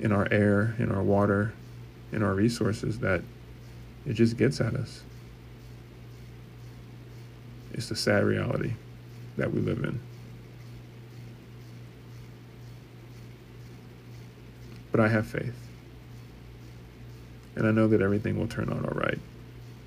in 0.00 0.12
our 0.12 0.26
air, 0.30 0.74
in 0.78 0.90
our 0.90 1.02
water, 1.02 1.52
in 2.12 2.22
our 2.22 2.34
resources 2.34 3.00
that 3.00 3.22
It 4.06 4.14
just 4.14 4.38
gets 4.38 4.60
at 4.60 4.74
us. 4.74 5.02
It's 7.72 7.88
the 7.88 7.96
sad 7.96 8.24
reality 8.24 8.72
that 9.36 9.52
we 9.52 9.60
live 9.60 9.84
in. 9.84 10.00
But 14.90 15.00
I 15.00 15.08
have 15.08 15.26
faith. 15.26 15.54
And 17.56 17.66
I 17.66 17.70
know 17.70 17.88
that 17.88 18.00
everything 18.00 18.38
will 18.38 18.46
turn 18.46 18.72
out 18.72 18.84
all 18.84 18.98
right, 18.98 19.18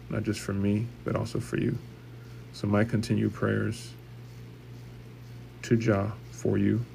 not 0.09 0.23
just 0.23 0.39
for 0.39 0.53
me, 0.53 0.87
but 1.03 1.15
also 1.15 1.39
for 1.39 1.57
you. 1.57 1.77
So, 2.53 2.67
my 2.67 2.83
continued 2.83 3.33
prayers 3.33 3.93
to 5.63 5.77
Jah 5.77 6.11
for 6.31 6.57
you, 6.57 6.85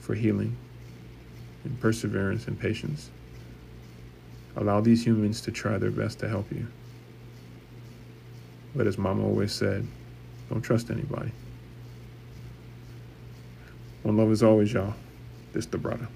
for 0.00 0.14
healing 0.14 0.56
and 1.64 1.78
perseverance 1.78 2.46
and 2.46 2.58
patience. 2.58 3.10
Allow 4.56 4.80
these 4.80 5.04
humans 5.04 5.40
to 5.42 5.50
try 5.50 5.78
their 5.78 5.90
best 5.90 6.18
to 6.20 6.28
help 6.28 6.50
you. 6.50 6.66
But 8.74 8.86
as 8.86 8.98
Mama 8.98 9.24
always 9.24 9.52
said, 9.52 9.86
don't 10.48 10.62
trust 10.62 10.90
anybody. 10.90 11.32
One 14.02 14.16
love 14.16 14.30
is 14.30 14.42
always, 14.42 14.72
y'all. 14.72 14.94
This 15.52 15.66
the 15.66 15.78
brother. 15.78 16.08